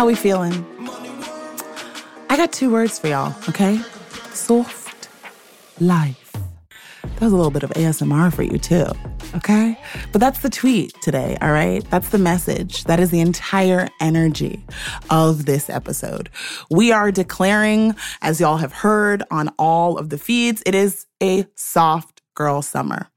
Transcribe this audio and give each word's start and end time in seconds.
How 0.00 0.06
we 0.06 0.14
feeling? 0.14 0.64
I 2.30 2.36
got 2.38 2.54
two 2.54 2.72
words 2.72 2.98
for 2.98 3.08
y'all, 3.08 3.34
okay? 3.50 3.82
Soft 4.32 5.10
life. 5.78 6.32
That 7.02 7.20
was 7.20 7.34
a 7.34 7.36
little 7.36 7.50
bit 7.50 7.64
of 7.64 7.70
ASMR 7.72 8.32
for 8.32 8.42
you, 8.42 8.56
too, 8.56 8.86
okay? 9.36 9.78
But 10.10 10.22
that's 10.22 10.40
the 10.40 10.48
tweet 10.48 10.94
today, 11.02 11.36
all 11.42 11.52
right? 11.52 11.84
That's 11.90 12.08
the 12.08 12.16
message. 12.16 12.84
That 12.84 12.98
is 12.98 13.10
the 13.10 13.20
entire 13.20 13.90
energy 14.00 14.64
of 15.10 15.44
this 15.44 15.68
episode. 15.68 16.30
We 16.70 16.92
are 16.92 17.12
declaring, 17.12 17.94
as 18.22 18.40
y'all 18.40 18.56
have 18.56 18.72
heard 18.72 19.22
on 19.30 19.50
all 19.58 19.98
of 19.98 20.08
the 20.08 20.16
feeds, 20.16 20.62
it 20.64 20.74
is 20.74 21.04
a 21.22 21.44
soft 21.56 22.22
girl 22.32 22.62
summer. 22.62 23.10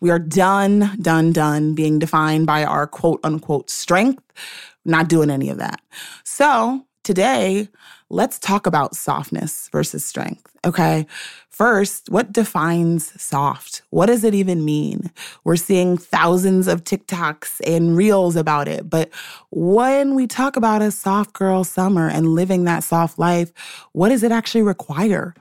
We 0.00 0.08
are 0.08 0.18
done, 0.18 0.96
done, 1.00 1.32
done 1.32 1.74
being 1.74 1.98
defined 1.98 2.46
by 2.46 2.64
our 2.64 2.86
quote 2.86 3.20
unquote 3.22 3.68
strength. 3.68 4.22
Not 4.84 5.08
doing 5.08 5.30
any 5.30 5.48
of 5.50 5.58
that. 5.58 5.80
So 6.24 6.84
today, 7.04 7.68
let's 8.10 8.38
talk 8.38 8.66
about 8.66 8.94
softness 8.94 9.68
versus 9.72 10.04
strength. 10.04 10.46
Okay. 10.64 11.06
First, 11.48 12.08
what 12.08 12.32
defines 12.32 13.20
soft? 13.20 13.82
What 13.90 14.06
does 14.06 14.24
it 14.24 14.34
even 14.34 14.64
mean? 14.64 15.10
We're 15.44 15.56
seeing 15.56 15.96
thousands 15.98 16.68
of 16.68 16.84
TikToks 16.84 17.60
and 17.66 17.96
reels 17.96 18.36
about 18.36 18.68
it. 18.68 18.88
But 18.88 19.10
when 19.50 20.14
we 20.14 20.26
talk 20.26 20.56
about 20.56 20.82
a 20.82 20.90
soft 20.90 21.32
girl 21.32 21.64
summer 21.64 22.08
and 22.08 22.34
living 22.34 22.64
that 22.64 22.84
soft 22.84 23.18
life, 23.18 23.52
what 23.92 24.10
does 24.10 24.22
it 24.22 24.32
actually 24.32 24.62
require? 24.62 25.34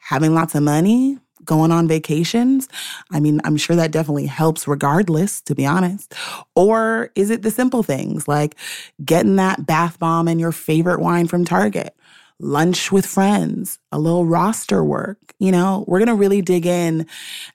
Having 0.00 0.34
lots 0.34 0.54
of 0.54 0.62
money, 0.62 1.18
going 1.44 1.70
on 1.70 1.88
vacations? 1.88 2.68
I 3.10 3.20
mean, 3.20 3.40
I'm 3.44 3.56
sure 3.56 3.76
that 3.76 3.90
definitely 3.90 4.26
helps 4.26 4.66
regardless, 4.66 5.40
to 5.42 5.54
be 5.54 5.66
honest. 5.66 6.14
Or 6.54 7.10
is 7.14 7.30
it 7.30 7.42
the 7.42 7.50
simple 7.50 7.82
things 7.82 8.26
like 8.28 8.56
getting 9.04 9.36
that 9.36 9.66
bath 9.66 9.98
bomb 9.98 10.28
and 10.28 10.40
your 10.40 10.52
favorite 10.52 11.00
wine 11.00 11.26
from 11.26 11.44
Target? 11.44 11.94
lunch 12.40 12.90
with 12.90 13.06
friends, 13.06 13.78
a 13.92 13.98
little 13.98 14.26
roster 14.26 14.84
work. 14.84 15.18
You 15.38 15.52
know, 15.52 15.84
we're 15.86 15.98
going 15.98 16.08
to 16.08 16.14
really 16.14 16.42
dig 16.42 16.66
in 16.66 17.06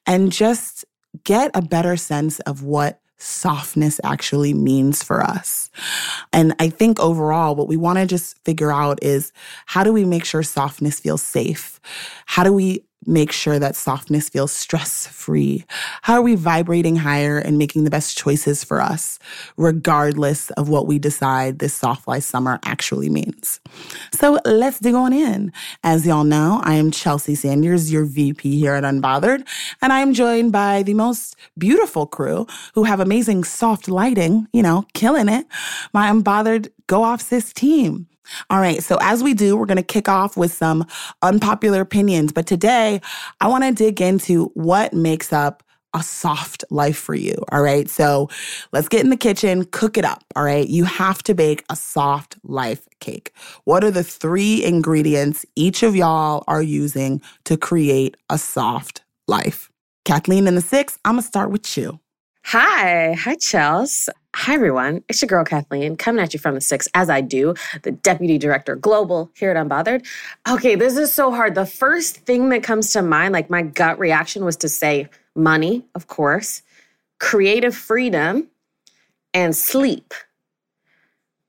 and 0.06 0.32
just 0.32 0.86
get 1.24 1.52
a 1.54 1.62
better 1.62 1.98
sense 1.98 2.40
of 2.42 2.64
what 2.64 3.02
softness 3.18 4.00
actually 4.04 4.54
means 4.54 5.04
for 5.04 5.22
us. 5.22 5.70
And 6.32 6.56
I 6.60 6.70
think 6.70 7.00
overall, 7.00 7.56
what 7.56 7.68
we 7.68 7.78
want 7.78 8.00
to 8.00 8.06
just 8.06 8.38
figure 8.46 8.72
out 8.72 9.00
is 9.02 9.34
how 9.66 9.84
do 9.84 9.92
we 9.92 10.06
make 10.06 10.24
sure 10.24 10.42
softness 10.42 11.00
feels 11.00 11.22
safe? 11.22 11.80
How 12.26 12.44
do 12.44 12.54
we 12.54 12.86
make 13.06 13.32
sure 13.32 13.60
that 13.60 13.76
softness 13.76 14.30
feels 14.30 14.52
stress 14.52 15.08
free? 15.08 15.66
How 16.02 16.16
are 16.16 16.22
we 16.22 16.36
vibrating 16.36 16.98
higher 16.98 17.38
and 17.38 17.58
making 17.58 17.84
the 17.84 17.90
best 17.90 18.18
choices 18.18 18.64
for 18.64 18.82
us, 18.82 19.20
regardless 19.58 20.50
of 20.52 20.70
what 20.70 20.88
we 20.88 21.00
decide 21.00 21.60
this 21.60 21.74
soft 21.74 22.08
life 22.08 22.24
summer 22.24 22.60
actually 22.66 23.10
means? 23.10 23.60
So 24.14 24.40
let's 24.46 24.80
dig 24.80 24.96
on 24.96 25.14
in. 25.14 25.52
As 25.84 26.06
y'all 26.06 26.24
know, 26.24 26.62
I 26.64 26.76
am 26.76 26.92
Chelsea 26.92 27.36
Sanders, 27.36 27.92
your 27.92 28.06
VP 28.06 28.60
here 28.60 28.74
at 28.74 28.84
Unbothered, 28.84 29.48
and 29.82 29.94
I 29.94 30.02
am 30.02 30.14
joined 30.14 30.52
by 30.52 30.84
the 30.84 30.94
most 30.94 31.36
beautiful 31.58 32.06
crew 32.06 32.48
who 32.74 32.84
have 32.84 33.00
amazing 33.00 33.44
soft 33.46 33.88
lighting, 33.88 34.48
you 34.52 34.62
know, 34.62 34.86
killing 34.94 35.30
it. 35.30 35.46
My 35.94 36.10
Unbothered 36.12 36.70
Go 36.88 37.04
Off 37.04 37.22
Sis 37.22 37.54
team. 37.54 38.09
All 38.50 38.60
right. 38.60 38.84
So, 38.84 38.98
as 39.02 39.24
we 39.24 39.34
do, 39.34 39.56
we're 39.58 39.66
going 39.66 39.78
to 39.78 39.84
kick 39.84 40.10
off 40.10 40.38
with 40.38 40.54
some 40.54 40.86
unpopular 41.22 41.82
opinions. 41.82 42.32
But 42.32 42.48
today, 42.48 43.02
I 43.42 43.48
want 43.48 43.64
to 43.64 43.72
dig 43.72 44.02
into 44.02 44.46
what 44.54 44.94
makes 44.94 45.34
up 45.34 45.64
a 45.96 46.04
soft 46.04 46.64
life 46.70 46.98
for 46.98 47.16
you. 47.16 47.36
All 47.52 47.62
right. 47.62 47.90
So, 47.90 48.30
let's 48.72 48.88
get 48.88 49.02
in 49.02 49.10
the 49.10 49.18
kitchen, 49.18 49.66
cook 49.66 49.98
it 49.98 50.06
up. 50.06 50.24
All 50.36 50.44
right. 50.44 50.68
You 50.68 50.86
have 50.86 51.24
to 51.24 51.34
bake 51.34 51.64
a 51.70 51.76
soft 51.76 52.38
life 52.44 52.88
cake. 53.00 53.34
What 53.64 53.84
are 53.84 53.92
the 53.92 54.04
three 54.04 54.64
ingredients 54.64 55.46
each 55.56 55.84
of 55.84 55.96
y'all 55.96 56.44
are 56.48 56.62
using 56.62 57.22
to 57.46 57.58
create 57.58 58.18
a 58.30 58.38
soft 58.38 59.04
life? 59.28 59.72
Kathleen 60.06 60.48
in 60.48 60.56
the 60.56 60.62
six, 60.62 60.98
I'm 61.06 61.14
going 61.14 61.24
to 61.24 61.28
start 61.28 61.52
with 61.52 61.78
you. 61.78 62.00
Hi. 62.46 63.14
Hi, 63.14 63.36
Chels. 63.36 64.10
Hi, 64.36 64.56
everyone. 64.56 65.04
It's 65.08 65.22
your 65.22 65.28
girl, 65.28 65.46
Kathleen, 65.46 65.96
coming 65.98 66.24
at 66.24 66.34
you 66.34 66.40
from 66.40 66.56
the 66.56 66.62
six, 66.62 66.88
as 66.96 67.10
I 67.10 67.22
do, 67.22 67.54
the 67.84 67.92
Deputy 67.92 68.40
Director 68.40 68.76
Global 68.76 69.30
here 69.36 69.52
at 69.52 69.58
Unbothered. 69.58 70.06
Okay, 70.50 70.74
this 70.76 70.98
is 70.98 71.14
so 71.14 71.32
hard. 71.32 71.54
The 71.54 71.66
first 71.66 72.18
thing 72.18 72.50
that 72.50 72.64
comes 72.64 72.92
to 72.94 73.04
mind, 73.04 73.34
like 73.34 73.52
my 73.52 73.62
gut 73.62 74.00
reaction, 74.00 74.46
was 74.46 74.56
to 74.58 74.70
say 74.70 75.10
money, 75.36 75.86
of 75.94 76.08
course, 76.08 76.64
creative 77.20 77.76
freedom, 77.76 78.48
and 79.34 79.56
sleep. 79.56 80.14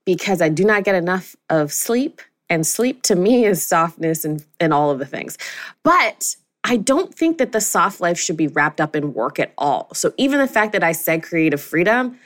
Because 0.05 0.43
I 0.43 0.51
do 0.51 0.65
not 0.65 0.85
get 0.85 0.95
enough 0.97 1.35
of 1.49 1.73
sleep. 1.73 2.21
And 2.51 2.67
sleep 2.67 3.03
to 3.03 3.15
me 3.15 3.47
is 3.47 3.65
softness 3.65 4.25
and, 4.25 4.45
and 4.59 4.75
all 4.75 4.91
of 4.91 4.99
the 4.99 5.07
things. 5.07 5.39
But 5.83 6.37
I 6.65 6.77
don't 6.77 7.15
think 7.15 7.39
that 7.39 7.53
the 7.53 7.61
soft 7.61 8.01
life 8.01 8.19
should 8.19 8.37
be 8.37 8.49
wrapped 8.49 8.81
up 8.81 8.95
in 8.95 9.15
work 9.15 9.39
at 9.39 9.53
all. 9.57 9.89
So 9.95 10.13
even 10.17 10.39
the 10.39 10.47
fact 10.47 10.73
that 10.73 10.85
I 10.85 10.93
said 10.93 11.23
creative 11.23 11.61
freedom, 11.61 12.19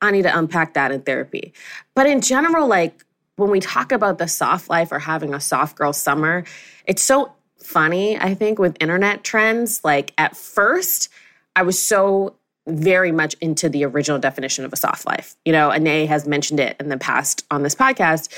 I 0.00 0.10
need 0.10 0.22
to 0.22 0.38
unpack 0.38 0.74
that 0.74 0.92
in 0.92 1.02
therapy. 1.02 1.52
But 1.94 2.06
in 2.06 2.20
general, 2.20 2.68
like 2.68 3.04
when 3.36 3.50
we 3.50 3.60
talk 3.60 3.92
about 3.92 4.18
the 4.18 4.28
soft 4.28 4.70
life 4.70 4.92
or 4.92 4.98
having 4.98 5.34
a 5.34 5.40
soft 5.40 5.76
girl 5.76 5.92
summer, 5.92 6.44
it's 6.86 7.02
so 7.02 7.32
funny, 7.58 8.18
I 8.18 8.34
think, 8.34 8.58
with 8.58 8.76
internet 8.80 9.24
trends. 9.24 9.84
Like 9.84 10.12
at 10.16 10.36
first, 10.36 11.08
I 11.56 11.62
was 11.62 11.78
so 11.78 12.36
very 12.66 13.12
much 13.12 13.34
into 13.40 13.68
the 13.68 13.84
original 13.84 14.18
definition 14.18 14.64
of 14.64 14.72
a 14.72 14.76
soft 14.76 15.06
life. 15.06 15.36
You 15.44 15.52
know, 15.52 15.70
Ineye 15.70 16.06
has 16.06 16.26
mentioned 16.26 16.60
it 16.60 16.76
in 16.78 16.88
the 16.88 16.98
past 16.98 17.44
on 17.50 17.62
this 17.62 17.74
podcast, 17.74 18.32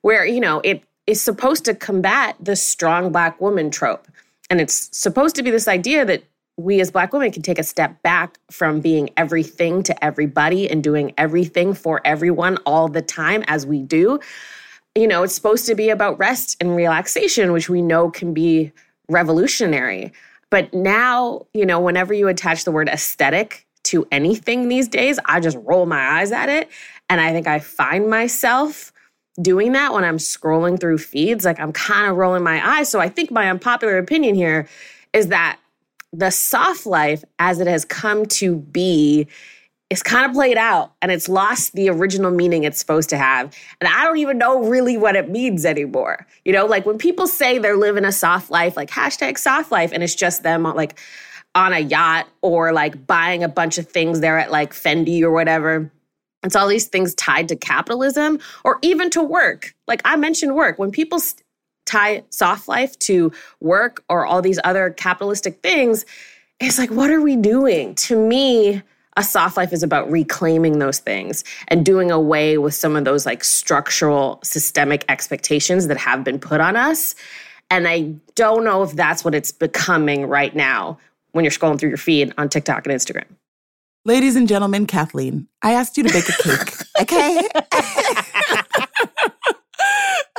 where, 0.00 0.26
you 0.26 0.40
know, 0.40 0.60
it 0.64 0.82
is 1.06 1.22
supposed 1.22 1.64
to 1.66 1.74
combat 1.74 2.36
the 2.40 2.56
strong 2.56 3.12
black 3.12 3.40
woman 3.40 3.70
trope. 3.70 4.08
And 4.50 4.60
it's 4.60 4.96
supposed 4.96 5.36
to 5.36 5.42
be 5.42 5.50
this 5.50 5.68
idea 5.68 6.04
that 6.04 6.24
we 6.56 6.80
as 6.80 6.90
Black 6.90 7.12
women 7.12 7.30
can 7.30 7.42
take 7.42 7.58
a 7.58 7.62
step 7.62 8.02
back 8.02 8.38
from 8.50 8.80
being 8.80 9.10
everything 9.16 9.82
to 9.82 10.04
everybody 10.04 10.70
and 10.70 10.82
doing 10.82 11.12
everything 11.18 11.74
for 11.74 12.00
everyone 12.04 12.56
all 12.64 12.88
the 12.88 13.02
time 13.02 13.44
as 13.46 13.66
we 13.66 13.82
do. 13.82 14.18
You 14.94 15.06
know, 15.06 15.22
it's 15.22 15.34
supposed 15.34 15.66
to 15.66 15.74
be 15.74 15.90
about 15.90 16.18
rest 16.18 16.56
and 16.60 16.74
relaxation, 16.74 17.52
which 17.52 17.68
we 17.68 17.82
know 17.82 18.10
can 18.10 18.32
be 18.32 18.72
revolutionary. 19.08 20.12
But 20.48 20.72
now, 20.72 21.46
you 21.52 21.66
know, 21.66 21.80
whenever 21.80 22.14
you 22.14 22.28
attach 22.28 22.64
the 22.64 22.72
word 22.72 22.88
aesthetic 22.88 23.66
to 23.84 24.06
anything 24.10 24.68
these 24.68 24.88
days, 24.88 25.18
I 25.26 25.40
just 25.40 25.58
roll 25.60 25.84
my 25.84 26.20
eyes 26.20 26.32
at 26.32 26.48
it. 26.48 26.70
And 27.10 27.20
I 27.20 27.32
think 27.32 27.46
I 27.46 27.58
find 27.58 28.08
myself 28.08 28.92
doing 29.40 29.72
that 29.72 29.92
when 29.92 30.04
I'm 30.04 30.18
scrolling 30.18 30.80
through 30.80 30.98
feeds. 30.98 31.44
Like 31.44 31.60
I'm 31.60 31.72
kind 31.72 32.10
of 32.10 32.16
rolling 32.16 32.42
my 32.42 32.78
eyes. 32.78 32.88
So 32.88 33.00
I 33.00 33.08
think 33.08 33.30
my 33.30 33.50
unpopular 33.50 33.98
opinion 33.98 34.34
here 34.34 34.68
is 35.12 35.28
that 35.28 35.58
the 36.12 36.30
soft 36.30 36.86
life 36.86 37.24
as 37.38 37.60
it 37.60 37.66
has 37.66 37.84
come 37.84 38.26
to 38.26 38.56
be 38.56 39.28
is 39.88 40.02
kind 40.02 40.26
of 40.26 40.32
played 40.32 40.56
out 40.56 40.92
and 41.00 41.12
it's 41.12 41.28
lost 41.28 41.74
the 41.74 41.88
original 41.88 42.32
meaning 42.32 42.64
it's 42.64 42.78
supposed 42.78 43.08
to 43.10 43.16
have. 43.16 43.54
And 43.80 43.88
I 43.88 44.04
don't 44.04 44.18
even 44.18 44.38
know 44.38 44.64
really 44.64 44.96
what 44.96 45.14
it 45.14 45.30
means 45.30 45.64
anymore. 45.64 46.26
You 46.44 46.52
know, 46.52 46.66
like 46.66 46.86
when 46.86 46.98
people 46.98 47.28
say 47.28 47.58
they're 47.58 47.76
living 47.76 48.04
a 48.04 48.12
soft 48.12 48.50
life, 48.50 48.76
like 48.76 48.90
hashtag 48.90 49.38
soft 49.38 49.70
life, 49.70 49.92
and 49.92 50.02
it's 50.02 50.14
just 50.14 50.42
them 50.42 50.64
like 50.64 50.98
on 51.54 51.72
a 51.72 51.78
yacht 51.78 52.26
or 52.42 52.72
like 52.72 53.06
buying 53.06 53.44
a 53.44 53.48
bunch 53.48 53.78
of 53.78 53.88
things 53.88 54.20
there 54.20 54.38
at 54.38 54.50
like 54.50 54.72
Fendi 54.72 55.22
or 55.22 55.30
whatever. 55.30 55.90
It's 56.42 56.56
all 56.56 56.68
these 56.68 56.86
things 56.86 57.14
tied 57.14 57.48
to 57.48 57.56
capitalism 57.56 58.38
or 58.64 58.78
even 58.82 59.10
to 59.10 59.22
work. 59.22 59.74
Like 59.88 60.00
I 60.04 60.16
mentioned 60.16 60.54
work. 60.54 60.78
When 60.78 60.90
people 60.90 61.20
tie 61.86 62.22
soft 62.30 62.68
life 62.68 62.98
to 63.00 63.32
work 63.60 64.04
or 64.08 64.26
all 64.26 64.42
these 64.42 64.58
other 64.64 64.90
capitalistic 64.90 65.60
things, 65.62 66.04
it's 66.60 66.78
like, 66.78 66.90
what 66.90 67.10
are 67.10 67.20
we 67.20 67.36
doing? 67.36 67.94
To 67.96 68.16
me, 68.16 68.82
a 69.16 69.22
soft 69.22 69.56
life 69.56 69.72
is 69.72 69.82
about 69.82 70.10
reclaiming 70.10 70.78
those 70.78 70.98
things 70.98 71.42
and 71.68 71.84
doing 71.84 72.10
away 72.10 72.58
with 72.58 72.74
some 72.74 72.96
of 72.96 73.04
those 73.04 73.24
like 73.24 73.42
structural 73.42 74.38
systemic 74.42 75.04
expectations 75.08 75.86
that 75.86 75.96
have 75.96 76.22
been 76.22 76.38
put 76.38 76.60
on 76.60 76.76
us. 76.76 77.14
And 77.70 77.88
I 77.88 78.14
don't 78.34 78.62
know 78.62 78.82
if 78.82 78.92
that's 78.92 79.24
what 79.24 79.34
it's 79.34 79.52
becoming 79.52 80.26
right 80.26 80.54
now 80.54 80.98
when 81.32 81.44
you're 81.44 81.52
scrolling 81.52 81.78
through 81.78 81.88
your 81.88 81.98
feed 81.98 82.32
on 82.38 82.48
TikTok 82.48 82.86
and 82.86 82.94
Instagram. 82.94 83.24
Ladies 84.06 84.36
and 84.36 84.46
gentlemen, 84.46 84.86
Kathleen, 84.86 85.48
I 85.62 85.72
asked 85.72 85.96
you 85.96 86.04
to 86.04 86.12
bake 86.12 86.28
a 86.28 86.32
cake, 86.40 86.74
okay? 87.00 87.42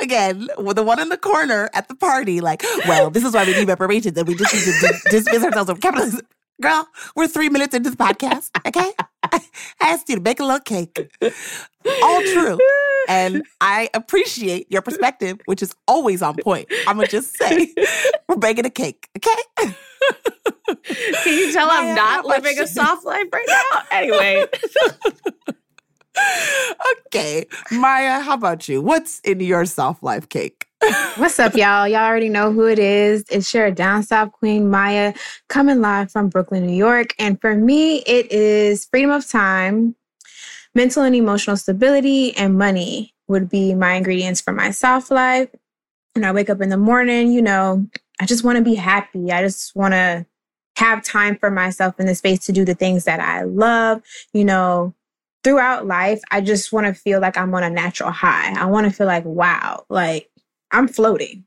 again 0.00 0.48
with 0.56 0.76
the 0.76 0.82
one 0.82 0.98
in 0.98 1.10
the 1.10 1.18
corner 1.18 1.68
at 1.74 1.86
the 1.86 1.94
party, 1.94 2.40
like, 2.40 2.62
well, 2.86 3.10
this 3.10 3.26
is 3.26 3.34
why 3.34 3.44
we 3.44 3.52
need 3.52 3.68
reparations 3.68 4.16
and 4.16 4.26
we 4.26 4.36
just 4.36 4.54
need 4.54 4.62
to 4.62 4.72
d- 4.80 4.98
dismiss 5.10 5.44
ourselves 5.44 5.68
of 5.68 5.80
capitalism. 5.80 6.22
Girl, 6.62 6.88
we're 7.14 7.28
three 7.28 7.50
minutes 7.50 7.74
into 7.74 7.90
the 7.90 7.96
podcast, 7.98 8.48
okay? 8.66 8.90
I 9.80 9.90
asked 9.92 10.08
you 10.08 10.16
to 10.16 10.20
bake 10.20 10.40
a 10.40 10.44
little 10.44 10.60
cake. 10.60 11.10
All 12.02 12.22
true. 12.22 12.58
And 13.08 13.42
I 13.60 13.88
appreciate 13.94 14.70
your 14.70 14.82
perspective, 14.82 15.38
which 15.46 15.62
is 15.62 15.74
always 15.86 16.22
on 16.22 16.36
point. 16.36 16.68
I'm 16.86 16.96
going 16.96 17.06
to 17.06 17.10
just 17.10 17.36
say, 17.36 17.74
we're 18.28 18.36
baking 18.36 18.66
a 18.66 18.70
cake, 18.70 19.08
okay? 19.16 19.72
Can 21.24 21.38
you 21.38 21.52
tell 21.52 21.68
I'm 21.70 21.94
not 21.94 22.26
living 22.26 22.58
a 22.58 22.66
soft 22.66 23.04
life 23.04 23.26
right 23.32 23.46
now? 23.48 23.82
Anyway. 23.90 24.44
okay. 27.06 27.46
Maya, 27.70 28.20
how 28.20 28.34
about 28.34 28.68
you? 28.68 28.82
What's 28.82 29.20
in 29.20 29.40
your 29.40 29.64
soft 29.64 30.02
life 30.02 30.28
cake? 30.28 30.67
What's 31.16 31.40
up, 31.40 31.54
y'all? 31.54 31.88
Y'all 31.88 32.04
already 32.04 32.28
know 32.28 32.52
who 32.52 32.66
it 32.68 32.78
is. 32.78 33.24
It's 33.30 33.52
your 33.52 33.70
down 33.72 34.04
south 34.04 34.30
queen, 34.30 34.70
Maya, 34.70 35.12
coming 35.48 35.80
live 35.80 36.12
from 36.12 36.28
Brooklyn, 36.28 36.66
New 36.66 36.76
York. 36.76 37.14
And 37.18 37.40
for 37.40 37.54
me, 37.56 37.98
it 38.02 38.30
is 38.30 38.84
freedom 38.84 39.10
of 39.10 39.26
time, 39.28 39.96
mental 40.76 41.02
and 41.02 41.16
emotional 41.16 41.56
stability, 41.56 42.36
and 42.36 42.56
money 42.56 43.12
would 43.26 43.48
be 43.48 43.74
my 43.74 43.94
ingredients 43.94 44.40
for 44.40 44.52
my 44.52 44.70
soft 44.70 45.10
life. 45.10 45.48
When 46.14 46.24
I 46.24 46.30
wake 46.30 46.48
up 46.48 46.60
in 46.60 46.68
the 46.68 46.76
morning, 46.76 47.32
you 47.32 47.42
know, 47.42 47.88
I 48.20 48.26
just 48.26 48.44
want 48.44 48.58
to 48.58 48.64
be 48.64 48.76
happy. 48.76 49.32
I 49.32 49.42
just 49.42 49.74
want 49.74 49.94
to 49.94 50.26
have 50.76 51.02
time 51.02 51.36
for 51.36 51.50
myself 51.50 51.98
in 51.98 52.06
the 52.06 52.14
space 52.14 52.46
to 52.46 52.52
do 52.52 52.64
the 52.64 52.74
things 52.76 53.04
that 53.04 53.18
I 53.18 53.42
love. 53.42 54.02
You 54.32 54.44
know, 54.44 54.94
throughout 55.42 55.86
life, 55.86 56.22
I 56.30 56.40
just 56.40 56.72
want 56.72 56.86
to 56.86 56.94
feel 56.94 57.20
like 57.20 57.36
I'm 57.36 57.52
on 57.54 57.64
a 57.64 57.70
natural 57.70 58.12
high. 58.12 58.54
I 58.56 58.66
want 58.66 58.86
to 58.86 58.92
feel 58.92 59.08
like, 59.08 59.24
wow, 59.24 59.84
like 59.88 60.30
I'm 60.70 60.88
floating. 60.88 61.44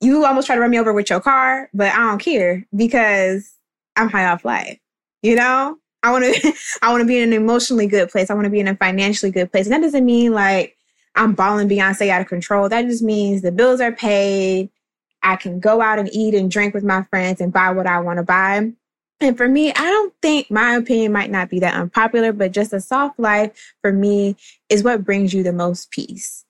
You 0.00 0.24
almost 0.24 0.46
try 0.46 0.56
to 0.56 0.60
run 0.60 0.70
me 0.70 0.78
over 0.78 0.92
with 0.92 1.10
your 1.10 1.20
car, 1.20 1.70
but 1.72 1.92
I 1.92 1.98
don't 1.98 2.18
care 2.18 2.66
because 2.74 3.50
I'm 3.96 4.08
high 4.08 4.26
off 4.26 4.44
life. 4.44 4.78
You 5.22 5.36
know, 5.36 5.78
I 6.02 6.12
want 6.12 6.24
to, 6.24 6.52
I 6.82 6.90
want 6.90 7.00
to 7.00 7.06
be 7.06 7.18
in 7.18 7.32
an 7.32 7.32
emotionally 7.32 7.86
good 7.86 8.10
place. 8.10 8.30
I 8.30 8.34
want 8.34 8.44
to 8.44 8.50
be 8.50 8.60
in 8.60 8.68
a 8.68 8.76
financially 8.76 9.32
good 9.32 9.50
place. 9.50 9.66
And 9.66 9.72
that 9.72 9.80
doesn't 9.80 10.04
mean 10.04 10.32
like 10.32 10.76
I'm 11.14 11.34
balling 11.34 11.68
Beyonce 11.68 12.08
out 12.08 12.20
of 12.20 12.28
control. 12.28 12.68
That 12.68 12.86
just 12.86 13.02
means 13.02 13.42
the 13.42 13.52
bills 13.52 13.80
are 13.80 13.92
paid. 13.92 14.70
I 15.22 15.36
can 15.36 15.58
go 15.58 15.80
out 15.80 15.98
and 15.98 16.08
eat 16.12 16.34
and 16.34 16.50
drink 16.50 16.74
with 16.74 16.84
my 16.84 17.02
friends 17.04 17.40
and 17.40 17.52
buy 17.52 17.70
what 17.70 17.86
I 17.86 17.98
want 18.00 18.18
to 18.18 18.22
buy. 18.22 18.72
And 19.20 19.36
for 19.36 19.48
me, 19.48 19.70
I 19.70 19.90
don't 19.90 20.12
think 20.20 20.50
my 20.50 20.74
opinion 20.74 21.12
might 21.12 21.30
not 21.30 21.48
be 21.48 21.60
that 21.60 21.74
unpopular, 21.74 22.32
but 22.32 22.52
just 22.52 22.72
a 22.72 22.80
soft 22.80 23.18
life 23.18 23.74
for 23.80 23.92
me 23.92 24.36
is 24.68 24.82
what 24.82 25.04
brings 25.04 25.32
you 25.32 25.42
the 25.42 25.52
most 25.52 25.90
peace. 25.90 26.43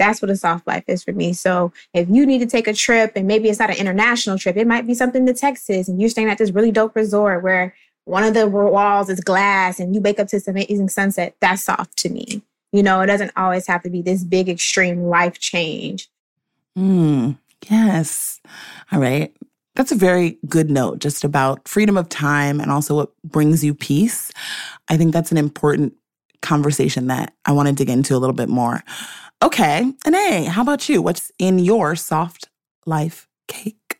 That's 0.00 0.22
what 0.22 0.30
a 0.30 0.36
soft 0.36 0.66
life 0.66 0.84
is 0.88 1.04
for 1.04 1.12
me. 1.12 1.34
So 1.34 1.72
if 1.92 2.08
you 2.08 2.24
need 2.24 2.38
to 2.38 2.46
take 2.46 2.66
a 2.66 2.72
trip 2.72 3.12
and 3.14 3.26
maybe 3.28 3.50
it's 3.50 3.58
not 3.58 3.68
an 3.68 3.76
international 3.76 4.38
trip, 4.38 4.56
it 4.56 4.66
might 4.66 4.86
be 4.86 4.94
something 4.94 5.26
to 5.26 5.34
Texas 5.34 5.88
and 5.88 6.00
you're 6.00 6.08
staying 6.08 6.30
at 6.30 6.38
this 6.38 6.50
really 6.50 6.72
dope 6.72 6.96
resort 6.96 7.42
where 7.42 7.74
one 8.06 8.24
of 8.24 8.32
the 8.32 8.48
walls 8.48 9.10
is 9.10 9.20
glass 9.20 9.78
and 9.78 9.94
you 9.94 10.00
wake 10.00 10.18
up 10.18 10.28
to 10.28 10.36
this 10.36 10.48
amazing 10.48 10.88
sunset, 10.88 11.36
that's 11.40 11.64
soft 11.64 11.96
to 11.98 12.08
me. 12.08 12.42
You 12.72 12.82
know, 12.82 13.02
it 13.02 13.06
doesn't 13.06 13.32
always 13.36 13.66
have 13.66 13.82
to 13.82 13.90
be 13.90 14.00
this 14.00 14.24
big 14.24 14.48
extreme 14.48 15.04
life 15.04 15.38
change. 15.38 16.08
Hmm. 16.74 17.32
Yes. 17.68 18.40
All 18.90 19.00
right. 19.00 19.36
That's 19.74 19.92
a 19.92 19.96
very 19.96 20.38
good 20.48 20.70
note 20.70 20.98
just 20.98 21.24
about 21.24 21.68
freedom 21.68 21.98
of 21.98 22.08
time 22.08 22.58
and 22.58 22.70
also 22.70 22.96
what 22.96 23.12
brings 23.22 23.62
you 23.62 23.74
peace. 23.74 24.32
I 24.88 24.96
think 24.96 25.12
that's 25.12 25.30
an 25.30 25.38
important 25.38 25.94
conversation 26.42 27.08
that 27.08 27.34
I 27.44 27.52
want 27.52 27.68
to 27.68 27.74
dig 27.74 27.90
into 27.90 28.14
a 28.14 28.18
little 28.18 28.34
bit 28.34 28.48
more. 28.48 28.82
Okay. 29.42 29.92
And 30.04 30.46
how 30.48 30.62
about 30.62 30.88
you? 30.88 31.00
What's 31.00 31.32
in 31.38 31.58
your 31.58 31.96
soft 31.96 32.48
life 32.86 33.28
cake? 33.48 33.98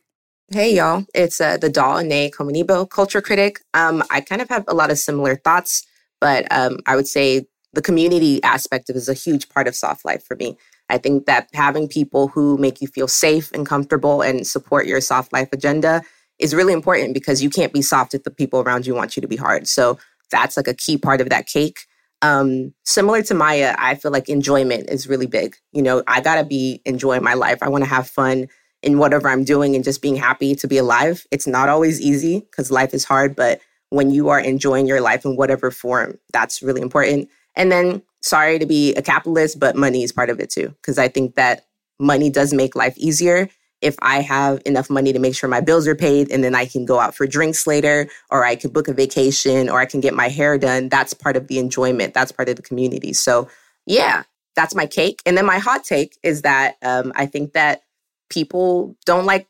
Hey, 0.49 0.75
y'all. 0.75 1.05
It's 1.15 1.39
uh, 1.39 1.57
the 1.57 1.69
doll, 1.69 1.97
Ineye 1.97 2.31
Komonibo, 2.31 2.89
culture 2.89 3.21
critic. 3.21 3.61
Um, 3.73 4.03
I 4.11 4.19
kind 4.21 4.41
of 4.41 4.49
have 4.49 4.65
a 4.67 4.73
lot 4.73 4.91
of 4.91 4.97
similar 4.97 5.37
thoughts, 5.37 5.87
but 6.19 6.45
um, 6.51 6.79
I 6.85 6.95
would 6.95 7.07
say 7.07 7.45
the 7.73 7.81
community 7.81 8.43
aspect 8.43 8.89
is 8.89 9.07
a 9.07 9.13
huge 9.13 9.47
part 9.49 9.67
of 9.67 9.75
soft 9.75 10.03
life 10.03 10.23
for 10.25 10.35
me. 10.35 10.57
I 10.89 10.97
think 10.97 11.25
that 11.25 11.47
having 11.53 11.87
people 11.87 12.27
who 12.27 12.57
make 12.57 12.81
you 12.81 12.87
feel 12.87 13.07
safe 13.07 13.49
and 13.53 13.65
comfortable 13.65 14.21
and 14.21 14.45
support 14.45 14.87
your 14.87 14.99
soft 14.99 15.31
life 15.31 15.47
agenda 15.53 16.01
is 16.37 16.53
really 16.53 16.73
important 16.73 17.13
because 17.13 17.41
you 17.41 17.49
can't 17.49 17.71
be 17.71 17.81
soft 17.81 18.13
if 18.13 18.23
the 18.23 18.31
people 18.31 18.59
around 18.59 18.85
you 18.85 18.93
want 18.93 19.15
you 19.15 19.21
to 19.21 19.27
be 19.27 19.37
hard. 19.37 19.69
So 19.69 19.97
that's 20.31 20.57
like 20.57 20.67
a 20.67 20.73
key 20.73 20.97
part 20.97 21.21
of 21.21 21.29
that 21.29 21.47
cake. 21.47 21.85
Um, 22.21 22.73
similar 22.85 23.23
to 23.23 23.33
Maya, 23.33 23.75
I 23.77 23.95
feel 23.95 24.11
like 24.11 24.29
enjoyment 24.29 24.89
is 24.89 25.07
really 25.07 25.25
big. 25.25 25.55
You 25.71 25.81
know, 25.81 26.03
I 26.07 26.21
gotta 26.21 26.43
be 26.43 26.81
enjoying 26.85 27.23
my 27.23 27.33
life. 27.33 27.59
I 27.61 27.69
wanna 27.69 27.85
have 27.85 28.07
fun 28.07 28.47
in 28.83 28.97
whatever 28.97 29.29
I'm 29.29 29.43
doing 29.43 29.75
and 29.75 29.83
just 29.83 30.01
being 30.01 30.15
happy 30.15 30.55
to 30.55 30.67
be 30.67 30.77
alive. 30.77 31.25
It's 31.31 31.47
not 31.47 31.69
always 31.69 32.01
easy 32.01 32.39
because 32.39 32.71
life 32.71 32.93
is 32.93 33.03
hard, 33.03 33.35
but 33.35 33.61
when 33.89 34.09
you 34.09 34.29
are 34.29 34.39
enjoying 34.39 34.87
your 34.87 35.01
life 35.01 35.25
in 35.25 35.35
whatever 35.35 35.69
form, 35.71 36.17
that's 36.31 36.61
really 36.61 36.81
important. 36.81 37.29
And 37.55 37.71
then 37.71 38.01
sorry 38.21 38.57
to 38.59 38.65
be 38.65 38.93
a 38.95 39.01
capitalist, 39.01 39.59
but 39.59 39.75
money 39.75 40.03
is 40.03 40.11
part 40.11 40.29
of 40.29 40.39
it 40.39 40.49
too. 40.49 40.69
Because 40.69 40.97
I 40.97 41.07
think 41.07 41.35
that 41.35 41.65
money 41.99 42.29
does 42.29 42.53
make 42.53 42.75
life 42.75 42.97
easier. 42.97 43.49
If 43.81 43.95
I 44.01 44.21
have 44.21 44.61
enough 44.65 44.89
money 44.89 45.11
to 45.13 45.19
make 45.19 45.35
sure 45.35 45.49
my 45.49 45.61
bills 45.61 45.87
are 45.87 45.95
paid 45.95 46.31
and 46.31 46.43
then 46.43 46.55
I 46.55 46.65
can 46.65 46.85
go 46.85 46.99
out 46.99 47.15
for 47.15 47.25
drinks 47.25 47.65
later, 47.65 48.07
or 48.29 48.45
I 48.45 48.55
can 48.55 48.71
book 48.71 48.87
a 48.87 48.93
vacation, 48.93 49.69
or 49.69 49.79
I 49.79 49.85
can 49.85 49.99
get 49.99 50.13
my 50.13 50.29
hair 50.29 50.57
done, 50.57 50.89
that's 50.89 51.13
part 51.13 51.35
of 51.35 51.47
the 51.47 51.57
enjoyment. 51.57 52.13
That's 52.13 52.31
part 52.31 52.49
of 52.49 52.55
the 52.55 52.61
community. 52.61 53.13
So, 53.13 53.49
yeah, 53.85 54.23
that's 54.55 54.75
my 54.75 54.85
cake. 54.85 55.21
And 55.25 55.37
then 55.37 55.45
my 55.45 55.59
hot 55.59 55.83
take 55.83 56.17
is 56.23 56.43
that 56.43 56.75
um, 56.83 57.11
I 57.15 57.25
think 57.25 57.53
that 57.53 57.81
people 58.29 58.95
don't 59.05 59.25
like 59.25 59.47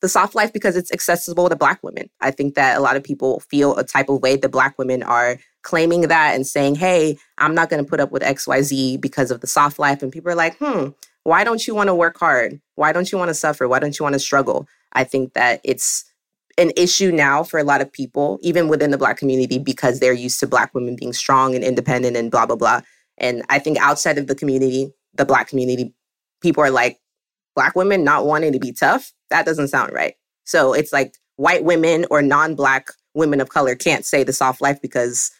the 0.00 0.08
soft 0.08 0.34
life 0.34 0.52
because 0.52 0.76
it's 0.76 0.92
accessible 0.92 1.48
to 1.48 1.56
Black 1.56 1.82
women. 1.82 2.10
I 2.20 2.30
think 2.30 2.54
that 2.56 2.76
a 2.76 2.80
lot 2.80 2.96
of 2.96 3.02
people 3.02 3.40
feel 3.40 3.76
a 3.76 3.84
type 3.84 4.10
of 4.10 4.20
way 4.20 4.36
that 4.36 4.48
Black 4.50 4.78
women 4.78 5.02
are 5.02 5.38
claiming 5.62 6.02
that 6.02 6.34
and 6.34 6.46
saying, 6.46 6.74
hey, 6.74 7.16
I'm 7.38 7.54
not 7.54 7.70
going 7.70 7.82
to 7.82 7.88
put 7.88 8.00
up 8.00 8.12
with 8.12 8.22
XYZ 8.22 9.00
because 9.00 9.30
of 9.30 9.40
the 9.40 9.46
soft 9.46 9.78
life. 9.78 10.02
And 10.02 10.12
people 10.12 10.30
are 10.30 10.36
like, 10.36 10.58
hmm, 10.58 10.88
why 11.24 11.42
don't 11.42 11.66
you 11.66 11.74
want 11.74 11.88
to 11.88 11.94
work 11.94 12.18
hard? 12.18 12.60
Why 12.76 12.92
don't 12.92 13.10
you 13.10 13.18
want 13.18 13.30
to 13.30 13.34
suffer? 13.34 13.66
Why 13.66 13.78
don't 13.78 13.98
you 13.98 14.04
want 14.04 14.12
to 14.12 14.18
struggle? 14.18 14.68
I 14.92 15.04
think 15.04 15.32
that 15.32 15.60
it's 15.64 16.04
an 16.56 16.70
issue 16.76 17.10
now 17.10 17.42
for 17.42 17.58
a 17.58 17.64
lot 17.64 17.80
of 17.80 17.92
people, 17.92 18.38
even 18.42 18.68
within 18.68 18.90
the 18.90 18.98
Black 18.98 19.16
community, 19.16 19.58
because 19.58 19.98
they're 19.98 20.12
used 20.12 20.38
to 20.40 20.46
Black 20.46 20.72
women 20.74 20.96
being 20.96 21.12
strong 21.12 21.54
and 21.54 21.64
independent 21.64 22.16
and 22.16 22.30
blah, 22.30 22.46
blah, 22.46 22.56
blah. 22.56 22.80
And 23.18 23.42
I 23.48 23.58
think 23.58 23.78
outside 23.78 24.18
of 24.18 24.26
the 24.26 24.34
community, 24.34 24.92
the 25.14 25.24
Black 25.24 25.48
community, 25.48 25.92
people 26.40 26.62
are 26.62 26.70
like, 26.70 27.00
Black 27.56 27.74
women 27.74 28.04
not 28.04 28.26
wanting 28.26 28.52
to 28.52 28.58
be 28.58 28.72
tough? 28.72 29.12
That 29.30 29.46
doesn't 29.46 29.68
sound 29.68 29.92
right. 29.92 30.14
So 30.44 30.74
it's 30.74 30.92
like 30.92 31.16
white 31.36 31.64
women 31.64 32.04
or 32.10 32.20
non 32.20 32.54
Black 32.54 32.88
women 33.14 33.40
of 33.40 33.48
color 33.48 33.74
can't 33.74 34.04
say 34.04 34.24
the 34.24 34.32
soft 34.32 34.60
life 34.60 34.80
because 34.82 35.30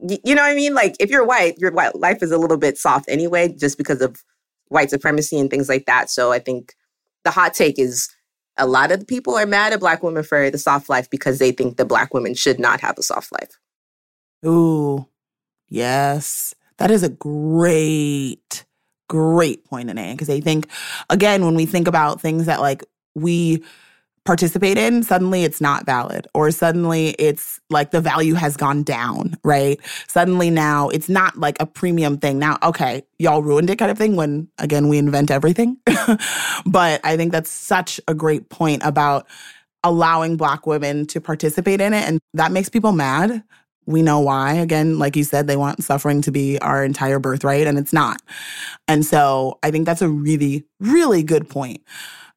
you 0.00 0.34
know 0.34 0.42
what 0.42 0.52
I 0.52 0.54
mean? 0.54 0.74
Like 0.74 0.96
if 1.00 1.10
you're 1.10 1.26
white, 1.26 1.58
your 1.58 1.72
white 1.72 1.96
life 1.96 2.22
is 2.22 2.30
a 2.30 2.38
little 2.38 2.56
bit 2.56 2.78
soft 2.78 3.06
anyway, 3.08 3.52
just 3.52 3.76
because 3.76 4.00
of 4.00 4.22
white 4.68 4.90
supremacy 4.90 5.38
and 5.38 5.50
things 5.50 5.68
like 5.68 5.86
that. 5.86 6.10
So 6.10 6.32
I 6.32 6.38
think 6.38 6.74
the 7.24 7.30
hot 7.30 7.54
take 7.54 7.78
is 7.78 8.08
a 8.56 8.66
lot 8.66 8.90
of 8.90 9.00
the 9.00 9.06
people 9.06 9.36
are 9.36 9.46
mad 9.46 9.72
at 9.72 9.80
black 9.80 10.02
women 10.02 10.22
for 10.22 10.50
the 10.50 10.58
soft 10.58 10.88
life 10.88 11.08
because 11.10 11.38
they 11.38 11.52
think 11.52 11.76
that 11.76 11.86
black 11.86 12.12
women 12.12 12.34
should 12.34 12.58
not 12.58 12.80
have 12.80 12.98
a 12.98 13.02
soft 13.02 13.32
life. 13.32 13.58
Ooh, 14.44 15.06
yes. 15.68 16.54
That 16.78 16.90
is 16.90 17.02
a 17.02 17.08
great, 17.08 18.64
great 19.08 19.64
point, 19.64 19.90
Ineye. 19.90 20.12
Because 20.12 20.30
I 20.30 20.40
think, 20.40 20.68
again, 21.10 21.44
when 21.44 21.54
we 21.54 21.66
think 21.66 21.88
about 21.88 22.20
things 22.20 22.46
that 22.46 22.60
like 22.60 22.84
we 23.14 23.62
participate 24.28 24.76
in, 24.76 25.02
suddenly 25.02 25.42
it's 25.42 25.58
not 25.58 25.86
valid, 25.86 26.26
or 26.34 26.50
suddenly 26.50 27.16
it's 27.18 27.58
like 27.70 27.92
the 27.92 28.00
value 28.00 28.34
has 28.34 28.58
gone 28.58 28.82
down, 28.82 29.34
right? 29.42 29.80
Suddenly 30.06 30.50
now 30.50 30.90
it's 30.90 31.08
not 31.08 31.38
like 31.38 31.56
a 31.60 31.64
premium 31.64 32.18
thing. 32.18 32.38
Now, 32.38 32.58
okay, 32.62 33.02
y'all 33.18 33.42
ruined 33.42 33.70
it 33.70 33.76
kind 33.76 33.90
of 33.90 33.96
thing 33.96 34.16
when, 34.16 34.46
again, 34.58 34.88
we 34.88 34.98
invent 34.98 35.30
everything. 35.30 35.78
but 36.66 37.00
I 37.04 37.16
think 37.16 37.32
that's 37.32 37.50
such 37.50 38.02
a 38.06 38.12
great 38.12 38.50
point 38.50 38.82
about 38.84 39.26
allowing 39.82 40.36
Black 40.36 40.66
women 40.66 41.06
to 41.06 41.22
participate 41.22 41.80
in 41.80 41.94
it. 41.94 42.06
And 42.06 42.20
that 42.34 42.52
makes 42.52 42.68
people 42.68 42.92
mad. 42.92 43.42
We 43.86 44.02
know 44.02 44.20
why. 44.20 44.52
Again, 44.52 44.98
like 44.98 45.16
you 45.16 45.24
said, 45.24 45.46
they 45.46 45.56
want 45.56 45.82
suffering 45.82 46.20
to 46.20 46.30
be 46.30 46.58
our 46.58 46.84
entire 46.84 47.18
birthright, 47.18 47.66
and 47.66 47.78
it's 47.78 47.94
not. 47.94 48.20
And 48.88 49.06
so 49.06 49.58
I 49.62 49.70
think 49.70 49.86
that's 49.86 50.02
a 50.02 50.08
really, 50.10 50.66
really 50.80 51.22
good 51.22 51.48
point. 51.48 51.82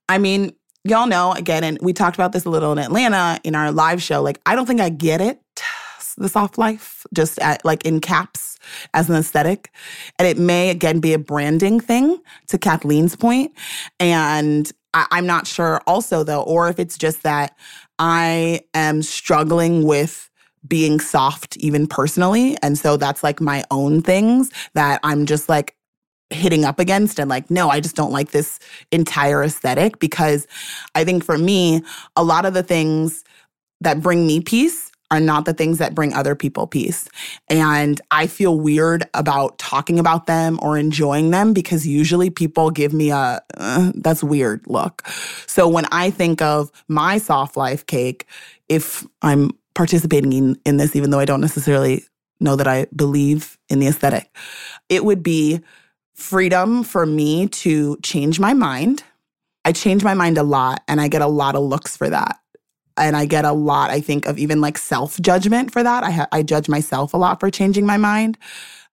I 0.07 0.17
mean, 0.17 0.53
y'all 0.83 1.07
know 1.07 1.33
again, 1.33 1.63
and 1.63 1.77
we 1.81 1.93
talked 1.93 2.15
about 2.15 2.31
this 2.31 2.45
a 2.45 2.49
little 2.49 2.71
in 2.71 2.79
Atlanta 2.79 3.39
in 3.43 3.55
our 3.55 3.71
live 3.71 4.01
show. 4.01 4.21
Like, 4.21 4.39
I 4.45 4.55
don't 4.55 4.65
think 4.65 4.81
I 4.81 4.89
get 4.89 5.21
it, 5.21 5.41
the 6.17 6.29
soft 6.29 6.57
life, 6.57 7.05
just 7.13 7.39
at, 7.39 7.63
like 7.65 7.85
in 7.85 8.01
caps 8.01 8.57
as 8.93 9.09
an 9.09 9.15
aesthetic. 9.15 9.71
And 10.19 10.27
it 10.27 10.37
may 10.37 10.69
again 10.69 10.99
be 10.99 11.13
a 11.13 11.19
branding 11.19 11.79
thing 11.79 12.19
to 12.47 12.57
Kathleen's 12.57 13.15
point. 13.15 13.51
And 13.99 14.71
I, 14.93 15.07
I'm 15.11 15.25
not 15.25 15.47
sure 15.47 15.81
also 15.87 16.23
though, 16.23 16.43
or 16.43 16.69
if 16.69 16.79
it's 16.79 16.97
just 16.97 17.23
that 17.23 17.55
I 17.97 18.61
am 18.73 19.01
struggling 19.01 19.85
with 19.85 20.29
being 20.67 20.99
soft 20.99 21.57
even 21.57 21.87
personally 21.87 22.55
and 22.61 22.77
so 22.77 22.95
that's 22.95 23.23
like 23.23 23.41
my 23.41 23.63
own 23.71 23.99
things 23.99 24.51
that 24.75 24.99
i'm 25.03 25.25
just 25.25 25.49
like 25.49 25.75
hitting 26.31 26.65
up 26.65 26.79
against 26.79 27.19
and 27.19 27.29
like 27.29 27.49
no 27.49 27.69
i 27.69 27.79
just 27.79 27.95
don't 27.95 28.11
like 28.11 28.31
this 28.31 28.59
entire 28.91 29.43
aesthetic 29.43 29.99
because 29.99 30.47
i 30.95 31.03
think 31.03 31.23
for 31.23 31.37
me 31.37 31.81
a 32.15 32.23
lot 32.23 32.45
of 32.45 32.53
the 32.53 32.63
things 32.63 33.23
that 33.81 34.01
bring 34.01 34.25
me 34.25 34.39
peace 34.39 34.91
are 35.09 35.19
not 35.19 35.43
the 35.43 35.53
things 35.53 35.77
that 35.77 35.93
bring 35.93 36.13
other 36.13 36.35
people 36.35 36.67
peace 36.67 37.09
and 37.49 37.99
i 38.11 38.27
feel 38.27 38.59
weird 38.59 39.03
about 39.13 39.57
talking 39.57 39.99
about 39.99 40.25
them 40.25 40.57
or 40.61 40.77
enjoying 40.77 41.31
them 41.31 41.53
because 41.53 41.85
usually 41.85 42.29
people 42.29 42.71
give 42.71 42.93
me 42.93 43.11
a 43.11 43.41
uh, 43.57 43.91
that's 43.95 44.23
weird 44.23 44.65
look 44.67 45.05
so 45.47 45.67
when 45.67 45.85
i 45.91 46.09
think 46.09 46.41
of 46.41 46.71
my 46.87 47.17
soft 47.17 47.57
life 47.57 47.85
cake 47.85 48.25
if 48.69 49.05
i'm 49.21 49.51
participating 49.73 50.33
in, 50.33 50.57
in 50.65 50.77
this 50.77 50.95
even 50.95 51.09
though 51.09 51.19
i 51.19 51.25
don't 51.25 51.41
necessarily 51.41 52.05
know 52.41 52.55
that 52.55 52.67
I 52.67 52.87
believe 52.95 53.57
in 53.69 53.79
the 53.79 53.87
aesthetic. 53.87 54.29
It 54.89 55.05
would 55.05 55.23
be 55.23 55.61
freedom 56.21 56.83
for 56.83 57.05
me 57.05 57.47
to 57.47 57.97
change 58.03 58.39
my 58.39 58.53
mind. 58.53 59.03
I 59.65 59.71
change 59.71 60.03
my 60.03 60.13
mind 60.13 60.37
a 60.37 60.43
lot 60.43 60.81
and 60.87 61.01
I 61.01 61.07
get 61.07 61.21
a 61.21 61.27
lot 61.27 61.55
of 61.55 61.63
looks 61.63 61.97
for 61.97 62.09
that. 62.09 62.37
And 62.97 63.15
I 63.15 63.25
get 63.25 63.45
a 63.45 63.53
lot, 63.53 63.89
I 63.89 64.01
think, 64.01 64.25
of 64.25 64.37
even 64.37 64.61
like 64.61 64.77
self 64.77 65.19
judgment 65.19 65.71
for 65.71 65.81
that. 65.81 66.03
I, 66.03 66.11
ha- 66.11 66.27
I 66.31 66.43
judge 66.43 66.69
myself 66.69 67.13
a 67.13 67.17
lot 67.17 67.39
for 67.39 67.49
changing 67.49 67.85
my 67.85 67.97
mind 67.97 68.37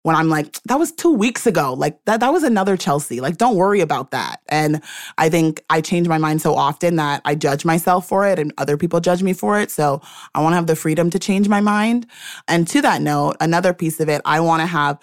when 0.02 0.14
I'm 0.14 0.28
like, 0.28 0.62
that 0.64 0.78
was 0.78 0.92
two 0.92 1.12
weeks 1.12 1.46
ago. 1.46 1.74
Like 1.74 2.02
that, 2.04 2.20
that 2.20 2.32
was 2.32 2.44
another 2.44 2.76
Chelsea. 2.76 3.20
Like, 3.20 3.36
don't 3.36 3.56
worry 3.56 3.80
about 3.80 4.12
that. 4.12 4.40
And 4.48 4.80
I 5.18 5.28
think 5.28 5.62
I 5.68 5.80
change 5.80 6.08
my 6.08 6.18
mind 6.18 6.40
so 6.40 6.54
often 6.54 6.96
that 6.96 7.20
I 7.24 7.34
judge 7.34 7.64
myself 7.64 8.08
for 8.08 8.26
it 8.26 8.38
and 8.38 8.52
other 8.56 8.76
people 8.76 9.00
judge 9.00 9.22
me 9.22 9.32
for 9.32 9.60
it. 9.60 9.70
So 9.70 10.00
I 10.34 10.40
want 10.42 10.52
to 10.52 10.56
have 10.56 10.66
the 10.68 10.76
freedom 10.76 11.10
to 11.10 11.18
change 11.18 11.48
my 11.48 11.60
mind. 11.60 12.06
And 12.46 12.66
to 12.68 12.80
that 12.82 13.02
note, 13.02 13.36
another 13.40 13.74
piece 13.74 14.00
of 14.00 14.08
it, 14.08 14.22
I 14.24 14.40
want 14.40 14.62
to 14.62 14.66
have 14.66 14.98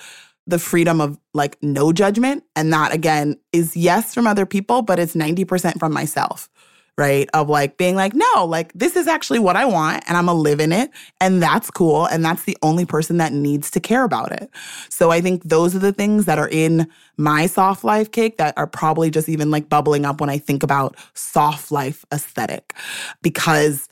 the 0.47 0.59
freedom 0.59 1.01
of 1.01 1.19
like 1.33 1.57
no 1.61 1.91
judgment. 1.91 2.43
And 2.55 2.71
that 2.73 2.93
again 2.93 3.37
is 3.51 3.75
yes 3.75 4.13
from 4.13 4.27
other 4.27 4.45
people, 4.45 4.81
but 4.81 4.99
it's 4.99 5.15
90% 5.15 5.79
from 5.79 5.93
myself 5.93 6.49
right? 6.97 7.29
Of 7.33 7.49
like 7.49 7.77
being 7.77 7.95
like, 7.95 8.13
no, 8.13 8.45
like 8.45 8.71
this 8.73 8.95
is 8.95 9.07
actually 9.07 9.39
what 9.39 9.55
I 9.55 9.65
want 9.65 10.03
and 10.07 10.17
I'm 10.17 10.27
gonna 10.27 10.39
live 10.39 10.59
in 10.59 10.71
it. 10.71 10.91
And 11.19 11.41
that's 11.41 11.69
cool. 11.69 12.05
And 12.05 12.23
that's 12.23 12.43
the 12.43 12.57
only 12.61 12.85
person 12.85 13.17
that 13.17 13.33
needs 13.33 13.69
to 13.71 13.79
care 13.79 14.03
about 14.03 14.31
it. 14.31 14.49
So 14.89 15.11
I 15.11 15.19
think 15.19 15.43
those 15.43 15.75
are 15.75 15.79
the 15.79 15.91
things 15.91 16.25
that 16.25 16.39
are 16.39 16.47
in 16.47 16.89
my 17.17 17.47
soft 17.47 17.83
life 17.83 18.11
cake 18.11 18.37
that 18.37 18.53
are 18.57 18.67
probably 18.67 19.09
just 19.09 19.27
even 19.27 19.51
like 19.51 19.67
bubbling 19.67 20.05
up 20.05 20.21
when 20.21 20.29
I 20.29 20.37
think 20.37 20.63
about 20.63 20.95
soft 21.13 21.71
life 21.71 22.05
aesthetic. 22.13 22.73
Because 23.21 23.89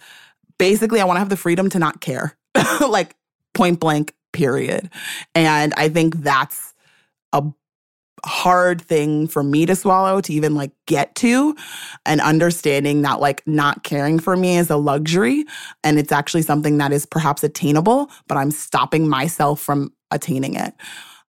basically, 0.58 1.02
I 1.02 1.06
wanna 1.06 1.20
have 1.20 1.30
the 1.30 1.38
freedom 1.38 1.70
to 1.72 1.80
not 1.80 2.00
care, 2.00 2.38
like 2.88 3.16
point 3.54 3.80
blank, 3.80 4.14
period. 4.34 4.90
And 5.34 5.74
I 5.78 5.90
think 5.90 6.18
that's 6.18 6.74
a 7.32 7.44
hard 8.26 8.82
thing 8.82 9.28
for 9.28 9.44
me 9.44 9.66
to 9.66 9.76
swallow 9.76 10.22
to 10.22 10.34
even 10.34 10.56
like 10.56 10.72
get 10.86 11.14
to. 11.16 11.56
And 12.06 12.22
understanding 12.22 13.02
that 13.02 13.20
like 13.20 13.46
not 13.46 13.84
caring 13.84 14.20
for 14.20 14.36
me 14.36 14.58
is 14.58 14.70
a 14.70 14.78
luxury 14.78 15.46
and 15.84 16.00
it's 16.00 16.12
actually 16.12 16.44
something 16.44 16.78
that 16.78 16.94
is 16.94 17.06
perhaps 17.06 17.44
attainable 17.44 18.10
but 18.28 18.38
i'm 18.38 18.52
stopping 18.52 19.08
myself 19.08 19.60
from 19.60 19.94
attaining 20.12 20.56
it. 20.56 20.74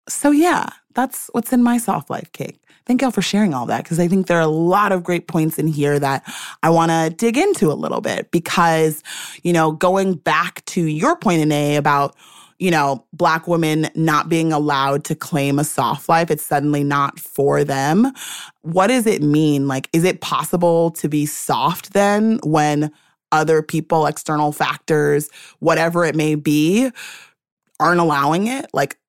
So 0.09 0.31
yeah 0.31 0.69
that's 0.93 1.29
what's 1.31 1.53
in 1.53 1.63
my 1.63 1.77
soft 1.77 2.09
life 2.09 2.31
cake. 2.33 2.59
Thank 2.85 3.01
y'all 3.01 3.11
for 3.11 3.21
sharing 3.21 3.53
all 3.53 3.67
that 3.67 3.83
because 3.83 3.99
i 3.99 4.07
think 4.07 4.27
there 4.27 4.37
are 4.37 4.41
a 4.41 4.47
lot 4.47 4.91
of 4.91 5.03
great 5.03 5.27
points 5.27 5.57
in 5.57 5.67
here 5.67 5.97
that 5.99 6.23
i 6.63 6.69
want 6.69 6.91
to 6.91 7.13
dig 7.15 7.37
into 7.37 7.71
a 7.71 7.73
little 7.73 8.01
bit 8.01 8.31
because 8.31 9.01
you 9.43 9.53
know 9.53 9.71
going 9.71 10.15
back 10.15 10.65
to 10.65 10.85
your 10.85 11.15
point 11.15 11.41
Ineye 11.41 11.77
about 11.77 12.15
you 12.61 12.69
know, 12.69 13.03
Black 13.11 13.47
women 13.47 13.89
not 13.95 14.29
being 14.29 14.53
allowed 14.53 15.03
to 15.05 15.15
claim 15.15 15.57
a 15.57 15.63
soft 15.63 16.07
life. 16.07 16.29
It's 16.29 16.45
suddenly 16.45 16.83
not 16.83 17.19
for 17.19 17.63
them. 17.63 18.13
What 18.61 18.87
does 18.87 19.07
it 19.07 19.23
mean? 19.23 19.67
Like, 19.67 19.89
is 19.93 20.03
it 20.03 20.21
possible 20.21 20.91
to 20.91 21.09
be 21.09 21.25
soft 21.25 21.93
then 21.93 22.39
when 22.43 22.91
other 23.31 23.63
people, 23.63 24.05
external 24.05 24.51
factors, 24.51 25.27
whatever 25.57 26.05
it 26.05 26.15
may 26.15 26.35
be, 26.35 26.91
aren't 27.79 27.99
allowing 27.99 28.45
it? 28.45 28.67
Like, 28.73 28.99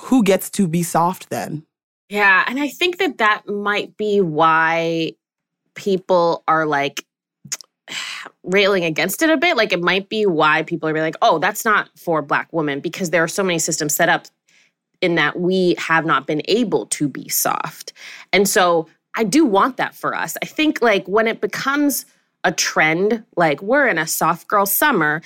who 0.00 0.24
gets 0.24 0.48
to 0.52 0.66
be 0.66 0.82
soft 0.82 1.28
then? 1.28 1.62
Yeah. 2.08 2.44
And 2.46 2.58
I 2.58 2.68
think 2.68 2.96
that 2.98 3.18
that 3.18 3.46
might 3.46 3.98
be 3.98 4.22
why 4.22 5.12
people 5.74 6.42
are 6.48 6.64
like, 6.64 7.04
railing 8.44 8.84
against 8.84 9.22
it 9.22 9.30
a 9.30 9.36
bit. 9.36 9.56
Like 9.56 9.72
it 9.72 9.80
might 9.80 10.08
be 10.08 10.26
why 10.26 10.62
people 10.62 10.88
are 10.88 11.00
like, 11.00 11.16
oh, 11.22 11.38
that's 11.38 11.64
not 11.64 11.88
for 11.96 12.22
Black 12.22 12.52
women 12.52 12.80
because 12.80 13.10
there 13.10 13.22
are 13.22 13.28
so 13.28 13.42
many 13.42 13.58
systems 13.58 13.94
set 13.94 14.08
up 14.08 14.26
in 15.00 15.16
that 15.16 15.38
we 15.38 15.74
have 15.78 16.06
not 16.06 16.26
been 16.26 16.42
able 16.48 16.86
to 16.86 17.08
be 17.08 17.28
soft. 17.28 17.92
And 18.32 18.48
so 18.48 18.88
I 19.14 19.24
do 19.24 19.44
want 19.44 19.76
that 19.76 19.94
for 19.94 20.14
us. 20.14 20.36
I 20.42 20.46
think 20.46 20.82
like 20.82 21.06
when 21.06 21.26
it 21.26 21.40
becomes 21.40 22.06
a 22.42 22.52
trend, 22.52 23.24
like 23.36 23.62
we're 23.62 23.86
in 23.86 23.98
a 23.98 24.06
soft 24.06 24.48
girl 24.48 24.66
summer, 24.66 25.22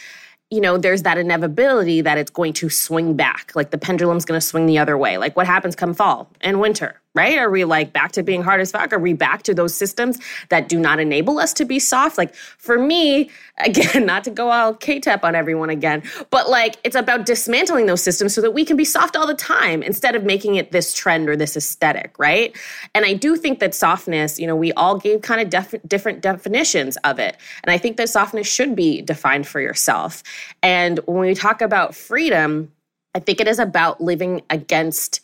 you 0.51 0.61
know, 0.61 0.79
there's 0.79 1.03
that 1.03 1.19
inevitability 1.19 2.01
that 2.01 2.17
it's 2.17 2.31
going 2.31 2.55
to 2.55 2.71
swing 2.71 3.15
back. 3.15 3.53
Like 3.55 3.71
the 3.71 3.79
pendulum's 3.79 4.25
going 4.25 4.41
to 4.41 4.47
swing 4.47 4.67
the 4.67 4.79
other 4.79 4.97
way. 4.97 5.19
Like 5.19 5.37
what 5.37 5.47
happens 5.47 5.77
come 5.77 5.95
fall 5.95 6.31
and 6.41 6.61
winter? 6.61 7.01
Right? 7.15 7.39
Are 7.39 7.51
we 7.51 7.65
like 7.65 7.93
back 7.93 8.13
to 8.13 8.23
being 8.23 8.43
hard 8.43 8.61
as 8.61 8.71
fuck? 8.71 8.93
Are 8.93 8.99
we 8.99 9.13
back 9.13 9.43
to 9.45 9.55
those 9.55 9.75
systems 9.75 10.19
that 10.51 10.69
do 10.69 10.79
not 10.79 11.01
enable 11.01 11.39
us 11.39 11.53
to 11.55 11.65
be 11.65 11.79
soft? 11.79 12.19
Like 12.19 12.35
for 12.35 12.79
me, 12.79 13.31
again, 13.59 14.07
not 14.07 14.23
to 14.25 14.31
go 14.31 14.51
all 14.51 14.75
K-tap 14.75 15.25
on 15.25 15.35
everyone 15.35 15.71
again, 15.71 16.03
but 16.31 16.49
like 16.49 16.77
it's 16.85 16.95
about 16.95 17.27
dismantling 17.27 17.87
those 17.87 18.03
systems 18.03 18.35
so 18.35 18.41
that 18.41 18.53
we 18.53 18.65
can 18.65 18.77
be 18.77 18.85
soft 18.85 19.17
all 19.17 19.27
the 19.27 19.35
time 19.35 19.83
instead 19.83 20.15
of 20.15 20.23
making 20.23 20.55
it 20.55 20.71
this 20.71 20.93
trend 20.93 21.29
or 21.29 21.35
this 21.35 21.57
aesthetic, 21.57 22.17
right? 22.19 22.57
And 22.95 23.05
I 23.05 23.15
do 23.15 23.37
think 23.37 23.59
that 23.59 23.75
softness, 23.75 24.39
you 24.39 24.47
know, 24.47 24.57
we 24.57 24.73
all 24.75 24.97
gave 24.97 25.23
kind 25.23 25.41
of 25.41 25.51
def- 25.51 25.83
different 25.87 26.21
definitions 26.21 26.97
of 26.99 27.19
it. 27.19 27.37
And 27.65 27.73
I 27.73 27.79
think 27.79 27.97
that 27.97 28.09
softness 28.09 28.47
should 28.47 28.77
be 28.77 29.03
defined 29.03 29.49
for 29.49 29.61
yourself. 29.61 30.23
And 30.63 31.01
when 31.07 31.21
we 31.21 31.35
talk 31.35 31.61
about 31.63 31.95
freedom, 31.95 32.71
I 33.15 33.21
think 33.21 33.41
it 33.41 33.49
is 33.49 33.59
about 33.59 34.01
living 34.01 34.43
against 34.51 35.21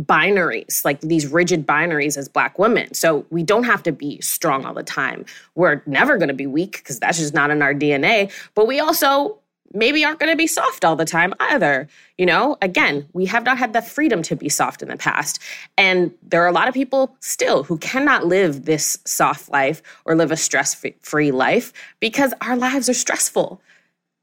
binaries, 0.00 0.84
like 0.84 1.00
these 1.00 1.26
rigid 1.26 1.66
binaries 1.66 2.16
as 2.16 2.28
Black 2.28 2.58
women. 2.58 2.92
So 2.94 3.26
we 3.30 3.42
don't 3.42 3.64
have 3.64 3.82
to 3.84 3.92
be 3.92 4.20
strong 4.20 4.64
all 4.64 4.74
the 4.74 4.82
time. 4.82 5.24
We're 5.54 5.82
never 5.86 6.16
going 6.16 6.28
to 6.28 6.34
be 6.34 6.46
weak 6.46 6.78
because 6.78 6.98
that's 6.98 7.18
just 7.18 7.34
not 7.34 7.50
in 7.50 7.62
our 7.62 7.74
DNA. 7.74 8.30
But 8.54 8.66
we 8.66 8.80
also 8.80 9.38
maybe 9.74 10.04
aren't 10.04 10.18
going 10.18 10.32
to 10.32 10.36
be 10.36 10.46
soft 10.46 10.84
all 10.84 10.96
the 10.96 11.04
time 11.04 11.34
either. 11.40 11.88
You 12.16 12.26
know, 12.26 12.56
again, 12.62 13.06
we 13.12 13.26
have 13.26 13.44
not 13.44 13.58
had 13.58 13.72
the 13.72 13.82
freedom 13.82 14.22
to 14.22 14.36
be 14.36 14.48
soft 14.48 14.82
in 14.82 14.88
the 14.88 14.96
past. 14.96 15.40
And 15.76 16.12
there 16.22 16.42
are 16.42 16.48
a 16.48 16.52
lot 16.52 16.68
of 16.68 16.74
people 16.74 17.14
still 17.20 17.62
who 17.64 17.76
cannot 17.78 18.26
live 18.26 18.64
this 18.64 18.98
soft 19.04 19.50
life 19.50 19.82
or 20.04 20.14
live 20.14 20.30
a 20.30 20.36
stress 20.36 20.82
free 21.02 21.30
life 21.30 21.72
because 22.00 22.32
our 22.40 22.56
lives 22.56 22.88
are 22.88 22.94
stressful. 22.94 23.60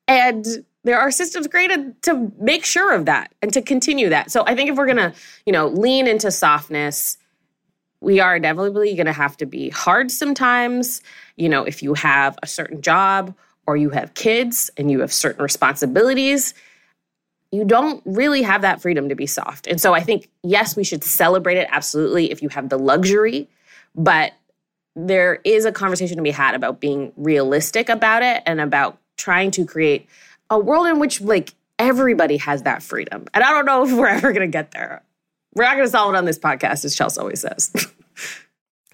And 0.08 0.65
there 0.86 1.00
are 1.00 1.12
systems 1.12 1.48
created 1.48 2.01
to 2.04 2.32
make 2.39 2.63
sure 2.63 2.94
of 2.94 3.06
that 3.06 3.34
and 3.42 3.51
to 3.51 3.62
continue 3.62 4.08
that. 4.10 4.32
So 4.32 4.44
I 4.46 4.56
think 4.56 4.70
if 4.70 4.77
we're 4.77 4.86
going 4.86 4.98
to, 4.98 5.13
you 5.46 5.51
know, 5.51 5.68
lean 5.68 6.08
into 6.08 6.30
softness, 6.32 7.18
we 8.01 8.20
are 8.20 8.36
inevitably 8.36 8.94
going 8.94 9.08
to 9.08 9.12
have 9.12 9.36
to 9.38 9.48
be 9.48 9.70
hard 9.70 10.12
sometimes. 10.12 11.01
You 11.38 11.50
know, 11.50 11.63
if 11.63 11.82
you 11.82 11.96
have 11.96 12.38
a 12.44 12.48
certain 12.48 12.82
job 12.82 13.34
or 13.65 13.75
you 13.75 13.89
have 13.89 14.13
kids 14.13 14.70
and 14.77 14.92
you 14.92 15.00
have 15.00 15.12
certain 15.12 15.42
responsibilities, 15.42 16.54
you 17.51 17.65
don't 17.65 18.04
really 18.06 18.44
have 18.44 18.62
that 18.62 18.80
freedom 18.80 19.10
to 19.10 19.15
be 19.15 19.25
soft. 19.25 19.65
And 19.65 19.82
so 19.82 19.96
I 19.96 20.01
think, 20.01 20.30
yes, 20.44 20.75
we 20.75 20.84
should 20.84 21.04
celebrate 21.04 21.58
it 21.58 21.68
absolutely 21.72 22.32
if 22.32 22.44
you 22.44 22.50
have 22.50 22.70
the 22.70 22.77
luxury, 22.77 23.50
but 23.96 24.34
there 24.96 25.39
is 25.44 25.65
a 25.65 25.72
conversation 25.72 26.18
to 26.18 26.24
be 26.24 26.32
had 26.32 26.54
about 26.54 26.80
being 26.80 27.12
realistic 27.18 27.89
about 27.89 28.22
it 28.22 28.44
and 28.46 28.62
about 28.62 29.00
trying 29.18 29.50
to 29.51 29.65
create 29.65 30.08
a 30.49 30.59
world 30.59 30.87
in 30.87 30.99
which 30.99 31.21
like 31.21 31.53
everybody 31.79 32.37
has 32.37 32.63
that 32.63 32.83
freedom. 32.83 33.25
And 33.33 33.43
I 33.43 33.51
don't 33.51 33.65
know 33.65 33.85
if 33.85 33.91
we're 33.93 34.07
ever 34.07 34.31
going 34.31 34.47
to 34.49 34.51
get 34.51 34.71
there. 34.71 35.03
We're 35.53 35.63
not 35.63 35.75
going 35.75 35.85
to 35.85 35.91
solve 35.91 36.13
it 36.13 36.17
on 36.17 36.25
this 36.25 36.39
podcast, 36.39 36.83
as 36.83 36.95
Chelsea 36.95 37.19
always 37.19 37.41
says. 37.41 37.71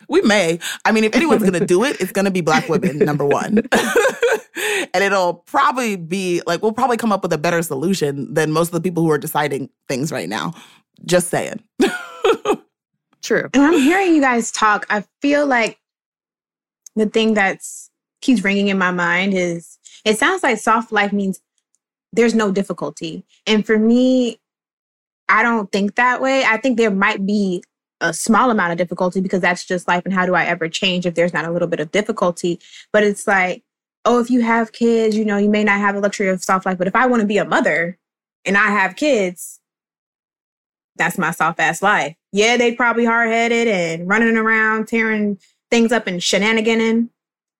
we 0.07 0.21
may. 0.21 0.59
I 0.85 0.91
mean, 0.91 1.03
if 1.03 1.15
anyone's 1.15 1.41
going 1.41 1.53
to 1.53 1.65
do 1.65 1.83
it, 1.83 1.99
it's 1.99 2.11
going 2.11 2.25
to 2.25 2.31
be 2.31 2.41
Black 2.41 2.69
women, 2.69 2.99
number 2.99 3.25
one. 3.25 3.63
and 4.93 5.03
it'll 5.03 5.33
probably 5.33 5.95
be 5.95 6.41
like, 6.45 6.61
we'll 6.61 6.71
probably 6.71 6.97
come 6.97 7.11
up 7.11 7.23
with 7.23 7.33
a 7.33 7.37
better 7.37 7.61
solution 7.63 8.31
than 8.33 8.51
most 8.51 8.67
of 8.67 8.73
the 8.73 8.81
people 8.81 9.03
who 9.03 9.09
are 9.09 9.17
deciding 9.17 9.69
things 9.87 10.11
right 10.11 10.29
now. 10.29 10.53
Just 11.05 11.29
saying. 11.29 11.63
True. 13.23 13.49
And 13.53 13.63
I'm 13.63 13.79
hearing 13.79 14.13
you 14.13 14.21
guys 14.21 14.51
talk. 14.51 14.85
I 14.89 15.03
feel 15.21 15.47
like 15.47 15.79
the 16.95 17.07
thing 17.07 17.33
that's 17.33 17.89
keeps 18.21 18.43
ringing 18.43 18.67
in 18.67 18.77
my 18.77 18.91
mind 18.91 19.33
is 19.33 19.79
it 20.05 20.17
sounds 20.17 20.43
like 20.43 20.57
soft 20.57 20.91
life 20.91 21.13
means 21.13 21.41
there's 22.13 22.35
no 22.35 22.51
difficulty. 22.51 23.23
And 23.45 23.65
for 23.65 23.77
me, 23.77 24.39
I 25.29 25.43
don't 25.43 25.71
think 25.71 25.95
that 25.95 26.21
way. 26.21 26.43
I 26.43 26.57
think 26.57 26.77
there 26.77 26.91
might 26.91 27.25
be 27.25 27.63
a 28.01 28.13
small 28.13 28.49
amount 28.49 28.71
of 28.71 28.77
difficulty 28.77 29.21
because 29.21 29.41
that's 29.41 29.65
just 29.65 29.87
life. 29.87 30.03
And 30.05 30.13
how 30.13 30.25
do 30.25 30.35
I 30.35 30.45
ever 30.45 30.67
change 30.67 31.05
if 31.05 31.15
there's 31.15 31.33
not 31.33 31.45
a 31.45 31.51
little 31.51 31.67
bit 31.67 31.79
of 31.79 31.91
difficulty? 31.91 32.59
But 32.91 33.03
it's 33.03 33.27
like, 33.27 33.63
oh, 34.03 34.19
if 34.19 34.29
you 34.29 34.41
have 34.41 34.71
kids, 34.71 35.15
you 35.15 35.23
know, 35.23 35.37
you 35.37 35.49
may 35.49 35.63
not 35.63 35.79
have 35.79 35.95
the 35.95 36.01
luxury 36.01 36.27
of 36.27 36.43
soft 36.43 36.65
life. 36.65 36.77
But 36.77 36.87
if 36.87 36.95
I 36.95 37.05
want 37.05 37.21
to 37.21 37.27
be 37.27 37.37
a 37.37 37.45
mother 37.45 37.97
and 38.43 38.57
I 38.57 38.67
have 38.67 38.95
kids, 38.95 39.59
that's 40.95 41.17
my 41.17 41.31
soft 41.31 41.59
ass 41.59 41.81
life. 41.81 42.15
Yeah, 42.31 42.57
they 42.57 42.75
probably 42.75 43.05
hard 43.05 43.29
headed 43.29 43.67
and 43.67 44.07
running 44.07 44.35
around, 44.35 44.87
tearing 44.87 45.39
things 45.69 45.91
up 45.91 46.07
and 46.07 46.19
shenaniganing. 46.19 47.09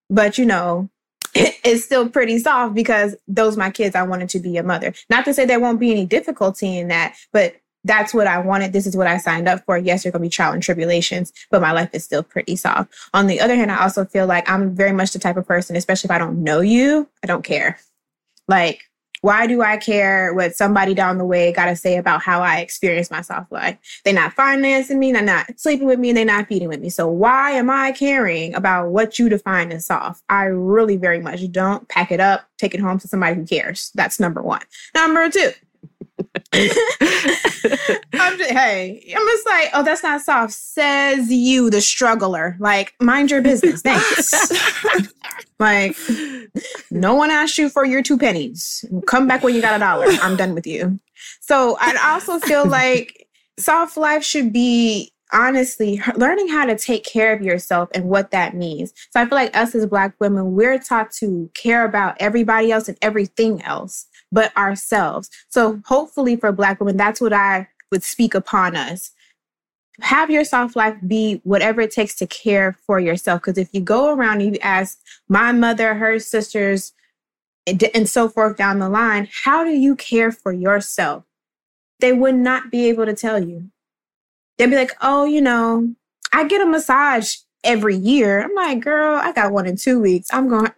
But 0.10 0.38
you 0.38 0.46
know, 0.46 0.90
it's 1.36 1.84
still 1.84 2.10
pretty 2.10 2.40
soft 2.40 2.74
because 2.74 3.16
those 3.28 3.58
my 3.58 3.70
kids 3.70 3.96
I 3.96 4.04
wanted 4.04 4.30
to 4.30 4.40
be 4.40 4.58
a 4.58 4.64
mother. 4.64 4.94
Not 5.10 5.26
to 5.26 5.34
say 5.34 5.46
there 5.46 5.60
won't 5.60 5.80
be 5.80 5.92
any 5.92 6.06
difficulty 6.06 6.78
in 6.78 6.90
that, 6.90 7.16
but 7.32 7.56
that's 7.84 8.14
what 8.14 8.28
I 8.28 8.40
wanted. 8.40 8.74
This 8.74 8.86
is 8.86 8.96
what 8.96 9.08
I 9.08 9.18
signed 9.18 9.48
up 9.48 9.66
for. 9.66 9.78
Yes, 9.78 10.04
there's 10.04 10.14
gonna 10.14 10.22
be 10.22 10.30
trial 10.30 10.54
and 10.54 10.62
tribulations, 10.62 11.34
but 11.50 11.62
my 11.62 11.72
life 11.72 11.90
is 11.94 12.04
still 12.04 12.24
pretty 12.24 12.56
soft. 12.56 12.94
On 13.14 13.28
the 13.28 13.40
other 13.42 13.56
hand, 13.56 13.72
I 13.72 13.82
also 13.82 14.06
feel 14.06 14.28
like 14.28 14.50
I'm 14.50 14.76
very 14.76 14.92
much 14.92 15.12
the 15.12 15.20
type 15.20 15.38
of 15.38 15.48
person, 15.48 15.76
especially 15.76 16.08
if 16.08 16.12
I 16.12 16.20
don't 16.20 16.44
know 16.44 16.62
you, 16.62 17.08
I 17.24 17.28
don't 17.28 17.44
care. 17.44 17.80
Like 18.48 18.84
Why 19.22 19.48
do 19.48 19.62
I 19.62 19.78
care 19.78 20.34
what 20.34 20.56
somebody 20.56 20.94
down 20.94 21.18
the 21.18 21.26
way 21.26 21.52
got 21.52 21.66
to 21.66 21.76
say 21.76 21.98
about 21.98 22.22
how 22.22 22.42
I 22.42 22.60
experience 22.60 23.12
my 23.12 23.22
soft 23.22 23.52
life? 23.52 23.78
They're 24.04 24.14
not 24.14 24.34
financing 24.34 25.00
me, 25.00 25.12
they're 25.12 25.22
not 25.22 25.60
sleeping 25.60 25.88
with 25.88 26.00
me, 26.00 26.10
and 26.10 26.18
they're 26.18 26.26
not 26.26 26.48
feeding 26.48 26.68
with 26.68 26.82
me. 26.82 26.90
So 26.90 27.08
why 27.08 27.52
am 27.52 27.70
I 27.70 27.92
caring 27.92 28.56
about 28.56 28.90
what 28.90 29.20
you 29.20 29.30
define 29.30 29.72
as 29.72 29.86
soft? 29.86 30.24
I 30.30 30.46
really 30.46 30.98
very 30.98 31.22
much 31.22 31.50
don't. 31.52 31.88
Pack 31.88 32.12
it 32.12 32.20
up, 32.20 32.46
take 32.58 32.74
it 32.74 32.82
home 32.82 33.00
to 33.00 33.08
somebody 33.08 33.36
who 33.36 33.46
cares. 33.46 33.92
That's 33.96 34.20
number 34.20 34.42
one. 34.42 34.62
Number 34.96 35.30
two. 35.30 35.52
I'm 36.54 38.38
just, 38.38 38.52
hey, 38.52 39.14
I'm 39.16 39.28
just 39.28 39.46
like, 39.46 39.70
oh, 39.74 39.84
that's 39.84 40.04
not 40.04 40.22
soft. 40.22 40.54
Says 40.54 41.32
you, 41.32 41.70
the 41.70 41.82
struggler. 41.82 42.58
Like, 42.60 42.94
mind 43.00 43.32
your 43.32 43.42
business. 43.42 43.82
Thanks. 43.82 44.52
like, 45.60 45.96
no 46.90 47.16
one 47.16 47.32
asked 47.32 47.58
you 47.58 47.70
for 47.70 47.86
your 47.86 48.04
two 48.04 48.18
pennies. 48.18 48.84
Come 49.08 49.28
back 49.28 49.44
when 49.44 49.56
you 49.56 49.62
got 49.62 49.76
a 49.76 49.80
dollar. 49.80 50.08
I'm 50.22 50.36
done 50.36 50.54
with 50.54 50.68
you. 50.68 51.00
So 51.40 51.78
I 51.80 51.98
also 52.12 52.40
feel 52.40 52.66
like 52.66 53.28
soft 53.58 53.96
life 53.96 54.24
should 54.24 54.52
be 54.52 55.14
honestly 55.34 56.02
learning 56.18 56.50
how 56.50 56.66
to 56.66 56.78
take 56.78 57.06
care 57.06 57.34
of 57.34 57.42
yourself 57.42 57.88
and 57.94 58.06
what 58.06 58.32
that 58.32 58.56
means. 58.56 58.94
So 59.12 59.22
I 59.22 59.26
feel 59.26 59.38
like 59.38 59.56
us 59.56 59.74
as 59.74 59.86
Black 59.86 60.14
women, 60.20 60.54
we're 60.54 60.80
taught 60.80 61.12
to 61.14 61.50
care 61.54 61.86
about 61.86 62.18
everybody 62.20 62.72
else 62.72 62.90
and 62.90 62.98
everything 63.02 63.62
else 63.62 64.08
but 64.32 64.56
ourselves. 64.58 65.30
So 65.50 65.82
hopefully 65.86 66.36
for 66.36 66.52
Black 66.52 66.80
women, 66.80 66.98
that's 66.98 67.22
what 67.22 67.34
I 67.34 67.68
would 67.92 68.04
speak 68.04 68.34
upon 68.34 68.76
us. 68.76 69.12
Have 70.00 70.32
your 70.32 70.46
soft 70.46 70.76
life 70.76 70.96
be 71.06 71.42
whatever 71.44 71.82
it 71.82 71.92
takes 71.92 72.16
to 72.16 72.28
care 72.28 72.78
for 72.86 73.00
yourself. 73.00 73.42
Because 73.42 73.58
if 73.58 73.70
you 73.74 73.82
go 73.82 74.14
around 74.14 74.42
and 74.42 74.56
you 74.56 74.62
ask 74.62 75.00
my 75.28 75.52
mother, 75.52 75.94
her 75.94 76.18
sisters, 76.18 76.94
and 77.68 78.10
so 78.10 78.28
forth 78.28 78.58
down 78.58 78.80
the 78.80 78.90
line, 78.90 79.28
how 79.44 79.64
do 79.64 79.72
you 79.72 79.96
care 79.96 80.32
for 80.32 80.52
yourself? 80.52 81.24
They 82.00 82.14
would 82.14 82.36
not 82.36 82.72
be 82.72 82.90
able 82.90 83.06
to 83.06 83.14
tell 83.14 83.44
you. 83.44 83.70
They'd 84.58 84.70
be 84.70 84.76
like, 84.76 84.96
oh, 85.02 85.26
you 85.26 85.42
know, 85.42 85.94
I 86.34 86.46
get 86.46 86.62
a 86.62 86.66
massage 86.66 87.36
every 87.64 87.96
year. 87.96 88.42
I'm 88.42 88.56
like, 88.56 88.80
girl, 88.80 89.16
I 89.18 89.32
got 89.34 89.52
one 89.52 89.68
in 89.68 89.76
two 89.76 90.00
weeks. 90.00 90.28
I'm 90.34 90.48
going, 90.48 90.72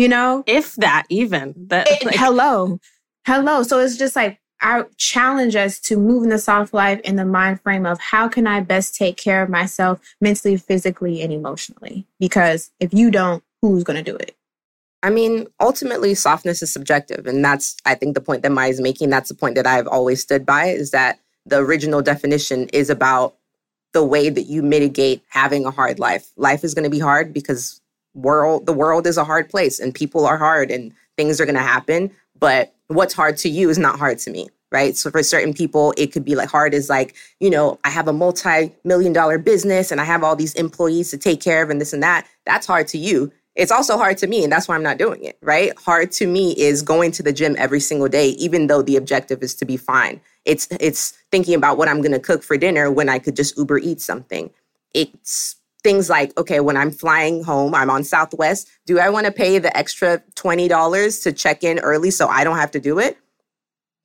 you 0.00 0.08
know? 0.08 0.42
If 0.46 0.74
that 0.76 1.04
even. 1.10 1.54
That 1.68 1.86
it, 1.90 2.04
like- 2.04 2.16
hello. 2.16 2.80
Hello. 3.26 3.62
So 3.62 3.78
it's 3.78 3.96
just 3.96 4.16
like 4.16 4.40
I 4.62 4.84
challenge 4.96 5.56
us 5.56 5.78
to 5.80 5.96
move 5.96 6.24
in 6.24 6.30
the 6.30 6.38
soft 6.38 6.72
life 6.72 7.00
in 7.00 7.16
the 7.16 7.24
mind 7.24 7.60
frame 7.60 7.86
of 7.86 8.00
how 8.00 8.28
can 8.28 8.46
I 8.46 8.60
best 8.60 8.94
take 8.94 9.16
care 9.16 9.42
of 9.42 9.50
myself 9.50 10.00
mentally, 10.20 10.56
physically, 10.56 11.22
and 11.22 11.32
emotionally? 11.32 12.06
Because 12.18 12.70
if 12.80 12.92
you 12.92 13.10
don't, 13.10 13.42
who's 13.60 13.84
going 13.84 14.02
to 14.02 14.10
do 14.10 14.16
it? 14.16 14.36
I 15.02 15.10
mean, 15.10 15.46
ultimately, 15.60 16.14
softness 16.14 16.62
is 16.62 16.72
subjective. 16.72 17.26
And 17.26 17.42
that's, 17.42 17.76
I 17.86 17.94
think, 17.94 18.14
the 18.14 18.20
point 18.20 18.42
that 18.42 18.52
Maya 18.52 18.68
is 18.68 18.80
making. 18.80 19.08
That's 19.08 19.30
the 19.30 19.34
point 19.34 19.54
that 19.54 19.66
I've 19.66 19.86
always 19.86 20.20
stood 20.20 20.44
by 20.44 20.66
is 20.66 20.90
that 20.90 21.18
the 21.46 21.58
original 21.58 22.02
definition 22.02 22.68
is 22.68 22.90
about 22.90 23.36
the 23.92 24.04
way 24.04 24.28
that 24.28 24.42
you 24.42 24.62
mitigate 24.62 25.22
having 25.28 25.64
a 25.64 25.70
hard 25.70 25.98
life. 25.98 26.30
Life 26.36 26.64
is 26.64 26.74
going 26.74 26.84
to 26.84 26.90
be 26.90 26.98
hard 26.98 27.32
because 27.32 27.80
world 28.14 28.66
the 28.66 28.72
world 28.72 29.06
is 29.06 29.16
a 29.16 29.24
hard 29.24 29.48
place 29.48 29.78
and 29.80 29.94
people 29.94 30.26
are 30.26 30.36
hard 30.36 30.70
and 30.70 30.92
things 31.16 31.40
are 31.40 31.46
going 31.46 31.56
to 31.56 31.62
happen, 31.62 32.10
but 32.38 32.74
what's 32.88 33.14
hard 33.14 33.36
to 33.38 33.48
you 33.48 33.70
is 33.70 33.78
not 33.78 33.98
hard 33.98 34.18
to 34.20 34.30
me 34.30 34.48
right? 34.72 34.96
So 34.96 35.10
for 35.10 35.22
certain 35.22 35.52
people, 35.52 35.92
it 35.96 36.12
could 36.12 36.24
be 36.24 36.36
like 36.36 36.48
hard 36.48 36.74
as 36.74 36.88
like, 36.88 37.14
you 37.40 37.50
know, 37.50 37.78
I 37.84 37.90
have 37.90 38.08
a 38.08 38.12
multi-million 38.12 39.12
dollar 39.12 39.38
business 39.38 39.90
and 39.90 40.00
I 40.00 40.04
have 40.04 40.22
all 40.22 40.36
these 40.36 40.54
employees 40.54 41.10
to 41.10 41.18
take 41.18 41.40
care 41.40 41.62
of 41.62 41.70
and 41.70 41.80
this 41.80 41.92
and 41.92 42.02
that. 42.02 42.26
That's 42.46 42.66
hard 42.66 42.86
to 42.88 42.98
you. 42.98 43.32
It's 43.56 43.72
also 43.72 43.98
hard 43.98 44.16
to 44.18 44.28
me, 44.28 44.44
and 44.44 44.52
that's 44.52 44.68
why 44.68 44.76
I'm 44.76 44.82
not 44.82 44.96
doing 44.96 45.24
it, 45.24 45.36
right? 45.42 45.76
Hard 45.76 46.12
to 46.12 46.26
me 46.26 46.52
is 46.52 46.82
going 46.82 47.10
to 47.12 47.22
the 47.22 47.32
gym 47.32 47.56
every 47.58 47.80
single 47.80 48.08
day, 48.08 48.28
even 48.30 48.68
though 48.68 48.80
the 48.80 48.96
objective 48.96 49.42
is 49.42 49.54
to 49.56 49.64
be 49.64 49.76
fine. 49.76 50.20
It's 50.44 50.68
it's 50.78 51.10
thinking 51.32 51.54
about 51.54 51.76
what 51.76 51.88
I'm 51.88 52.00
gonna 52.00 52.20
cook 52.20 52.44
for 52.44 52.56
dinner 52.56 52.90
when 52.92 53.08
I 53.08 53.18
could 53.18 53.34
just 53.34 53.58
Uber 53.58 53.78
eat 53.78 54.00
something. 54.00 54.50
It's 54.94 55.56
things 55.80 56.10
like, 56.10 56.36
okay, 56.38 56.60
when 56.60 56.76
I'm 56.76 56.90
flying 56.90 57.42
home, 57.42 57.74
I'm 57.74 57.90
on 57.90 58.04
Southwest. 58.04 58.68
Do 58.86 58.98
I 58.98 59.08
want 59.10 59.26
to 59.26 59.32
pay 59.32 59.58
the 59.58 59.74
extra 59.76 60.22
$20 60.34 61.22
to 61.22 61.32
check 61.32 61.64
in 61.64 61.78
early 61.80 62.10
so 62.10 62.28
I 62.28 62.44
don't 62.44 62.56
have 62.56 62.70
to 62.72 62.80
do 62.80 62.98
it? 62.98 63.18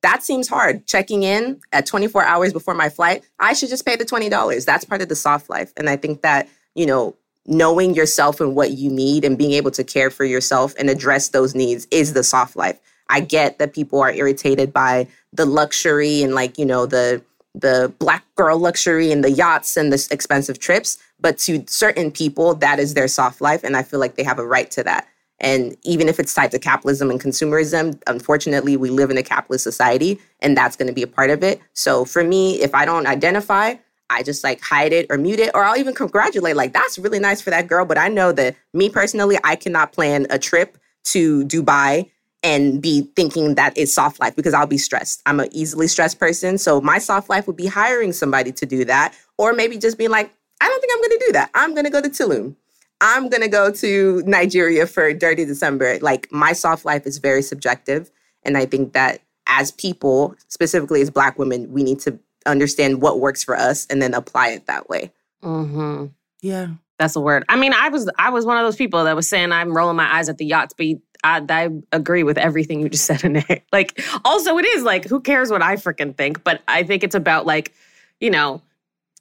That 0.02 0.22
seems 0.22 0.48
hard. 0.48 0.86
Checking 0.86 1.22
in 1.22 1.60
at 1.72 1.86
24 1.86 2.24
hours 2.24 2.52
before 2.52 2.74
my 2.74 2.88
flight, 2.88 3.24
I 3.38 3.54
should 3.54 3.68
just 3.68 3.84
pay 3.84 3.96
the 3.96 4.04
$20. 4.04 4.64
That's 4.64 4.84
part 4.84 5.02
of 5.02 5.08
the 5.08 5.16
soft 5.16 5.50
life. 5.50 5.72
And 5.76 5.88
I 5.88 5.96
think 5.96 6.22
that, 6.22 6.48
you 6.74 6.86
know, 6.86 7.16
knowing 7.46 7.94
yourself 7.94 8.40
and 8.40 8.54
what 8.54 8.72
you 8.72 8.90
need 8.90 9.24
and 9.24 9.38
being 9.38 9.52
able 9.52 9.70
to 9.70 9.84
care 9.84 10.10
for 10.10 10.24
yourself 10.24 10.74
and 10.78 10.90
address 10.90 11.28
those 11.30 11.54
needs 11.54 11.86
is 11.90 12.12
the 12.12 12.22
soft 12.22 12.56
life. 12.56 12.78
I 13.08 13.20
get 13.20 13.58
that 13.58 13.72
people 13.72 14.00
are 14.00 14.12
irritated 14.12 14.72
by 14.72 15.06
the 15.32 15.46
luxury 15.46 16.22
and 16.22 16.34
like, 16.34 16.58
you 16.58 16.64
know, 16.64 16.86
the 16.86 17.22
the 17.54 17.90
black 17.98 18.22
girl 18.34 18.58
luxury 18.58 19.10
and 19.10 19.24
the 19.24 19.30
yachts 19.30 19.76
and 19.78 19.90
the 19.90 20.08
expensive 20.10 20.58
trips. 20.58 20.98
But 21.18 21.38
to 21.38 21.64
certain 21.66 22.10
people, 22.10 22.54
that 22.56 22.78
is 22.78 22.94
their 22.94 23.08
soft 23.08 23.40
life. 23.40 23.64
And 23.64 23.76
I 23.76 23.82
feel 23.82 24.00
like 24.00 24.16
they 24.16 24.22
have 24.22 24.38
a 24.38 24.46
right 24.46 24.70
to 24.72 24.82
that. 24.84 25.08
And 25.38 25.76
even 25.82 26.08
if 26.08 26.18
it's 26.18 26.32
tied 26.32 26.50
to 26.52 26.58
capitalism 26.58 27.10
and 27.10 27.20
consumerism, 27.20 28.00
unfortunately, 28.06 28.76
we 28.76 28.90
live 28.90 29.10
in 29.10 29.18
a 29.18 29.22
capitalist 29.22 29.64
society 29.64 30.18
and 30.40 30.56
that's 30.56 30.76
going 30.76 30.88
to 30.88 30.94
be 30.94 31.02
a 31.02 31.06
part 31.06 31.30
of 31.30 31.42
it. 31.42 31.60
So 31.74 32.04
for 32.04 32.24
me, 32.24 32.60
if 32.62 32.74
I 32.74 32.84
don't 32.84 33.06
identify, 33.06 33.74
I 34.08 34.22
just 34.22 34.44
like 34.44 34.60
hide 34.62 34.92
it 34.92 35.06
or 35.10 35.18
mute 35.18 35.40
it, 35.40 35.50
or 35.52 35.64
I'll 35.64 35.76
even 35.76 35.94
congratulate, 35.94 36.56
like, 36.56 36.72
that's 36.72 36.98
really 36.98 37.18
nice 37.18 37.40
for 37.40 37.50
that 37.50 37.66
girl. 37.66 37.84
But 37.84 37.98
I 37.98 38.08
know 38.08 38.32
that 38.32 38.56
me 38.72 38.88
personally, 38.88 39.36
I 39.44 39.56
cannot 39.56 39.92
plan 39.92 40.26
a 40.30 40.38
trip 40.38 40.78
to 41.06 41.44
Dubai 41.44 42.10
and 42.42 42.80
be 42.80 43.10
thinking 43.16 43.56
that 43.56 43.72
it's 43.76 43.92
soft 43.92 44.20
life 44.20 44.36
because 44.36 44.54
I'll 44.54 44.66
be 44.66 44.78
stressed. 44.78 45.22
I'm 45.26 45.40
an 45.40 45.48
easily 45.50 45.88
stressed 45.88 46.20
person. 46.20 46.58
So 46.58 46.80
my 46.80 46.98
soft 46.98 47.28
life 47.28 47.46
would 47.48 47.56
be 47.56 47.66
hiring 47.66 48.12
somebody 48.12 48.52
to 48.52 48.64
do 48.64 48.84
that, 48.84 49.12
or 49.38 49.52
maybe 49.52 49.76
just 49.76 49.98
being 49.98 50.10
like, 50.10 50.32
I 50.60 50.68
don't 50.68 50.80
think 50.80 50.92
I'm 50.94 51.00
going 51.00 51.18
to 51.18 51.24
do 51.26 51.32
that. 51.32 51.50
I'm 51.54 51.74
going 51.74 51.84
to 51.84 51.90
go 51.90 52.00
to 52.00 52.08
Tulum. 52.08 52.56
I'm 53.00 53.28
going 53.28 53.42
to 53.42 53.48
go 53.48 53.70
to 53.70 54.22
Nigeria 54.26 54.86
for 54.86 55.12
Dirty 55.12 55.44
December. 55.44 55.98
Like 56.00 56.28
my 56.32 56.52
soft 56.52 56.84
life 56.84 57.06
is 57.06 57.18
very 57.18 57.42
subjective. 57.42 58.10
And 58.42 58.56
I 58.56 58.64
think 58.64 58.94
that 58.94 59.20
as 59.46 59.72
people, 59.72 60.34
specifically 60.48 61.02
as 61.02 61.10
Black 61.10 61.38
women, 61.38 61.70
we 61.72 61.82
need 61.82 62.00
to 62.00 62.18
understand 62.46 63.02
what 63.02 63.20
works 63.20 63.44
for 63.44 63.56
us 63.56 63.86
and 63.86 64.00
then 64.00 64.14
apply 64.14 64.48
it 64.48 64.66
that 64.66 64.88
way. 64.88 65.12
Mm-hmm. 65.42 66.06
Yeah. 66.40 66.68
That's 66.98 67.14
a 67.16 67.20
word. 67.20 67.44
I 67.48 67.56
mean, 67.56 67.74
I 67.74 67.90
was 67.90 68.08
I 68.18 68.30
was 68.30 68.46
one 68.46 68.56
of 68.56 68.64
those 68.64 68.76
people 68.76 69.04
that 69.04 69.14
was 69.14 69.28
saying 69.28 69.52
I'm 69.52 69.76
rolling 69.76 69.96
my 69.96 70.16
eyes 70.16 70.30
at 70.30 70.38
the 70.38 70.46
yachts, 70.46 70.74
but 70.76 70.86
I, 71.22 71.42
I 71.48 71.70
agree 71.92 72.22
with 72.22 72.38
everything 72.38 72.80
you 72.80 72.88
just 72.88 73.04
said 73.04 73.20
Ineye. 73.20 73.62
Like, 73.72 74.02
also, 74.24 74.56
it 74.56 74.64
is 74.64 74.82
like, 74.82 75.04
who 75.04 75.20
cares 75.20 75.50
what 75.50 75.60
I 75.60 75.76
freaking 75.76 76.16
think? 76.16 76.42
But 76.42 76.62
I 76.66 76.82
think 76.82 77.04
it's 77.04 77.14
about 77.14 77.44
like, 77.44 77.74
you 78.20 78.30
know, 78.30 78.62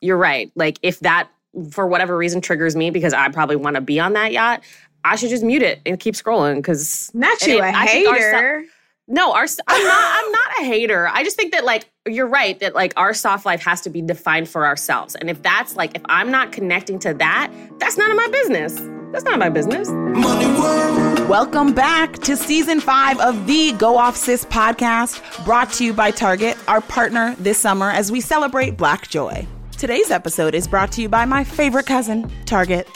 you're 0.05 0.17
right. 0.17 0.51
Like, 0.55 0.79
if 0.81 0.99
that 1.01 1.29
for 1.71 1.87
whatever 1.87 2.17
reason 2.17 2.41
triggers 2.41 2.75
me 2.75 2.89
because 2.89 3.13
I 3.13 3.29
probably 3.29 3.55
want 3.55 3.75
to 3.75 3.81
be 3.81 3.99
on 3.99 4.13
that 4.13 4.31
yacht, 4.31 4.61
I 5.03 5.15
should 5.15 5.29
just 5.29 5.43
mute 5.43 5.61
it 5.61 5.81
and 5.85 5.99
keep 5.99 6.15
scrolling 6.15 6.57
because 6.57 7.11
not 7.13 7.45
you 7.45 7.61
a 7.61 7.71
hater. 7.71 8.65
no, 9.07 9.33
our 9.33 9.45
I'm 9.67 9.83
not. 9.83 10.23
I'm 10.25 10.31
not 10.31 10.59
a 10.61 10.63
hater. 10.65 11.07
I 11.07 11.23
just 11.23 11.37
think 11.37 11.51
that 11.53 11.63
like 11.63 11.85
you're 12.07 12.27
right 12.27 12.59
that 12.59 12.75
like 12.75 12.93
our 12.97 13.13
soft 13.13 13.45
life 13.45 13.63
has 13.63 13.81
to 13.81 13.89
be 13.89 14.01
defined 14.01 14.49
for 14.49 14.65
ourselves, 14.65 15.15
and 15.15 15.29
if 15.29 15.41
that's 15.41 15.75
like 15.75 15.95
if 15.95 16.01
I'm 16.05 16.31
not 16.31 16.51
connecting 16.51 16.99
to 16.99 17.13
that, 17.15 17.51
that's 17.79 17.97
none 17.97 18.09
of 18.09 18.17
my 18.17 18.27
business. 18.27 18.81
That's 19.11 19.23
not 19.23 19.39
my 19.39 19.49
business. 19.49 19.87
Welcome 21.29 21.73
back 21.73 22.13
to 22.19 22.35
season 22.35 22.81
five 22.81 23.19
of 23.19 23.47
the 23.47 23.71
Go 23.73 23.97
Off 23.97 24.17
Sis 24.17 24.43
podcast, 24.45 25.45
brought 25.45 25.71
to 25.73 25.85
you 25.85 25.93
by 25.93 26.11
Target, 26.11 26.57
our 26.67 26.81
partner 26.81 27.35
this 27.39 27.59
summer 27.59 27.91
as 27.91 28.11
we 28.11 28.21
celebrate 28.21 28.71
Black 28.75 29.07
Joy. 29.07 29.47
Today's 29.77 30.09
episode 30.09 30.55
is 30.55 30.69
brought 30.69 30.93
to 30.93 31.01
you 31.01 31.09
by 31.09 31.25
my 31.25 31.43
favorite 31.43 31.85
cousin, 31.85 32.31
Target. 32.45 32.87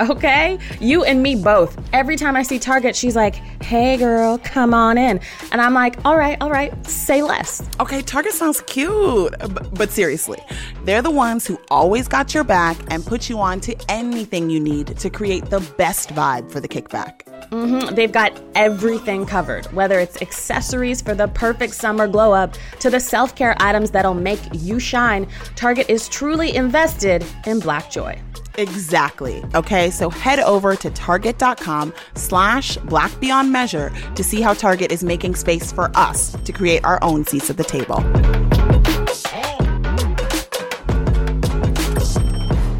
Okay? 0.00 0.58
You 0.80 1.04
and 1.04 1.22
me 1.22 1.36
both. 1.36 1.78
Every 1.92 2.16
time 2.16 2.36
I 2.36 2.42
see 2.42 2.58
Target, 2.58 2.94
she's 2.94 3.16
like, 3.16 3.36
hey 3.62 3.96
girl, 3.96 4.38
come 4.38 4.72
on 4.74 4.96
in. 4.98 5.20
And 5.52 5.60
I'm 5.60 5.74
like, 5.74 5.96
all 6.04 6.16
right, 6.16 6.36
all 6.40 6.50
right, 6.50 6.86
say 6.86 7.22
less. 7.22 7.68
Okay, 7.80 8.02
Target 8.02 8.32
sounds 8.32 8.60
cute. 8.62 9.34
But 9.74 9.90
seriously, 9.90 10.38
they're 10.84 11.02
the 11.02 11.10
ones 11.10 11.46
who 11.46 11.58
always 11.70 12.08
got 12.08 12.34
your 12.34 12.44
back 12.44 12.76
and 12.90 13.04
put 13.04 13.28
you 13.28 13.38
on 13.38 13.60
to 13.60 13.76
anything 13.88 14.50
you 14.50 14.60
need 14.60 14.96
to 14.96 15.10
create 15.10 15.46
the 15.46 15.60
best 15.76 16.10
vibe 16.10 16.50
for 16.50 16.60
the 16.60 16.68
kickback. 16.68 17.22
Mm-hmm. 17.50 17.94
They've 17.94 18.12
got 18.12 18.40
everything 18.54 19.24
covered, 19.24 19.66
whether 19.72 19.98
it's 19.98 20.20
accessories 20.20 21.00
for 21.00 21.14
the 21.14 21.28
perfect 21.28 21.74
summer 21.74 22.06
glow 22.06 22.32
up 22.32 22.54
to 22.80 22.90
the 22.90 23.00
self 23.00 23.34
care 23.34 23.56
items 23.60 23.90
that'll 23.90 24.14
make 24.14 24.40
you 24.52 24.78
shine. 24.78 25.26
Target 25.56 25.88
is 25.88 26.08
truly 26.08 26.54
invested 26.54 27.24
in 27.46 27.60
Black 27.60 27.90
Joy. 27.90 28.20
Exactly. 28.58 29.44
Okay, 29.54 29.88
so 29.88 30.10
head 30.10 30.40
over 30.40 30.74
to 30.74 30.90
target.com 30.90 31.94
slash 32.14 32.76
black 32.78 33.18
beyond 33.20 33.52
measure 33.52 33.90
to 34.16 34.24
see 34.24 34.40
how 34.40 34.52
Target 34.52 34.90
is 34.90 35.04
making 35.04 35.36
space 35.36 35.70
for 35.70 35.96
us 35.96 36.32
to 36.42 36.52
create 36.52 36.84
our 36.84 36.98
own 37.02 37.24
seats 37.24 37.48
at 37.50 37.56
the 37.56 37.62
table. 37.62 38.02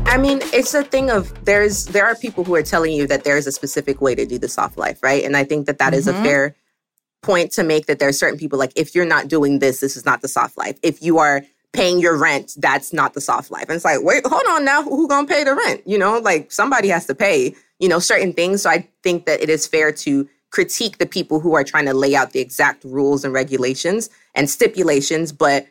I 0.09 0.21
mean, 0.21 0.41
it's 0.53 0.75
a 0.75 0.83
thing 0.83 1.11
of 1.11 1.33
there's 1.45 1.85
there 1.87 2.05
are 2.05 2.17
people 2.17 2.43
who 2.43 2.57
are 2.57 2.63
telling 2.63 2.93
you 2.93 3.07
that 3.07 3.23
there's 3.23 3.47
a 3.47 3.53
specific 3.53 4.01
way 4.01 4.17
to 4.17 4.27
do 4.27 4.37
the 4.37 4.49
soft 4.49 4.77
life, 4.77 5.01
right? 5.01 5.23
And 5.23 5.37
I 5.37 5.45
think 5.45 5.67
that 5.67 5.79
that 5.79 5.93
mm-hmm. 5.93 5.99
is 5.99 6.09
a 6.09 6.13
mm-hmm. 6.13 6.25
fair 6.25 6.57
point 7.23 7.53
to 7.53 7.63
make 7.63 7.87
that 7.87 8.01
there 8.01 8.09
are 8.09 8.13
certain 8.13 8.39
people 8.39 8.59
like 8.59 8.73
if 8.75 8.97
you're 8.97 9.05
not 9.05 9.29
doing 9.29 9.61
this, 9.61 9.79
this 9.79 9.97
is 9.97 10.05
not 10.05 10.23
the 10.23 10.29
soft 10.29 10.59
life. 10.59 10.77
If 10.83 11.03
you 11.03 11.19
are 11.19 11.45
paying 11.73 12.01
your 12.01 12.17
rent, 12.17 12.53
that's 12.57 12.93
not 12.93 13.15
the 13.15 13.21
soft 13.21 13.51
life. 13.51 13.65
And 13.69 13.73
it's 13.73 13.85
like, 13.85 14.03
wait, 14.03 14.27
hold 14.27 14.43
on 14.49 14.65
now, 14.65 14.83
who 14.83 15.09
gonna 15.09 15.27
pay 15.27 15.45
the 15.45 15.55
rent? 15.55 15.83
You 15.87 15.99
know, 15.99 16.19
like 16.19 16.51
somebody 16.51 16.89
has 16.89 17.07
to 17.07 17.15
pay, 17.15 17.55
you 17.79 17.89
know, 17.89 17.99
certain 17.99 18.33
things. 18.33 18.63
So 18.63 18.71
I 18.71 18.89
think 19.03 19.27
that 19.27 19.43
it 19.43 19.51
is 19.51 19.67
fair 19.67 19.93
to 19.93 20.29
critique 20.51 20.99
the 20.99 21.07
people 21.07 21.41
who 21.41 21.55
are 21.55 21.65
trying 21.65 21.85
to 21.85 21.95
lay 21.95 22.15
out 22.17 22.33
the 22.33 22.41
exact 22.41 22.85
rules 22.85 23.25
and 23.25 23.35
regulations 23.35 24.09
and 24.35 24.49
stipulations, 24.49 25.31
but 25.31 25.67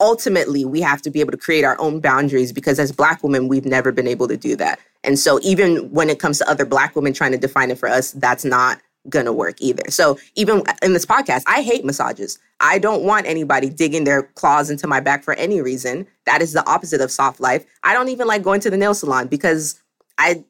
ultimately 0.00 0.64
we 0.64 0.80
have 0.80 1.02
to 1.02 1.10
be 1.10 1.20
able 1.20 1.32
to 1.32 1.38
create 1.38 1.64
our 1.64 1.78
own 1.80 2.00
boundaries 2.00 2.52
because 2.52 2.78
as 2.78 2.92
black 2.92 3.22
women 3.22 3.48
we've 3.48 3.64
never 3.64 3.90
been 3.90 4.06
able 4.06 4.28
to 4.28 4.36
do 4.36 4.54
that 4.54 4.78
and 5.04 5.18
so 5.18 5.40
even 5.42 5.90
when 5.90 6.08
it 6.08 6.20
comes 6.20 6.38
to 6.38 6.48
other 6.48 6.64
black 6.64 6.94
women 6.94 7.12
trying 7.12 7.32
to 7.32 7.38
define 7.38 7.70
it 7.70 7.78
for 7.78 7.88
us 7.88 8.12
that's 8.12 8.44
not 8.44 8.80
gonna 9.08 9.32
work 9.32 9.56
either 9.60 9.82
so 9.88 10.18
even 10.34 10.62
in 10.82 10.92
this 10.92 11.06
podcast 11.06 11.42
i 11.46 11.62
hate 11.62 11.84
massages 11.84 12.38
i 12.60 12.78
don't 12.78 13.02
want 13.02 13.26
anybody 13.26 13.68
digging 13.68 14.04
their 14.04 14.22
claws 14.22 14.70
into 14.70 14.86
my 14.86 15.00
back 15.00 15.22
for 15.22 15.34
any 15.34 15.60
reason 15.60 16.06
that 16.26 16.42
is 16.42 16.52
the 16.52 16.66
opposite 16.68 17.00
of 17.00 17.10
soft 17.10 17.40
life 17.40 17.64
i 17.82 17.92
don't 17.92 18.08
even 18.08 18.26
like 18.26 18.42
going 18.42 18.60
to 18.60 18.70
the 18.70 18.76
nail 18.76 18.94
salon 18.94 19.26
because 19.26 19.80
i 20.18 20.44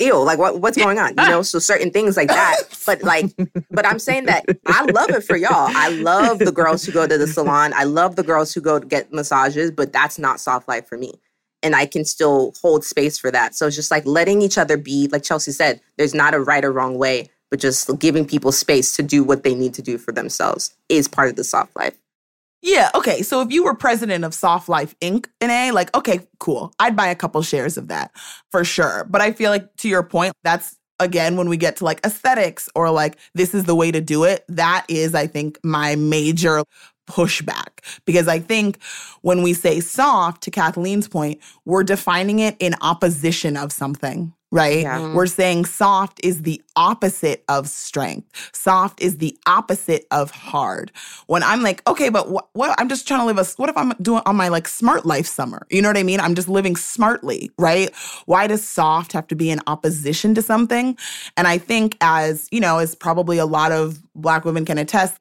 ew, 0.00 0.18
like 0.18 0.38
what, 0.38 0.60
what's 0.60 0.76
going 0.76 0.98
on? 0.98 1.10
You 1.10 1.28
know, 1.28 1.42
so 1.42 1.58
certain 1.58 1.90
things 1.90 2.16
like 2.16 2.28
that. 2.28 2.56
But 2.86 3.02
like, 3.02 3.26
but 3.70 3.86
I'm 3.86 3.98
saying 3.98 4.24
that 4.26 4.44
I 4.66 4.84
love 4.84 5.10
it 5.10 5.22
for 5.22 5.36
y'all. 5.36 5.70
I 5.76 5.90
love 5.90 6.38
the 6.38 6.50
girls 6.50 6.84
who 6.84 6.92
go 6.92 7.06
to 7.06 7.18
the 7.18 7.26
salon. 7.26 7.72
I 7.74 7.84
love 7.84 8.16
the 8.16 8.22
girls 8.22 8.52
who 8.52 8.60
go 8.60 8.78
to 8.78 8.86
get 8.86 9.12
massages, 9.12 9.70
but 9.70 9.92
that's 9.92 10.18
not 10.18 10.40
soft 10.40 10.66
life 10.66 10.88
for 10.88 10.96
me. 10.96 11.20
And 11.62 11.76
I 11.76 11.84
can 11.84 12.04
still 12.04 12.54
hold 12.62 12.84
space 12.84 13.18
for 13.18 13.30
that. 13.30 13.54
So 13.54 13.66
it's 13.66 13.76
just 13.76 13.90
like 13.90 14.06
letting 14.06 14.40
each 14.40 14.56
other 14.56 14.78
be, 14.78 15.08
like 15.08 15.22
Chelsea 15.22 15.52
said, 15.52 15.80
there's 15.98 16.14
not 16.14 16.34
a 16.34 16.40
right 16.40 16.64
or 16.64 16.72
wrong 16.72 16.96
way, 16.96 17.28
but 17.50 17.60
just 17.60 17.98
giving 17.98 18.26
people 18.26 18.52
space 18.52 18.94
to 18.96 19.02
do 19.02 19.24
what 19.24 19.42
they 19.42 19.54
need 19.54 19.74
to 19.74 19.82
do 19.82 19.98
for 19.98 20.12
themselves 20.12 20.74
is 20.88 21.08
part 21.08 21.28
of 21.28 21.36
the 21.36 21.44
soft 21.44 21.76
life. 21.76 21.96
Yeah, 22.62 22.90
okay. 22.94 23.22
So 23.22 23.40
if 23.40 23.50
you 23.50 23.64
were 23.64 23.74
president 23.74 24.24
of 24.24 24.34
Soft 24.34 24.68
Life 24.68 24.94
Inc. 25.00 25.26
Ineye, 25.40 25.72
like, 25.72 25.94
okay, 25.96 26.20
cool. 26.38 26.74
I'd 26.78 26.94
buy 26.94 27.08
a 27.08 27.14
couple 27.14 27.40
shares 27.42 27.78
of 27.78 27.88
that 27.88 28.10
for 28.50 28.64
sure. 28.64 29.06
But 29.08 29.22
I 29.22 29.32
feel 29.32 29.50
like 29.50 29.74
to 29.76 29.88
your 29.88 30.02
point, 30.02 30.34
that's 30.44 30.76
again 30.98 31.38
when 31.38 31.48
we 31.48 31.56
get 31.56 31.76
to 31.76 31.84
like 31.84 32.04
aesthetics 32.04 32.68
or 32.74 32.90
like 32.90 33.16
this 33.34 33.54
is 33.54 33.64
the 33.64 33.74
way 33.74 33.90
to 33.90 34.02
do 34.02 34.24
it. 34.24 34.44
That 34.48 34.84
is, 34.88 35.14
I 35.14 35.26
think, 35.26 35.58
my 35.64 35.96
major 35.96 36.62
pushback 37.08 37.82
because 38.04 38.28
I 38.28 38.38
think 38.38 38.78
when 39.22 39.42
we 39.42 39.52
say 39.52 39.80
soft, 39.80 40.42
to 40.42 40.50
Kathleen's 40.50 41.08
point, 41.08 41.40
we're 41.64 41.82
defining 41.82 42.38
it 42.38 42.56
in 42.60 42.74
opposition 42.82 43.56
of 43.56 43.72
something 43.72 44.32
right? 44.50 44.82
Yeah. 44.82 45.14
We're 45.14 45.26
saying 45.26 45.66
soft 45.66 46.20
is 46.24 46.42
the 46.42 46.60
opposite 46.74 47.44
of 47.48 47.68
strength. 47.68 48.50
Soft 48.52 49.00
is 49.00 49.18
the 49.18 49.36
opposite 49.46 50.06
of 50.10 50.30
hard. 50.30 50.90
When 51.26 51.42
I'm 51.42 51.62
like, 51.62 51.86
okay, 51.88 52.08
but 52.08 52.30
what, 52.30 52.48
what 52.52 52.74
I'm 52.78 52.88
just 52.88 53.06
trying 53.06 53.20
to 53.20 53.26
live 53.26 53.38
a, 53.38 53.44
what 53.56 53.68
if 53.68 53.76
I'm 53.76 53.90
doing 54.02 54.22
on 54.26 54.36
my 54.36 54.48
like 54.48 54.66
smart 54.66 55.06
life 55.06 55.26
summer? 55.26 55.66
You 55.70 55.82
know 55.82 55.88
what 55.88 55.96
I 55.96 56.02
mean? 56.02 56.20
I'm 56.20 56.34
just 56.34 56.48
living 56.48 56.76
smartly, 56.76 57.50
right? 57.58 57.94
Why 58.26 58.46
does 58.46 58.64
soft 58.64 59.12
have 59.12 59.26
to 59.28 59.36
be 59.36 59.50
in 59.50 59.60
opposition 59.66 60.34
to 60.34 60.42
something? 60.42 60.96
And 61.36 61.46
I 61.46 61.58
think 61.58 61.96
as, 62.00 62.48
you 62.50 62.60
know, 62.60 62.78
as 62.78 62.94
probably 62.94 63.38
a 63.38 63.46
lot 63.46 63.72
of 63.72 64.00
black 64.14 64.44
women 64.44 64.64
can 64.64 64.78
attest, 64.78 65.18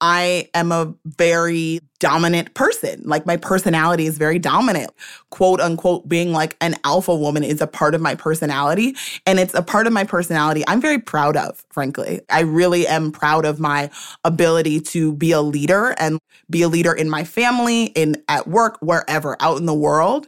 I 0.00 0.48
am 0.54 0.72
a 0.72 0.94
very 1.04 1.80
dominant 1.98 2.52
person. 2.54 3.02
Like 3.04 3.24
my 3.24 3.36
personality 3.36 4.06
is 4.06 4.18
very 4.18 4.38
dominant. 4.38 4.90
Quote 5.30 5.60
unquote, 5.60 6.06
being 6.08 6.32
like 6.32 6.56
an 6.60 6.76
alpha 6.84 7.14
woman 7.14 7.42
is 7.42 7.60
a 7.62 7.66
part 7.66 7.94
of 7.94 8.02
my 8.02 8.14
personality. 8.14 8.94
And 9.24 9.38
it's 9.38 9.54
a 9.54 9.62
part 9.62 9.86
of 9.86 9.92
my 9.92 10.04
personality 10.04 10.62
I'm 10.68 10.80
very 10.80 10.98
proud 10.98 11.36
of, 11.36 11.64
frankly. 11.70 12.20
I 12.28 12.40
really 12.40 12.86
am 12.86 13.12
proud 13.12 13.46
of 13.46 13.58
my 13.58 13.90
ability 14.24 14.80
to 14.80 15.14
be 15.14 15.32
a 15.32 15.40
leader 15.40 15.94
and 15.98 16.20
be 16.50 16.62
a 16.62 16.68
leader 16.68 16.92
in 16.92 17.08
my 17.08 17.24
family, 17.24 17.84
in 17.86 18.22
at 18.28 18.46
work, 18.46 18.78
wherever, 18.80 19.36
out 19.40 19.58
in 19.58 19.66
the 19.66 19.74
world. 19.74 20.26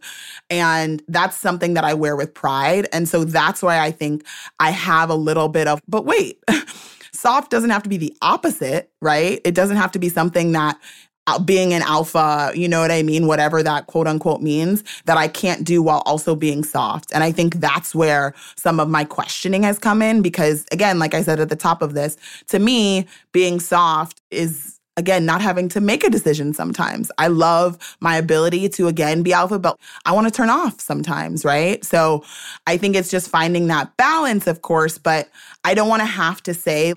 And 0.49 1.03
that's 1.09 1.37
something 1.37 1.75
that 1.75 1.85
I 1.85 1.95
wear 1.95 2.17
with 2.17 2.33
pride. 2.33 2.89
And 2.93 3.09
so 3.09 3.25
that's 3.25 3.63
why 3.63 3.81
I 3.81 3.91
think 3.91 4.25
I 4.59 4.71
have 4.71 5.11
a 5.11 5.15
little 5.15 5.49
bit 5.49 5.69
of, 5.69 5.83
but 5.87 6.07
wait. 6.07 6.43
soft 7.19 7.51
doesn't 7.51 7.71
have 7.71 7.83
to 7.83 7.89
be 7.89 7.97
the 7.97 8.17
opposite, 8.23 8.91
right? 9.03 9.41
It 9.45 9.55
doesn't 9.55 9.77
have 9.77 9.93
to 9.93 9.99
be 9.99 10.09
something 10.09 10.53
that 10.53 10.79
uh, 11.27 11.39
being 11.39 11.75
an 11.75 11.83
alpha, 11.83 12.53
you 12.55 12.69
know 12.69 12.81
what 12.81 12.91
I 12.91 13.03
mean? 13.03 13.27
Whatever 13.27 13.63
that 13.63 13.87
quote 13.87 14.07
unquote 14.07 14.41
means, 14.41 14.83
that 15.05 15.19
I 15.19 15.29
can't 15.29 15.65
do 15.65 15.83
while 15.83 16.03
also 16.07 16.35
being 16.35 16.65
soft. 16.65 17.13
And 17.13 17.23
I 17.23 17.33
think 17.33 17.57
that's 17.57 17.95
where 17.95 18.35
some 18.57 18.81
of 18.81 18.89
my 18.89 19.05
questioning 19.05 19.63
has 19.65 19.79
come 19.79 20.01
in 20.01 20.23
because, 20.23 20.65
again, 20.73 20.99
like 20.99 21.13
I 21.13 21.23
said 21.23 21.39
at 21.41 21.51
the 21.51 21.57
top 21.57 21.83
of 21.83 21.93
this, 21.93 22.17
to 22.49 22.59
me, 22.59 23.07
being 23.33 23.61
soft 23.61 24.23
is 24.31 24.78
again, 24.99 25.25
not 25.25 25.41
having 25.41 25.69
to 25.71 25.81
make 25.81 26.03
a 26.03 26.11
decision 26.11 26.53
sometimes. 26.53 27.11
I 27.19 27.29
love 27.29 27.97
my 28.01 28.17
ability 28.17 28.69
to, 28.71 28.89
again, 28.89 29.23
be 29.23 29.33
alpha, 29.33 29.59
but 29.59 29.79
I 30.05 30.13
want 30.13 30.27
to 30.27 30.33
turn 30.33 30.51
off 30.51 30.81
sometimes, 30.81 31.45
right? 31.45 31.83
So 31.85 32.25
I 32.67 32.77
think 32.77 32.97
it's 32.97 33.11
just 33.11 33.31
finding 33.31 33.69
that 33.69 33.97
balance, 33.97 34.49
of 34.49 34.63
course, 34.63 34.99
but 34.99 35.29
I 35.63 35.75
don't 35.75 35.89
want 35.89 36.01
to 36.01 36.07
have 36.07 36.43
to 36.43 36.53
say, 36.53 36.95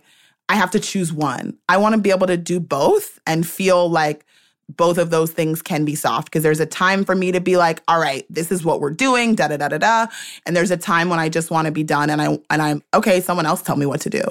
I 0.49 0.55
have 0.55 0.71
to 0.71 0.79
choose 0.79 1.13
one. 1.13 1.57
I 1.69 1.77
want 1.77 1.93
to 1.93 2.01
be 2.01 2.09
able 2.09 2.27
to 2.27 2.37
do 2.37 2.59
both 2.59 3.19
and 3.27 3.47
feel 3.47 3.87
like 3.87 4.25
both 4.67 4.97
of 4.97 5.11
those 5.11 5.31
things 5.31 5.61
can 5.61 5.85
be 5.85 5.93
soft 5.93 6.25
because 6.25 6.41
there's 6.41 6.59
a 6.59 6.65
time 6.65 7.05
for 7.05 7.13
me 7.13 7.31
to 7.31 7.39
be 7.39 7.55
like, 7.55 7.83
all 7.87 7.99
right, 7.99 8.25
this 8.29 8.51
is 8.51 8.63
what 8.65 8.81
we're 8.81 8.89
doing, 8.89 9.35
da 9.35 9.47
da 9.47 9.57
da 9.57 9.67
da 9.67 9.77
da. 9.77 10.07
And 10.45 10.55
there's 10.55 10.71
a 10.71 10.77
time 10.77 11.09
when 11.09 11.19
I 11.19 11.29
just 11.29 11.51
want 11.51 11.67
to 11.67 11.71
be 11.71 11.83
done 11.83 12.09
and 12.09 12.21
I 12.21 12.39
and 12.49 12.61
I'm 12.61 12.81
okay, 12.93 13.21
someone 13.21 13.45
else 13.45 13.61
tell 13.61 13.75
me 13.75 13.85
what 13.85 14.01
to 14.01 14.09
do. 14.09 14.23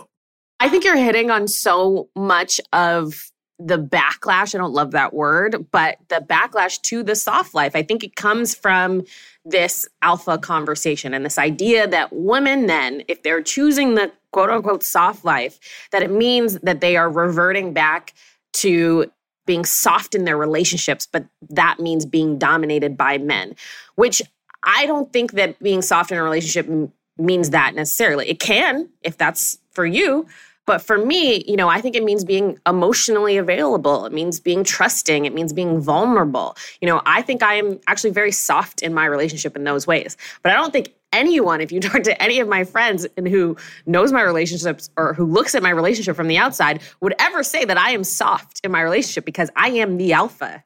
I 0.58 0.68
think 0.68 0.84
you're 0.84 0.96
hitting 0.96 1.30
on 1.30 1.48
so 1.48 2.08
much 2.16 2.60
of 2.72 3.30
the 3.60 3.78
backlash, 3.78 4.54
I 4.54 4.58
don't 4.58 4.72
love 4.72 4.92
that 4.92 5.12
word, 5.12 5.66
but 5.70 5.98
the 6.08 6.24
backlash 6.26 6.80
to 6.82 7.02
the 7.02 7.14
soft 7.14 7.54
life. 7.54 7.76
I 7.76 7.82
think 7.82 8.02
it 8.02 8.16
comes 8.16 8.54
from 8.54 9.04
this 9.44 9.86
alpha 10.02 10.38
conversation 10.38 11.14
and 11.14 11.24
this 11.24 11.38
idea 11.38 11.86
that 11.88 12.12
women 12.12 12.66
then, 12.66 13.02
if 13.08 13.22
they're 13.22 13.42
choosing 13.42 13.94
the 13.94 14.12
quote 14.32 14.50
unquote 14.50 14.82
soft 14.82 15.24
life, 15.24 15.58
that 15.92 16.02
it 16.02 16.10
means 16.10 16.58
that 16.60 16.80
they 16.80 16.96
are 16.96 17.10
reverting 17.10 17.72
back 17.72 18.14
to 18.52 19.10
being 19.46 19.64
soft 19.64 20.14
in 20.14 20.24
their 20.24 20.36
relationships, 20.36 21.06
but 21.10 21.26
that 21.48 21.80
means 21.80 22.06
being 22.06 22.38
dominated 22.38 22.96
by 22.96 23.18
men, 23.18 23.54
which 23.96 24.22
I 24.62 24.86
don't 24.86 25.12
think 25.12 25.32
that 25.32 25.58
being 25.62 25.82
soft 25.82 26.12
in 26.12 26.18
a 26.18 26.22
relationship 26.22 26.68
m- 26.68 26.92
means 27.18 27.50
that 27.50 27.74
necessarily. 27.74 28.28
It 28.28 28.40
can 28.40 28.88
if 29.02 29.16
that's 29.16 29.58
for 29.72 29.86
you, 29.86 30.26
but 30.70 30.80
for 30.80 30.98
me, 30.98 31.42
you 31.48 31.56
know, 31.56 31.68
I 31.68 31.80
think 31.80 31.96
it 31.96 32.04
means 32.04 32.24
being 32.24 32.56
emotionally 32.64 33.36
available. 33.36 34.06
It 34.06 34.12
means 34.12 34.38
being 34.38 34.62
trusting. 34.62 35.24
It 35.24 35.34
means 35.34 35.52
being 35.52 35.80
vulnerable. 35.80 36.56
You 36.80 36.86
know, 36.86 37.02
I 37.06 37.22
think 37.22 37.42
I 37.42 37.54
am 37.54 37.80
actually 37.88 38.10
very 38.10 38.30
soft 38.30 38.80
in 38.80 38.94
my 38.94 39.04
relationship 39.04 39.56
in 39.56 39.64
those 39.64 39.88
ways. 39.88 40.16
But 40.44 40.52
I 40.52 40.54
don't 40.54 40.72
think 40.72 40.94
anyone, 41.12 41.60
if 41.60 41.72
you 41.72 41.80
talk 41.88 42.04
to 42.04 42.22
any 42.22 42.38
of 42.38 42.46
my 42.46 42.62
friends 42.62 43.04
and 43.16 43.26
who 43.26 43.56
knows 43.86 44.12
my 44.12 44.22
relationships 44.22 44.90
or 44.96 45.12
who 45.12 45.24
looks 45.24 45.56
at 45.56 45.62
my 45.64 45.70
relationship 45.70 46.14
from 46.14 46.28
the 46.28 46.38
outside, 46.38 46.82
would 47.00 47.16
ever 47.18 47.42
say 47.42 47.64
that 47.64 47.76
I 47.76 47.90
am 47.90 48.04
soft 48.04 48.60
in 48.62 48.70
my 48.70 48.80
relationship 48.80 49.24
because 49.24 49.50
I 49.56 49.70
am 49.70 49.96
the 49.96 50.12
alpha 50.12 50.62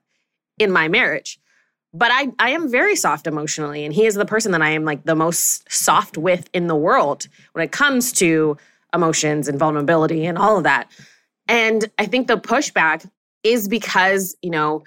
in 0.59 0.71
my 0.71 0.87
marriage. 0.87 1.41
But 1.95 2.11
I, 2.13 2.31
I 2.39 2.51
am 2.51 2.71
very 2.71 2.97
soft 2.97 3.27
emotionally, 3.27 3.87
and 3.87 3.95
he 3.95 4.05
is 4.05 4.17
the 4.17 4.27
person 4.27 4.53
that 4.53 4.61
I 4.61 4.69
am 4.71 4.85
like 4.85 5.05
the 5.05 5.15
most 5.15 5.73
soft 5.73 6.19
with 6.19 6.51
in 6.53 6.67
the 6.67 6.77
world 6.77 7.27
when 7.53 7.65
it 7.65 7.73
comes 7.73 8.13
to 8.15 8.59
emotions 8.95 9.49
and 9.49 9.59
vulnerability 9.59 10.25
and 10.27 10.39
all 10.39 10.57
of 10.57 10.65
that. 10.65 10.91
And 11.49 11.91
I 11.99 12.07
think 12.07 12.29
the 12.29 12.39
pushback 12.39 13.09
is 13.43 13.69
because, 13.69 14.37
you 14.43 14.51
know, 14.51 14.85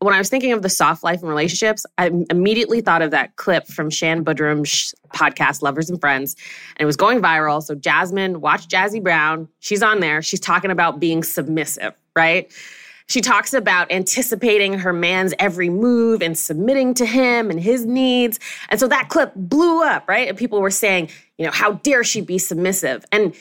when 0.00 0.14
I 0.14 0.18
was 0.18 0.28
thinking 0.28 0.52
of 0.52 0.62
the 0.62 0.68
soft 0.68 1.02
life 1.02 1.20
and 1.20 1.28
relationships, 1.28 1.86
I 1.96 2.10
immediately 2.30 2.80
thought 2.80 3.02
of 3.02 3.10
that 3.12 3.36
clip 3.36 3.66
from 3.66 3.88
Shan 3.88 4.24
Boodram's 4.24 4.94
podcast, 5.14 5.62
Lovers 5.62 5.88
and 5.88 5.98
Friends, 6.00 6.36
and 6.76 6.84
it 6.84 6.86
was 6.86 6.96
going 6.96 7.20
viral. 7.20 7.62
So, 7.62 7.74
Jasmine, 7.74 8.40
watch 8.40 8.68
Jazzy 8.68 9.02
Brown. 9.02 9.48
She's 9.60 9.82
on 9.82 10.00
there. 10.00 10.20
She's 10.20 10.40
talking 10.40 10.70
about 10.70 11.00
being 11.00 11.22
submissive, 11.22 11.94
right? 12.14 12.52
She 13.08 13.20
talks 13.20 13.54
about 13.54 13.90
anticipating 13.92 14.78
her 14.80 14.92
man's 14.92 15.32
every 15.38 15.70
move 15.70 16.22
and 16.22 16.36
submitting 16.36 16.92
to 16.94 17.06
him 17.06 17.50
and 17.50 17.60
his 17.60 17.86
needs. 17.86 18.40
And 18.68 18.80
so 18.80 18.88
that 18.88 19.08
clip 19.08 19.32
blew 19.36 19.82
up, 19.82 20.08
right? 20.08 20.28
And 20.28 20.36
people 20.36 20.60
were 20.60 20.70
saying, 20.70 21.10
you 21.38 21.44
know, 21.44 21.52
how 21.52 21.72
dare 21.72 22.02
she 22.02 22.20
be 22.20 22.38
submissive? 22.38 23.04
And, 23.12 23.34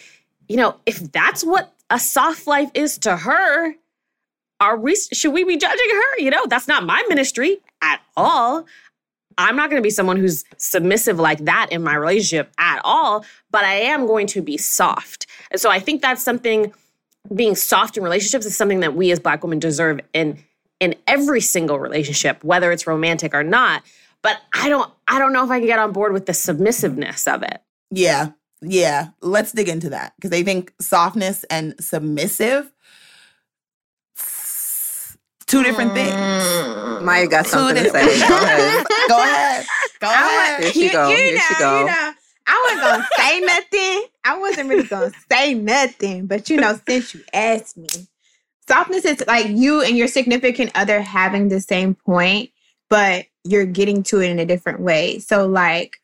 you 0.47 0.58
know, 0.58 0.75
if 0.86 0.99
that's 1.12 1.43
what 1.43 1.73
a 1.89 1.99
soft 1.99 2.45
life 2.45 2.69
is 2.75 2.97
to 2.99 3.17
her, 3.17 3.73
are 4.60 4.78
we 4.78 4.95
should 4.95 5.34
we 5.34 5.43
be 5.43 5.58
judging 5.58 5.89
her? 5.89 6.19
You 6.19 6.30
know, 6.30 6.45
that's 6.45 6.67
not 6.67 6.86
my 6.86 7.04
ministry 7.10 7.58
at 7.82 8.01
all. 8.15 8.65
I'm 9.38 9.56
not 9.56 9.69
going 9.69 9.82
to 9.82 9.86
be 9.86 9.89
someone 9.89 10.17
who's 10.17 10.45
submissive 10.58 11.19
like 11.19 11.39
that 11.39 11.67
in 11.71 11.84
my 11.84 11.95
relationship 11.95 12.51
at 12.58 12.80
all, 12.86 13.25
but 13.51 13.65
I 13.65 13.73
am 13.73 14.08
going 14.08 14.28
to 14.28 14.41
be 14.41 14.58
soft. 14.58 15.28
And 15.51 15.60
so 15.60 15.69
I 15.69 15.80
think 15.80 16.01
that's 16.01 16.23
something 16.23 16.73
being 17.34 17.56
soft 17.56 17.98
in 17.98 18.04
relationships 18.04 18.46
is 18.46 18.56
something 18.56 18.82
that 18.82 18.96
we 18.96 19.12
as 19.12 19.20
black 19.20 19.44
women 19.44 19.60
deserve 19.60 20.00
in 20.14 20.38
in 20.80 20.96
every 21.08 21.42
single 21.42 21.80
relationship 21.80 22.44
whether 22.44 22.72
it's 22.72 22.86
romantic 22.86 23.34
or 23.34 23.44
not 23.44 23.82
but 24.22 24.42
i 24.54 24.70
don't 24.70 24.92
i 25.08 25.18
don't 25.18 25.34
know 25.34 25.44
if 25.44 25.50
i 25.50 25.60
can 25.60 25.68
get 25.68 25.80
on 25.80 25.92
board 25.92 26.12
with 26.14 26.26
the 26.26 26.34
submissiveness 26.34 27.34
of 27.34 27.44
it 27.44 27.62
yeah 27.92 28.32
yeah, 28.62 29.10
let's 29.22 29.52
dig 29.52 29.70
into 29.70 29.90
that 29.90 30.14
because 30.16 30.38
I 30.38 30.44
think 30.44 30.74
softness 30.80 31.44
and 31.46 31.76
submissive 31.80 32.72
two 35.48 35.62
different 35.62 35.94
things. 35.94 36.14
Mm. 36.14 37.04
Maya 37.04 37.28
got 37.28 37.46
something 37.46 37.84
to 37.84 37.90
say. 37.90 38.28
Go 38.28 38.36
ahead. 38.36 38.86
Go 39.10 39.18
ahead. 39.18 39.66
Go 40.00 40.08
ahead. 40.08 40.64
Here 40.64 40.72
she 40.74 40.90
go. 40.90 41.10
You, 41.10 41.16
Here 41.16 41.36
know, 41.36 41.42
she 41.48 41.56
go. 41.60 41.80
you 41.80 41.86
know, 41.86 42.12
I 42.48 42.64
wasn't 42.66 42.82
gonna 42.82 43.08
say 43.18 43.40
nothing. 43.42 44.08
I 44.26 44.38
wasn't 44.40 44.70
really 44.70 44.88
gonna 44.88 45.12
say 45.32 45.54
nothing, 45.54 46.26
but 46.26 46.50
you 46.50 46.58
know, 46.58 46.80
since 46.88 47.14
you 47.14 47.22
asked 47.32 47.78
me, 47.78 47.88
softness 48.68 49.06
is 49.06 49.24
like 49.28 49.48
you 49.48 49.82
and 49.82 49.96
your 49.96 50.08
significant 50.08 50.72
other 50.76 51.02
having 51.02 51.50
the 51.50 51.62
same 51.62 51.94
point, 51.94 52.50
but 52.90 53.26
you're 53.44 53.66
getting 53.66 54.02
to 54.04 54.22
it 54.22 54.32
in 54.32 54.40
a 54.40 54.46
different 54.46 54.80
way. 54.82 55.20
So, 55.20 55.48
like, 55.48 55.98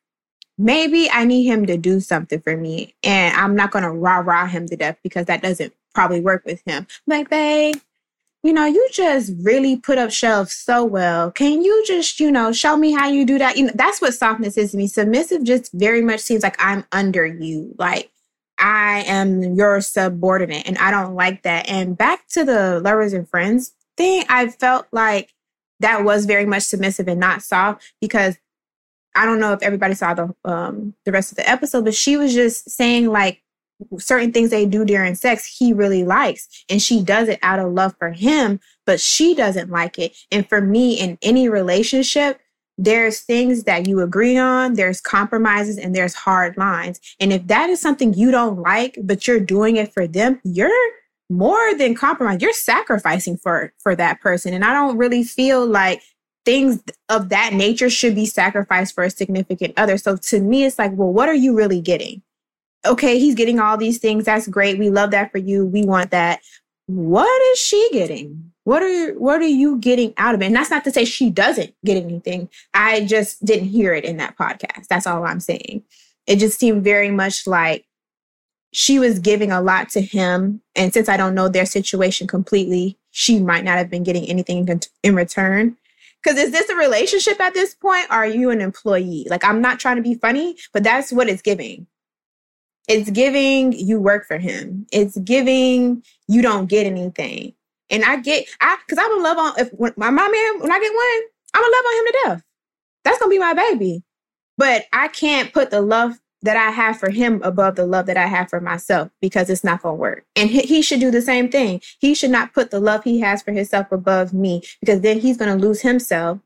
maybe 0.58 1.10
I 1.10 1.26
need 1.26 1.46
him 1.46 1.66
to 1.66 1.78
do 1.78 2.00
something 2.00 2.40
for 2.42 2.56
me, 2.56 2.94
and 3.04 3.36
I'm 3.36 3.56
not 3.56 3.72
gonna 3.72 3.92
rah 3.92 4.20
rah 4.20 4.46
him 4.46 4.68
to 4.68 4.76
death 4.76 4.98
because 5.04 5.26
that 5.26 5.42
doesn't 5.42 5.74
probably 5.96 6.22
work 6.22 6.44
with 6.46 6.62
him. 6.66 6.86
Like, 7.08 7.30
babe, 7.30 7.76
you 8.44 8.54
know, 8.54 8.66
you 8.66 8.88
just 8.92 9.34
really 9.42 9.76
put 9.78 9.98
up 9.98 10.12
shelves 10.12 10.54
so 10.54 10.84
well. 10.84 11.32
Can 11.32 11.62
you 11.62 11.84
just, 11.86 12.20
you 12.20 12.32
know, 12.32 12.52
show 12.52 12.76
me 12.76 12.92
how 12.92 13.08
you 13.08 13.26
do 13.26 13.38
that? 13.38 13.56
You 13.56 13.66
know, 13.66 13.74
that's 13.76 14.02
what 14.02 14.16
softness 14.16 14.58
is 14.58 14.72
to 14.72 14.78
me. 14.78 14.88
Submissive 14.88 15.44
just 15.44 15.72
very 15.74 16.02
much 16.02 16.22
seems 16.22 16.42
like 16.42 16.56
I'm 16.60 16.86
under 16.92 17.26
you. 17.26 17.76
Like 17.78 18.12
I 18.58 19.04
am 19.06 19.56
your 19.56 19.80
subordinate 19.82 20.68
and 20.68 20.78
I 20.80 20.90
don't 20.90 21.14
like 21.14 21.44
that. 21.44 21.70
And 21.70 21.96
back 21.96 22.28
to 22.30 22.44
the 22.44 22.80
lovers 22.80 23.14
and 23.14 23.30
friends 23.30 23.74
thing, 23.96 24.24
I 24.28 24.48
felt 24.48 24.88
like 24.92 25.34
that 25.80 26.04
was 26.04 26.26
very 26.26 26.46
much 26.46 26.64
submissive 26.64 27.08
and 27.08 27.20
not 27.20 27.44
soft 27.44 27.84
because 28.02 28.38
I 29.16 29.26
don't 29.26 29.40
know 29.40 29.54
if 29.54 29.62
everybody 29.62 29.94
saw 29.94 30.14
the 30.14 30.34
um 30.46 30.96
the 31.06 31.12
rest 31.12 31.32
of 31.32 31.36
the 31.36 31.48
episode, 31.48 31.86
but 31.86 31.94
she 31.94 32.18
was 32.18 32.34
just 32.34 32.70
saying 32.70 33.08
like 33.08 33.44
certain 34.00 34.32
things 34.32 34.50
they 34.50 34.66
do 34.66 34.86
during 34.86 35.16
sex 35.16 35.46
he 35.46 35.74
really 35.74 36.04
likes 36.04 36.48
and 36.70 36.82
she 36.82 37.04
does 37.04 37.28
it 37.28 37.40
out 37.42 37.60
of 37.60 37.72
love 37.74 37.96
for 37.98 38.12
him 38.12 38.60
but 38.86 39.00
she 39.00 39.36
doesn't 39.36 39.70
like 39.70 40.00
it. 40.00 40.16
And 40.32 40.48
for 40.48 40.62
me 40.62 41.00
in 41.00 41.18
any 41.22 41.50
relationship 41.50 42.40
there's 42.78 43.20
things 43.20 43.66
that 43.66 43.88
you 43.88 44.02
agree 44.02 44.38
on 44.38 44.74
there's 44.74 45.02
compromises 45.02 45.78
and 45.78 45.96
there's 45.96 46.16
hard 46.16 46.58
lines. 46.58 47.00
And 47.20 47.32
if 47.32 47.46
that 47.48 47.70
is 47.70 47.82
something 47.82 48.14
you 48.14 48.32
don't 48.32 48.60
like 48.60 48.98
but 49.04 49.28
you're 49.28 49.40
doing 49.40 49.76
it 49.76 49.94
for 49.94 50.08
them 50.08 50.40
you're 50.44 50.72
more 51.30 51.74
than 51.76 51.96
compromise 51.96 52.42
you're 52.42 52.54
sacrificing 52.54 53.38
for 53.38 53.74
for 53.80 53.96
that 53.96 54.22
person. 54.22 54.54
And 54.54 54.66
i 54.66 54.74
don't 54.74 54.98
really 54.98 55.24
feel 55.24 55.66
like 55.66 56.02
things 56.44 56.82
of 57.10 57.30
that 57.30 57.54
nature 57.54 57.90
should 57.90 58.16
be 58.16 58.26
sacrificed 58.26 58.96
for 58.96 59.04
a 59.04 59.10
significant 59.12 59.76
other. 59.78 59.98
So 59.98 60.18
to 60.18 60.42
me 60.42 60.66
it's 60.66 60.80
like 60.80 60.92
well 60.94 61.12
what 61.12 61.30
are 61.30 61.36
you 61.36 61.56
really 61.56 61.82
getting 61.82 62.22
okay, 62.86 63.20
he's 63.20 63.36
getting 63.36 63.60
all 63.60 63.78
these 63.78 64.00
things. 64.00 64.26
That's 64.26 64.48
great. 64.48 64.80
We 64.80 64.90
love 64.90 65.12
that 65.12 65.32
for 65.32 65.38
you. 65.38 65.66
We 65.66 65.84
want 65.84 66.12
that. 66.12 66.42
What 66.88 67.42
is 67.54 67.60
she 67.60 67.90
getting? 67.94 68.52
What 68.64 68.84
are 68.84 69.14
what 69.14 69.42
are 69.42 69.48
you 69.48 69.78
getting 69.78 70.14
out 70.18 70.36
of 70.36 70.42
it? 70.42 70.46
And 70.46 70.56
that's 70.56 70.70
not 70.70 70.84
to 70.84 70.92
say 70.92 71.06
she 71.06 71.30
doesn't 71.30 71.74
get 71.84 72.02
anything. 72.04 72.50
I 72.74 73.06
just 73.06 73.44
didn't 73.44 73.70
hear 73.70 73.94
it 73.94 74.06
in 74.06 74.18
that 74.18 74.38
podcast. 74.38 74.88
That's 74.88 75.08
all 75.08 75.26
I'm 75.26 75.40
saying. 75.40 75.84
It 76.28 76.38
just 76.38 76.60
seemed 76.60 76.84
very 76.84 77.10
much 77.10 77.48
like 77.48 77.86
she 78.72 79.00
was 79.00 79.20
giving 79.20 79.52
a 79.52 79.62
lot 79.62 79.90
to 79.90 80.02
him. 80.02 80.62
And 80.76 80.94
since 80.94 81.10
I 81.10 81.18
don't 81.18 81.36
know 81.36 81.50
their 81.50 81.66
situation 81.66 82.28
completely, 82.28 82.98
she 83.12 83.40
might 83.40 83.64
not 83.64 83.78
have 83.78 83.90
been 83.90 84.04
getting 84.04 84.26
anything 84.26 84.68
in, 85.04 85.16
return. 85.16 85.78
Because 86.24 86.40
is 86.40 86.52
this 86.52 86.70
a 86.70 86.76
relationship 86.76 87.40
at 87.40 87.54
this 87.54 87.74
point? 87.74 88.06
Or 88.10 88.18
are 88.18 88.28
you 88.28 88.50
an 88.52 88.62
employee? 88.62 89.28
Like, 89.30 89.44
I'm 89.44 89.62
not 89.62 89.80
trying 89.80 89.98
to 89.98 90.02
be 90.02 90.16
funny, 90.16 90.56
but 90.72 90.84
that's 90.84 91.12
what 91.12 91.28
it's 91.28 91.42
giving. 91.42 91.88
It's 92.92 93.10
giving 93.10 93.72
you 93.72 94.02
work 94.02 94.28
for 94.28 94.38
him. 94.38 94.86
It's 94.92 95.18
giving 95.20 96.04
you 96.28 96.42
don't 96.42 96.68
get 96.68 96.86
anything. 96.86 97.54
And 97.90 98.04
I 98.04 98.18
get, 98.18 98.46
I 98.60 98.78
because 98.86 99.02
I'm 99.02 99.10
gonna 99.12 99.24
love 99.24 99.38
on 99.38 99.60
if 99.60 99.70
when 99.72 99.94
my, 99.96 100.10
my 100.10 100.28
man 100.28 100.60
when 100.60 100.72
I 100.72 100.80
get 100.80 100.94
one, 100.94 101.30
I'm 101.54 101.62
gonna 101.62 101.74
love 101.74 101.86
on 101.86 101.98
him 101.98 102.06
to 102.06 102.20
death. 102.26 102.44
That's 103.06 103.20
gonna 103.20 103.30
be 103.30 103.40
my 103.40 103.54
baby. 103.54 104.04
But 104.58 104.88
I 104.92 105.08
can't 105.08 105.54
put 105.54 105.72
the 105.72 105.80
love 105.80 106.20
that 106.42 106.58
I 106.58 106.70
have 106.70 107.00
for 107.00 107.10
him 107.10 107.42
above 107.44 107.76
the 107.76 107.86
love 107.86 108.08
that 108.08 108.18
I 108.18 108.28
have 108.28 108.50
for 108.50 108.60
myself 108.60 109.10
because 109.22 109.50
it's 109.50 109.64
not 109.64 109.82
gonna 109.82 109.96
work. 109.96 110.26
And 110.36 110.50
he, 110.50 110.60
he 110.62 110.82
should 110.82 111.00
do 111.00 111.12
the 111.12 111.22
same 111.22 111.50
thing. 111.50 111.82
He 112.00 112.14
should 112.14 112.32
not 112.32 112.54
put 112.54 112.72
the 112.72 112.82
love 112.82 113.06
he 113.06 113.22
has 113.22 113.42
for 113.42 113.54
himself 113.54 113.90
above 113.94 114.34
me 114.34 114.64
because 114.82 115.00
then 115.00 115.22
he's 115.22 115.38
gonna 115.38 115.56
lose 115.56 115.80
himself, 115.80 116.40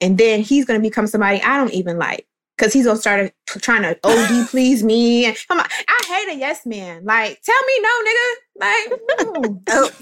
and 0.00 0.18
then 0.18 0.42
he's 0.42 0.64
gonna 0.64 0.80
become 0.80 1.06
somebody 1.06 1.40
I 1.40 1.56
don't 1.56 1.72
even 1.72 1.98
like 1.98 2.26
because 2.56 2.72
he's 2.72 2.86
gonna 2.86 2.98
start 2.98 3.32
trying 3.46 3.82
to 3.82 3.98
OD 4.04 4.48
please 4.50 4.82
me. 4.82 5.26
And 5.26 5.36
I'm 5.50 5.58
like, 5.58 5.70
I 5.88 6.02
hate 6.06 6.34
a 6.34 6.38
yes 6.38 6.64
man. 6.66 7.04
Like, 7.04 7.40
tell 7.42 7.62
me 7.66 7.80
no, 7.80 7.90
nigga. 8.06 8.34
Like. 8.60 9.00
Oh. 9.68 9.90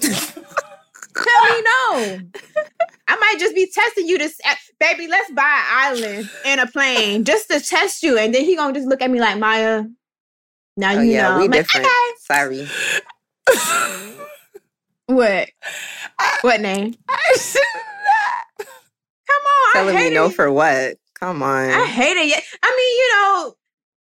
tell 1.15 1.43
me 1.45 1.61
no. 1.61 2.19
I 3.07 3.15
might 3.17 3.35
just 3.39 3.53
be 3.55 3.69
testing 3.71 4.07
you 4.07 4.17
to, 4.17 4.25
uh, 4.25 4.55
baby. 4.79 5.07
Let's 5.07 5.31
buy 5.31 5.43
an 5.43 5.65
island 5.97 6.29
and 6.45 6.61
a 6.61 6.67
plane 6.67 7.23
just 7.25 7.49
to 7.49 7.59
test 7.59 8.01
you, 8.03 8.17
and 8.17 8.33
then 8.33 8.43
he 8.45 8.55
gonna 8.55 8.73
just 8.73 8.87
look 8.87 9.01
at 9.01 9.11
me 9.11 9.19
like 9.19 9.37
Maya. 9.37 9.83
Now 10.77 10.93
Oh, 10.93 11.01
you 11.01 11.11
yeah, 11.11 11.29
know. 11.29 11.37
we 11.39 11.43
I'm 11.45 11.51
like, 11.51 11.75
okay. 11.75 11.87
Sorry. 12.19 12.67
What? 15.07 15.49
What 16.41 16.61
name? 16.61 16.95
I 17.09 17.35
should 17.37 17.61
Come 18.59 18.67
on, 19.43 19.69
I 19.69 19.71
Telling 19.73 19.95
me 19.95 20.09
no 20.13 20.25
it. 20.27 20.33
for 20.33 20.51
what? 20.51 20.97
Come 21.23 21.41
on. 21.41 21.69
I 21.69 21.85
hate 21.85 22.17
it. 22.17 22.27
Yeah. 22.27 22.41
I 22.61 22.75
mean, 22.75 22.97
you 22.97 23.11
know, 23.13 23.55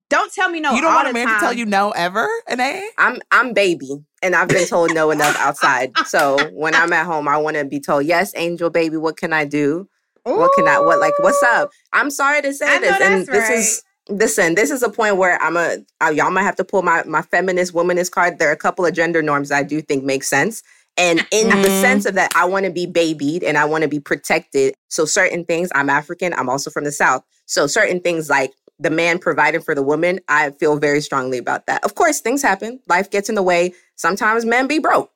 don't 0.09 0.33
tell 0.33 0.49
me 0.49 0.59
no. 0.59 0.73
You 0.73 0.81
don't 0.81 0.89
all 0.89 0.95
want 0.95 1.09
a 1.09 1.13
the 1.13 1.13
man 1.13 1.27
to 1.27 1.39
tell 1.39 1.53
you 1.53 1.67
no 1.67 1.91
ever, 1.91 2.27
Ineye? 2.49 2.81
I'm 2.97 3.19
I'm 3.29 3.53
baby, 3.53 4.03
and 4.23 4.35
I've 4.35 4.47
been 4.47 4.67
told 4.67 4.91
no 4.95 5.11
enough 5.11 5.37
outside. 5.37 5.95
So 6.07 6.39
when 6.51 6.73
I'm 6.73 6.91
at 6.93 7.05
home, 7.05 7.27
I 7.27 7.37
want 7.37 7.57
to 7.57 7.65
be 7.65 7.79
told 7.79 8.07
yes, 8.07 8.33
angel 8.35 8.71
baby. 8.71 8.97
What 8.97 9.17
can 9.17 9.33
I 9.33 9.45
do? 9.45 9.87
What 10.23 10.49
can 10.55 10.67
I? 10.67 10.79
What 10.79 10.99
like? 10.99 11.13
What's 11.19 11.43
up? 11.43 11.69
I'm 11.93 12.09
sorry 12.09 12.41
to 12.41 12.53
say 12.55 12.65
I 12.65 12.79
know 12.79 12.87
this, 12.87 13.01
and 13.01 13.27
that's 13.27 13.29
this 13.29 13.49
is 13.49 13.83
listen. 14.09 14.55
This 14.55 14.71
is 14.71 14.81
a 14.81 14.89
point 14.89 15.17
where 15.17 15.39
I'm 15.43 15.57
a 15.57 15.77
uh, 16.03 16.09
y'all 16.09 16.31
might 16.31 16.41
have 16.41 16.55
to 16.55 16.63
pull 16.63 16.81
my 16.81 17.03
my 17.03 17.21
feminist 17.21 17.75
womanist 17.75 18.09
card. 18.09 18.39
There 18.39 18.49
are 18.49 18.53
a 18.53 18.57
couple 18.57 18.83
of 18.83 18.95
gender 18.95 19.21
norms 19.21 19.51
I 19.51 19.61
do 19.61 19.79
think 19.79 20.03
make 20.03 20.23
sense. 20.23 20.63
And 21.01 21.25
in 21.31 21.49
the 21.49 21.55
Mhm. 21.55 21.81
sense 21.81 22.05
of 22.05 22.13
that, 22.13 22.31
I 22.35 22.45
want 22.45 22.65
to 22.65 22.71
be 22.71 22.85
babied 22.85 23.43
and 23.43 23.57
I 23.57 23.65
want 23.65 23.81
to 23.81 23.87
be 23.87 23.99
protected. 23.99 24.75
So 24.89 25.05
certain 25.05 25.45
things, 25.45 25.69
I'm 25.73 25.89
African, 25.89 26.31
I'm 26.33 26.47
also 26.47 26.69
from 26.69 26.83
the 26.83 26.91
South. 26.91 27.23
So 27.47 27.65
certain 27.65 27.99
things 27.99 28.29
like 28.29 28.53
the 28.79 28.91
man 28.91 29.17
providing 29.17 29.61
for 29.61 29.73
the 29.73 29.81
woman, 29.81 30.19
I 30.27 30.51
feel 30.51 30.77
very 30.77 31.01
strongly 31.01 31.39
about 31.39 31.65
that. 31.65 31.83
Of 31.83 31.95
course, 31.95 32.21
things 32.21 32.41
happen. 32.41 32.79
Life 32.87 33.09
gets 33.09 33.29
in 33.29 33.35
the 33.35 33.43
way. 33.43 33.73
Sometimes 33.95 34.45
men 34.45 34.67
be 34.67 34.79
broke. 34.79 35.11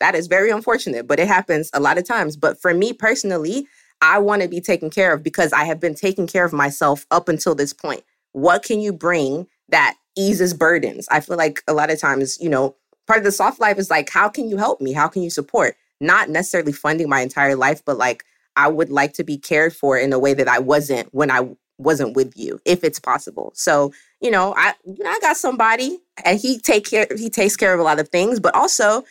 That 0.00 0.14
is 0.14 0.26
very 0.26 0.50
unfortunate, 0.50 1.06
but 1.06 1.20
it 1.20 1.28
happens 1.28 1.70
a 1.72 1.80
lot 1.80 1.98
of 1.98 2.06
times. 2.06 2.36
But 2.36 2.60
for 2.60 2.72
me 2.74 2.92
personally, 2.92 3.66
I 4.02 4.18
want 4.18 4.42
to 4.42 4.48
be 4.48 4.60
taken 4.60 4.90
care 4.90 5.12
of 5.12 5.22
because 5.22 5.52
I 5.52 5.64
have 5.64 5.80
been 5.80 5.94
taking 5.94 6.26
care 6.26 6.44
of 6.44 6.52
myself 6.52 7.06
up 7.10 7.28
until 7.28 7.54
this 7.54 7.72
point. 7.72 8.04
What 8.32 8.62
can 8.62 8.80
you 8.80 8.92
bring 8.92 9.46
that 9.68 9.96
eases 10.16 10.52
burdens? 10.52 11.06
I 11.10 11.20
feel 11.20 11.36
like 11.36 11.62
a 11.66 11.72
lot 11.72 11.90
of 11.90 11.98
times, 11.98 12.38
you 12.40 12.50
know, 12.50 12.76
part 13.06 13.18
of 13.18 13.24
the 13.24 13.32
soft 13.32 13.60
life 13.60 13.78
is 13.78 13.90
like, 13.90 14.10
how 14.10 14.28
can 14.28 14.48
you 14.48 14.56
help 14.56 14.80
me? 14.80 14.92
How 14.92 15.08
can 15.08 15.22
you 15.22 15.30
support? 15.30 15.76
Not 16.00 16.28
necessarily 16.28 16.72
funding 16.72 17.08
my 17.08 17.20
entire 17.20 17.56
life, 17.56 17.82
but 17.84 17.96
like, 17.96 18.24
I 18.56 18.68
would 18.68 18.90
like 18.90 19.12
to 19.14 19.24
be 19.24 19.36
cared 19.36 19.74
for 19.74 19.98
in 19.98 20.12
a 20.12 20.18
way 20.18 20.34
that 20.34 20.48
I 20.48 20.58
wasn't 20.58 21.12
when 21.14 21.30
I 21.30 21.48
wasn't 21.78 22.16
with 22.16 22.32
you, 22.36 22.58
if 22.64 22.82
it's 22.82 22.98
possible. 22.98 23.52
So, 23.54 23.92
you 24.20 24.30
know, 24.30 24.54
I 24.56 24.72
I 25.04 25.18
got 25.20 25.36
somebody 25.36 25.98
and 26.24 26.40
he 26.40 26.58
take 26.58 26.88
care 26.88 27.06
he 27.16 27.28
takes 27.28 27.56
care 27.56 27.74
of 27.74 27.80
a 27.80 27.82
lot 27.82 28.00
of 28.00 28.08
things, 28.08 28.40
but 28.40 28.54
also 28.54 29.04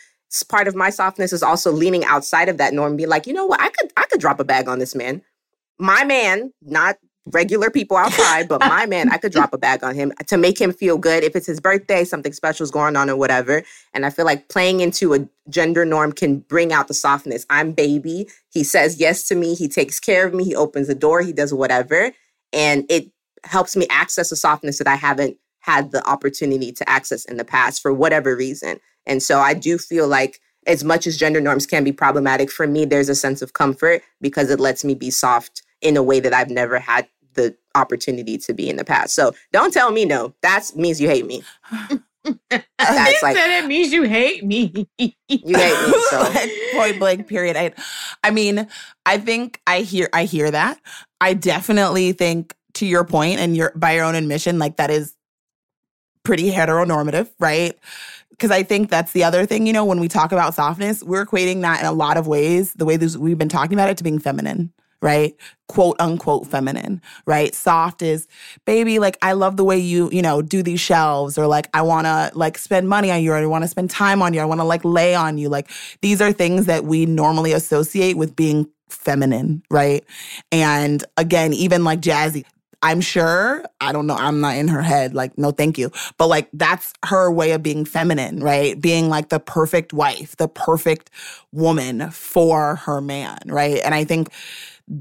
part 0.48 0.66
of 0.68 0.74
my 0.74 0.90
softness 0.90 1.32
is 1.32 1.42
also 1.42 1.70
leaning 1.70 2.04
outside 2.04 2.48
of 2.48 2.58
that 2.58 2.74
norm 2.74 2.92
and 2.92 2.98
be 2.98 3.06
like, 3.06 3.26
you 3.26 3.32
know 3.32 3.46
what, 3.46 3.60
I 3.60 3.68
could 3.68 3.92
I 3.96 4.04
could 4.06 4.20
drop 4.20 4.40
a 4.40 4.44
bag 4.44 4.68
on 4.68 4.78
this 4.78 4.94
man. 4.94 5.22
My 5.78 6.04
man, 6.04 6.52
not 6.62 6.96
regular 7.26 7.70
people 7.70 7.96
outside, 7.96 8.48
but 8.48 8.60
my 8.60 8.86
man, 8.88 9.10
I 9.10 9.18
could 9.18 9.32
drop 9.32 9.52
a 9.52 9.58
bag 9.58 9.82
on 9.82 9.94
him 9.94 10.12
to 10.26 10.36
make 10.36 10.60
him 10.60 10.72
feel 10.72 10.96
good. 10.96 11.24
If 11.24 11.36
it's 11.36 11.46
his 11.46 11.60
birthday, 11.60 12.04
something 12.04 12.32
special 12.32 12.64
is 12.64 12.70
going 12.70 12.96
on 12.96 13.10
or 13.10 13.16
whatever. 13.16 13.62
And 13.92 14.06
I 14.06 14.10
feel 14.10 14.24
like 14.24 14.48
playing 14.48 14.80
into 14.80 15.14
a 15.14 15.28
gender 15.48 15.84
norm 15.84 16.12
can 16.12 16.38
bring 16.38 16.72
out 16.72 16.88
the 16.88 16.94
softness. 16.94 17.44
I'm 17.50 17.72
baby. 17.72 18.28
He 18.50 18.64
says 18.64 19.00
yes 19.00 19.26
to 19.28 19.34
me. 19.34 19.54
He 19.54 19.68
takes 19.68 20.00
care 20.00 20.26
of 20.26 20.34
me. 20.34 20.44
He 20.44 20.54
opens 20.54 20.86
the 20.86 20.94
door. 20.94 21.22
He 21.22 21.32
does 21.32 21.52
whatever. 21.52 22.12
And 22.52 22.84
it 22.88 23.10
helps 23.44 23.76
me 23.76 23.86
access 23.90 24.32
a 24.32 24.36
softness 24.36 24.78
that 24.78 24.88
I 24.88 24.96
haven't 24.96 25.36
had 25.60 25.90
the 25.90 26.06
opportunity 26.08 26.72
to 26.72 26.88
access 26.88 27.24
in 27.24 27.36
the 27.36 27.44
past 27.44 27.82
for 27.82 27.92
whatever 27.92 28.36
reason. 28.36 28.78
And 29.04 29.22
so 29.22 29.40
I 29.40 29.54
do 29.54 29.78
feel 29.78 30.06
like 30.08 30.40
as 30.66 30.82
much 30.82 31.06
as 31.06 31.16
gender 31.16 31.40
norms 31.40 31.66
can 31.66 31.84
be 31.84 31.92
problematic 31.92 32.50
for 32.50 32.66
me, 32.66 32.84
there's 32.84 33.08
a 33.08 33.14
sense 33.14 33.40
of 33.42 33.52
comfort 33.52 34.02
because 34.20 34.50
it 34.50 34.60
lets 34.60 34.84
me 34.84 34.94
be 34.94 35.10
soft 35.10 35.62
in 35.80 35.96
a 35.96 36.02
way 36.02 36.20
that 36.20 36.34
I've 36.34 36.50
never 36.50 36.78
had 36.78 37.06
the 37.36 37.56
opportunity 37.74 38.38
to 38.38 38.52
be 38.52 38.68
in 38.68 38.76
the 38.76 38.84
past. 38.84 39.14
So 39.14 39.32
don't 39.52 39.72
tell 39.72 39.90
me 39.92 40.04
no. 40.04 40.34
That 40.42 40.70
means 40.74 41.00
you 41.00 41.08
hate 41.08 41.26
me. 41.26 41.42
That's 42.50 43.22
like- 43.22 43.36
said 43.36 43.62
it 43.62 43.66
means 43.66 43.92
you 43.92 44.02
hate 44.02 44.44
me. 44.44 44.88
You 44.98 45.12
hate 45.28 45.88
me. 45.88 45.94
So 46.10 46.20
Like, 46.34 46.50
point 46.72 46.98
blank 46.98 47.28
period 47.28 47.56
I, 47.56 47.72
I 48.24 48.32
mean 48.32 48.66
i 49.06 49.16
think 49.16 49.60
i 49.68 49.82
hear 49.82 50.08
i 50.12 50.24
hear 50.24 50.50
that 50.50 50.80
i 51.20 51.34
definitely 51.34 52.12
think 52.12 52.52
to 52.74 52.84
your 52.86 53.04
point 53.04 53.38
and 53.38 53.56
your 53.56 53.72
by 53.76 53.92
your 53.92 54.04
own 54.04 54.16
admission 54.16 54.58
like 54.58 54.76
that 54.76 54.90
is 54.90 55.14
pretty 56.26 56.50
heteronormative, 56.50 57.30
right? 57.38 57.78
Because 58.30 58.50
I 58.50 58.64
think 58.64 58.90
that's 58.90 59.12
the 59.12 59.22
other 59.24 59.46
thing, 59.46 59.66
you 59.66 59.72
know, 59.72 59.84
when 59.84 60.00
we 60.00 60.08
talk 60.08 60.32
about 60.32 60.54
softness, 60.54 61.02
we're 61.02 61.24
equating 61.24 61.62
that 61.62 61.80
in 61.80 61.86
a 61.86 61.92
lot 61.92 62.16
of 62.16 62.26
ways, 62.26 62.72
the 62.74 62.84
way 62.84 62.96
this, 62.96 63.16
we've 63.16 63.38
been 63.38 63.48
talking 63.48 63.74
about 63.74 63.88
it, 63.88 63.96
to 63.98 64.04
being 64.04 64.18
feminine, 64.18 64.72
right? 65.06 65.36
Quote 65.68 65.94
unquote 66.00 66.48
feminine, 66.48 67.00
right? 67.26 67.54
Soft 67.54 68.02
is, 68.02 68.26
baby, 68.64 68.98
like, 68.98 69.16
I 69.22 69.34
love 69.34 69.56
the 69.56 69.62
way 69.62 69.78
you, 69.78 70.10
you 70.10 70.20
know, 70.20 70.42
do 70.42 70.64
these 70.64 70.80
shelves, 70.80 71.38
or 71.38 71.46
like, 71.46 71.68
I 71.72 71.82
wanna 71.82 72.32
like 72.34 72.58
spend 72.58 72.88
money 72.88 73.12
on 73.12 73.22
you, 73.22 73.30
or 73.30 73.36
I 73.36 73.46
wanna 73.46 73.68
spend 73.68 73.88
time 73.88 74.20
on 74.20 74.34
you, 74.34 74.40
I 74.40 74.44
wanna 74.44 74.64
like 74.64 74.84
lay 74.84 75.14
on 75.14 75.38
you. 75.38 75.48
Like, 75.48 75.70
these 76.02 76.20
are 76.20 76.32
things 76.32 76.66
that 76.66 76.84
we 76.84 77.06
normally 77.06 77.52
associate 77.52 78.16
with 78.16 78.34
being 78.34 78.68
feminine, 78.88 79.62
right? 79.70 80.04
And 80.50 81.04
again, 81.16 81.52
even 81.52 81.84
like 81.84 82.00
Jazzy, 82.00 82.44
I'm 82.82 83.00
sure, 83.00 83.64
I 83.80 83.92
don't 83.92 84.08
know, 84.08 84.16
I'm 84.16 84.40
not 84.40 84.56
in 84.56 84.68
her 84.68 84.82
head, 84.82 85.14
like, 85.14 85.38
no, 85.38 85.52
thank 85.52 85.78
you. 85.78 85.90
But 86.18 86.26
like, 86.26 86.48
that's 86.52 86.92
her 87.04 87.30
way 87.30 87.52
of 87.52 87.62
being 87.62 87.84
feminine, 87.84 88.40
right? 88.40 88.80
Being 88.80 89.08
like 89.08 89.28
the 89.28 89.38
perfect 89.40 89.92
wife, 89.92 90.36
the 90.36 90.48
perfect 90.48 91.10
woman 91.52 92.10
for 92.10 92.74
her 92.76 93.00
man, 93.00 93.38
right? 93.46 93.80
And 93.84 93.94
I 93.94 94.04
think 94.04 94.30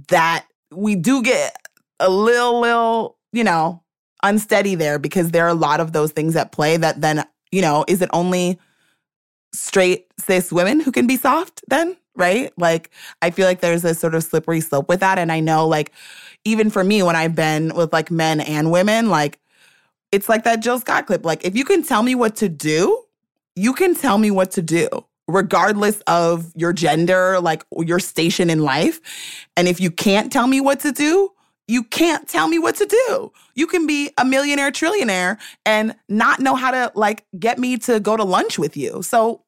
that 0.10 0.46
we 0.72 0.96
do 0.96 1.22
get 1.22 1.56
a 2.00 2.10
little, 2.10 2.60
little, 2.60 3.18
you 3.32 3.44
know, 3.44 3.82
unsteady 4.24 4.76
there 4.76 5.00
because 5.00 5.32
there 5.32 5.46
are 5.46 5.50
a 5.50 5.54
lot 5.54 5.80
of 5.80 5.94
those 5.94 6.12
things 6.12 6.36
at 6.36 6.52
play 6.52 6.78
that 6.78 7.02
then, 7.02 7.24
you 7.52 7.62
know, 7.62 7.86
is 7.88 8.02
it 8.02 8.10
only 8.14 8.60
straight 9.54 10.08
cis 10.20 10.52
women 10.52 10.80
who 10.80 10.92
can 10.92 11.08
be 11.08 11.18
soft 11.18 11.62
then? 11.68 11.96
Right? 12.16 12.52
Like, 12.58 12.92
I 13.22 13.30
feel 13.30 13.46
like 13.46 13.60
there's 13.60 13.84
a 13.84 13.94
sort 13.94 14.16
of 14.16 14.24
slippery 14.24 14.62
slope 14.62 14.88
with 14.88 15.02
that. 15.02 15.20
And 15.20 15.32
I 15.32 15.42
know, 15.42 15.68
like, 15.68 15.92
even 16.46 16.70
for 16.70 16.84
me, 16.84 17.04
when 17.04 17.16
I've 17.16 17.36
been 17.36 17.74
with 17.76 17.92
like 17.92 18.10
men 18.10 18.40
and 18.40 18.72
women, 18.72 19.10
like, 19.10 19.40
it's 20.12 20.30
like 20.30 20.46
that 20.46 20.62
Jill 20.62 20.80
Scott 20.80 21.08
clip. 21.08 21.26
Like, 21.26 21.44
if 21.44 21.56
you 21.56 21.66
can 21.66 21.84
tell 21.84 22.04
me 22.04 22.16
what 22.16 22.38
to 22.38 22.48
do, 22.48 23.04
you 23.56 23.74
can 23.74 23.96
tell 23.96 24.18
me 24.18 24.32
what 24.32 24.52
to 24.52 24.62
do 24.62 24.88
regardless 25.28 26.02
of 26.02 26.52
your 26.56 26.74
gender, 26.74 27.40
like 27.40 27.64
your 27.78 28.00
station 28.00 28.50
in 28.50 28.64
life. 28.64 29.00
And 29.58 29.68
if 29.68 29.80
you 29.80 29.92
can't 29.92 30.32
tell 30.32 30.48
me 30.48 30.62
what 30.62 30.80
to 30.82 30.92
do, 30.92 31.32
you 31.68 31.84
can't 31.84 32.28
tell 32.28 32.48
me 32.48 32.60
what 32.60 32.76
to 32.76 32.86
do. 32.86 33.32
You 33.56 33.66
can 33.66 33.88
be 33.88 34.12
a 34.18 34.26
millionaire 34.26 34.72
trillionaire 34.72 35.40
and 35.66 35.96
not 36.08 36.40
know 36.40 36.56
how 36.56 36.72
to 36.72 36.92
like 36.96 37.26
get 37.40 37.58
me 37.58 37.78
to 37.80 38.00
go 38.00 38.16
to 38.16 38.24
lunch 38.24 38.60
with 38.60 38.78
you. 38.78 39.02
So 39.02 39.42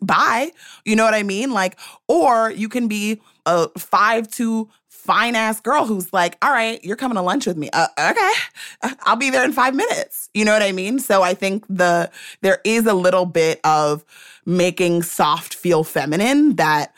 bye. 0.00 0.52
You 0.84 0.96
know 0.96 1.04
what 1.04 1.14
I 1.14 1.22
mean? 1.22 1.52
Like, 1.52 1.78
or 2.08 2.50
you 2.50 2.68
can 2.68 2.88
be 2.88 3.20
a 3.46 3.68
five 3.78 4.28
to 4.32 4.68
fine 4.88 5.34
ass 5.34 5.60
girl 5.60 5.86
who's 5.86 6.12
like, 6.12 6.36
all 6.42 6.50
right, 6.50 6.82
you're 6.84 6.96
coming 6.96 7.16
to 7.16 7.22
lunch 7.22 7.46
with 7.46 7.56
me. 7.56 7.70
Uh, 7.72 7.88
okay, 7.98 8.94
I'll 9.00 9.16
be 9.16 9.30
there 9.30 9.44
in 9.44 9.52
five 9.52 9.74
minutes. 9.74 10.28
You 10.34 10.44
know 10.44 10.52
what 10.52 10.62
I 10.62 10.72
mean? 10.72 10.98
So 10.98 11.22
I 11.22 11.34
think 11.34 11.64
the 11.68 12.10
there 12.42 12.60
is 12.64 12.86
a 12.86 12.94
little 12.94 13.26
bit 13.26 13.60
of 13.64 14.04
making 14.46 15.02
soft 15.02 15.54
feel 15.54 15.84
feminine 15.84 16.56
that 16.56 16.94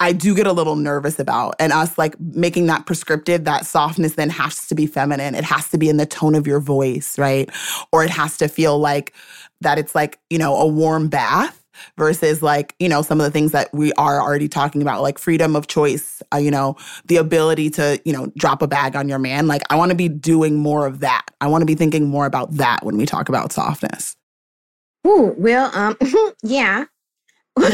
I 0.00 0.12
do 0.12 0.34
get 0.34 0.46
a 0.46 0.52
little 0.52 0.76
nervous 0.76 1.18
about. 1.18 1.56
And 1.58 1.72
us 1.72 1.98
like 1.98 2.18
making 2.20 2.66
that 2.66 2.86
prescriptive, 2.86 3.44
that 3.44 3.66
softness 3.66 4.14
then 4.14 4.30
has 4.30 4.68
to 4.68 4.74
be 4.74 4.86
feminine. 4.86 5.34
It 5.34 5.44
has 5.44 5.68
to 5.70 5.78
be 5.78 5.88
in 5.88 5.96
the 5.96 6.06
tone 6.06 6.34
of 6.34 6.46
your 6.46 6.60
voice, 6.60 7.18
right? 7.18 7.50
Or 7.92 8.04
it 8.04 8.10
has 8.10 8.38
to 8.38 8.48
feel 8.48 8.78
like 8.78 9.12
that 9.60 9.78
it's 9.78 9.94
like, 9.94 10.20
you 10.30 10.38
know, 10.38 10.54
a 10.56 10.66
warm 10.66 11.08
bath 11.08 11.64
versus 11.96 12.42
like, 12.42 12.74
you 12.78 12.88
know, 12.88 13.02
some 13.02 13.20
of 13.20 13.24
the 13.24 13.30
things 13.30 13.52
that 13.52 13.72
we 13.72 13.92
are 13.94 14.20
already 14.20 14.48
talking 14.48 14.82
about, 14.82 15.02
like 15.02 15.18
freedom 15.18 15.56
of 15.56 15.66
choice, 15.66 16.22
uh, 16.32 16.36
you 16.36 16.50
know, 16.50 16.76
the 17.06 17.16
ability 17.16 17.70
to, 17.70 18.00
you 18.04 18.12
know, 18.12 18.32
drop 18.36 18.62
a 18.62 18.68
bag 18.68 18.94
on 18.94 19.08
your 19.08 19.18
man. 19.18 19.46
Like, 19.46 19.62
I 19.70 19.76
want 19.76 19.90
to 19.90 19.96
be 19.96 20.08
doing 20.08 20.56
more 20.56 20.86
of 20.86 21.00
that. 21.00 21.26
I 21.40 21.48
want 21.48 21.62
to 21.62 21.66
be 21.66 21.74
thinking 21.74 22.08
more 22.08 22.26
about 22.26 22.52
that 22.54 22.84
when 22.84 22.96
we 22.96 23.06
talk 23.06 23.28
about 23.28 23.52
softness. 23.52 24.16
Ooh, 25.06 25.34
well, 25.36 25.70
um, 25.74 25.96
yeah. 26.42 26.84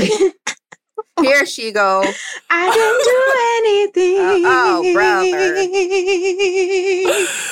Here 1.20 1.46
she 1.46 1.70
go. 1.70 2.02
I 2.50 2.70
didn't 2.74 3.04
do 3.04 3.22
anything. 3.58 4.44
Uh, 4.44 4.50
oh, 4.50 4.92
brother. 4.92 5.54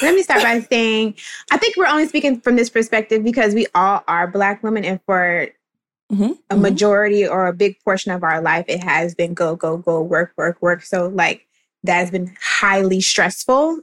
Let 0.03 0.15
me 0.15 0.23
start 0.23 0.43
by 0.43 0.61
saying 0.61 1.15
I 1.51 1.59
think 1.59 1.77
we're 1.77 1.87
only 1.87 2.09
speaking 2.09 2.41
from 2.41 2.57
this 2.57 2.69
perspective 2.69 3.23
because 3.23 3.55
we 3.55 3.67
all 3.75 4.03
are 4.09 4.27
Black 4.27 4.63
women, 4.63 4.85
and 4.85 5.01
for 5.07 5.49
mm-hmm. 6.13 6.23
a 6.23 6.27
mm-hmm. 6.27 6.61
majority 6.61 7.27
or 7.27 7.47
a 7.47 7.53
big 7.53 7.79
portion 7.85 8.11
of 8.13 8.25
our 8.25 8.41
life, 8.41 8.65
it 8.69 8.83
has 8.83 9.15
been 9.15 9.33
go, 9.33 9.55
go, 9.55 9.77
go, 9.77 10.03
work, 10.03 10.33
work, 10.37 10.61
work. 10.61 10.83
So, 10.83 11.07
like, 11.09 11.47
that 11.85 11.99
has 11.99 12.11
been 12.11 12.35
highly 12.43 13.01
stressful. 13.01 13.81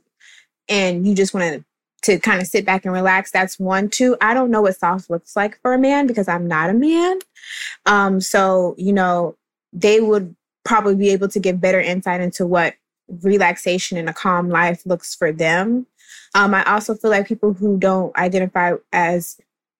And 0.67 1.07
you 1.07 1.15
just 1.15 1.33
want 1.33 1.55
to 1.55 1.65
to 2.03 2.19
kind 2.19 2.41
of 2.41 2.47
sit 2.47 2.65
back 2.65 2.85
and 2.85 2.93
relax. 2.93 3.31
That's 3.31 3.59
one. 3.59 3.89
Two, 3.89 4.15
I 4.21 4.33
don't 4.33 4.51
know 4.51 4.61
what 4.61 4.77
soft 4.77 5.09
looks 5.09 5.35
like 5.35 5.59
for 5.61 5.73
a 5.73 5.77
man 5.77 6.07
because 6.07 6.27
I'm 6.27 6.47
not 6.47 6.69
a 6.69 6.73
man. 6.73 7.19
Um, 7.85 8.21
so, 8.21 8.75
you 8.77 8.93
know, 8.93 9.35
they 9.73 9.99
would 9.99 10.35
probably 10.63 10.95
be 10.95 11.09
able 11.09 11.27
to 11.29 11.39
give 11.39 11.61
better 11.61 11.79
insight 11.79 12.21
into 12.21 12.45
what 12.45 12.75
relaxation 13.21 13.97
and 13.97 14.09
a 14.09 14.13
calm 14.13 14.49
life 14.49 14.85
looks 14.85 15.15
for 15.15 15.31
them. 15.31 15.87
Um, 16.35 16.53
I 16.53 16.63
also 16.63 16.95
feel 16.95 17.11
like 17.11 17.27
people 17.27 17.53
who 17.53 17.77
don't 17.77 18.15
identify 18.15 18.73
as 18.93 19.39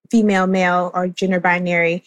female, 0.10 0.48
male, 0.48 0.92
or 0.94 1.08
gender 1.08 1.40
binary 1.40 2.04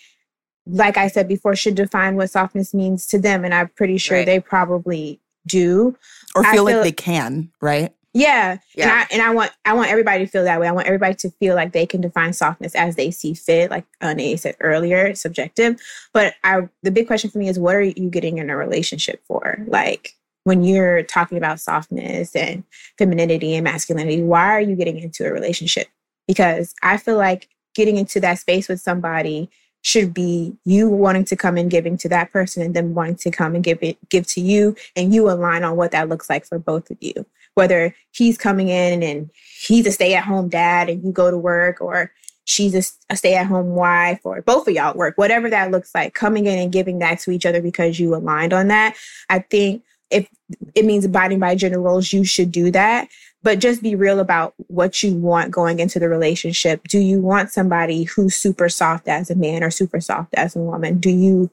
like 0.67 0.97
I 0.97 1.09
said 1.09 1.29
before, 1.29 1.57
should 1.57 1.75
define 1.75 2.17
what 2.17 2.31
softness 2.31 2.75
means 2.75 3.07
to 3.09 3.19
them. 3.19 3.45
And 3.45 3.55
I'm 3.55 3.69
pretty 3.69 3.99
sure 3.99 4.19
right. 4.19 4.27
they 4.27 4.41
probably 4.41 5.21
do. 5.47 5.97
Or 6.35 6.45
feel, 6.45 6.53
feel 6.53 6.65
like 6.65 6.83
they 6.83 6.93
can, 6.93 7.51
right? 7.61 7.93
Yeah. 8.15 8.59
yeah. 8.75 8.85
And 8.85 8.93
I 8.93 9.07
and 9.13 9.23
I 9.23 9.35
want 9.35 9.53
I 9.65 9.73
want 9.73 9.91
everybody 9.91 10.25
to 10.25 10.31
feel 10.31 10.45
that 10.45 10.61
way. 10.61 10.69
I 10.69 10.73
want 10.73 10.87
everybody 10.87 11.15
to 11.15 11.31
feel 11.31 11.55
like 11.55 11.73
they 11.73 11.87
can 11.87 12.01
define 12.01 12.33
softness 12.33 12.75
as 12.75 12.97
they 12.97 13.11
see 13.11 13.35
fit. 13.35 13.71
Like 13.71 13.87
uh, 14.01 14.09
Ineye 14.09 14.39
said 14.39 14.57
earlier, 14.61 15.07
it's 15.07 15.23
subjective. 15.23 15.81
But 16.13 16.35
I 16.45 16.69
the 16.83 16.91
big 16.91 17.07
question 17.07 17.31
for 17.31 17.39
me 17.39 17.49
is 17.49 17.59
what 17.59 17.75
are 17.75 17.83
you 17.83 18.11
getting 18.11 18.39
in 18.39 18.51
a 18.51 18.57
relationship 18.57 19.23
for? 19.27 19.59
Like 19.67 20.15
when 20.45 20.63
you're 20.65 21.03
talking 21.05 21.39
about 21.39 21.61
softness 21.61 22.37
and 22.37 22.65
femininity 22.99 23.55
and 23.55 23.65
masculinity, 23.65 24.23
why 24.23 24.49
are 24.51 24.61
you 24.61 24.77
getting 24.77 24.99
into 24.99 25.27
a 25.27 25.33
relationship? 25.33 25.89
Because 26.27 26.75
I 26.83 26.99
feel 26.99 27.17
like 27.17 27.49
getting 27.75 27.97
into 27.97 28.21
that 28.21 28.39
space 28.39 28.69
with 28.69 28.81
somebody 28.81 29.49
should 29.83 30.15
be 30.15 30.57
you 30.65 30.89
wanting 30.89 31.25
to 31.27 31.37
come 31.37 31.57
and 31.57 31.71
giving 31.71 31.97
to 31.99 32.09
that 32.09 32.33
person 32.33 32.63
and 32.63 32.75
then 32.75 32.95
wanting 32.95 33.17
to 33.17 33.31
come 33.31 33.55
and 33.55 33.65
give 33.65 33.79
it 33.83 33.99
give 34.09 34.27
to 34.29 34.41
you 34.41 34.75
and 34.97 35.15
you 35.15 35.29
align 35.29 35.65
on 35.65 35.77
what 35.77 35.91
that 35.91 36.09
looks 36.09 36.31
like 36.31 36.47
for 36.47 36.59
both 36.59 36.91
of 36.91 36.97
you. 37.01 37.27
Whether 37.55 37.95
he's 38.13 38.39
coming 38.39 38.69
in 38.69 39.03
and 39.03 39.31
he's 39.61 39.87
a 39.87 39.93
stay-at-home 39.93 40.49
dad 40.49 40.89
and 40.89 41.05
you 41.05 41.13
go 41.13 41.31
to 41.31 41.37
work 41.37 41.81
or 41.81 42.13
she's 42.45 42.75
a, 42.75 43.13
a 43.13 43.17
stay-at-home 43.17 43.75
wife 43.75 44.21
or 44.25 44.41
both 44.43 44.67
of 44.67 44.75
y'all 44.75 44.97
work 44.97 45.17
whatever 45.17 45.49
that 45.49 45.71
looks 45.71 45.95
like 45.95 46.15
coming 46.15 46.47
in 46.47 46.59
and 46.59 46.73
giving 46.73 46.99
that 46.99 47.21
to 47.21 47.31
each 47.31 47.47
other 47.47 47.63
because 47.63 48.01
you 48.01 48.15
aligned 48.17 48.53
on 48.53 48.67
that 48.67 48.97
i 49.31 49.39
think 49.39 49.83
if 50.13 50.29
it 50.75 50.85
means 50.85 51.05
abiding 51.05 51.39
by 51.39 51.55
gender 51.55 51.81
roles 51.81 52.13
you 52.13 52.25
should 52.25 52.53
do 52.53 52.71
that 52.71 53.09
but 53.43 53.59
just 53.59 53.83
be 53.83 53.95
real 53.95 54.21
about 54.21 54.55
what 54.69 55.03
you 55.03 55.15
want 55.15 55.51
going 55.51 55.81
into 55.81 55.99
the 55.99 56.09
relationship. 56.09 56.87
Do 56.87 56.99
you 56.99 57.21
want 57.21 57.51
somebody 57.51 58.05
who's 58.05 58.37
super 58.37 58.69
soft 58.69 59.09
as 59.09 59.31
a 59.31 59.35
man 59.35 59.65
or 59.65 59.71
super 59.71 60.01
soft 60.01 60.33
as 60.35 60.55
a 60.55 60.61
woman? 60.61 60.99
Do 60.99 61.11
you 61.11 61.51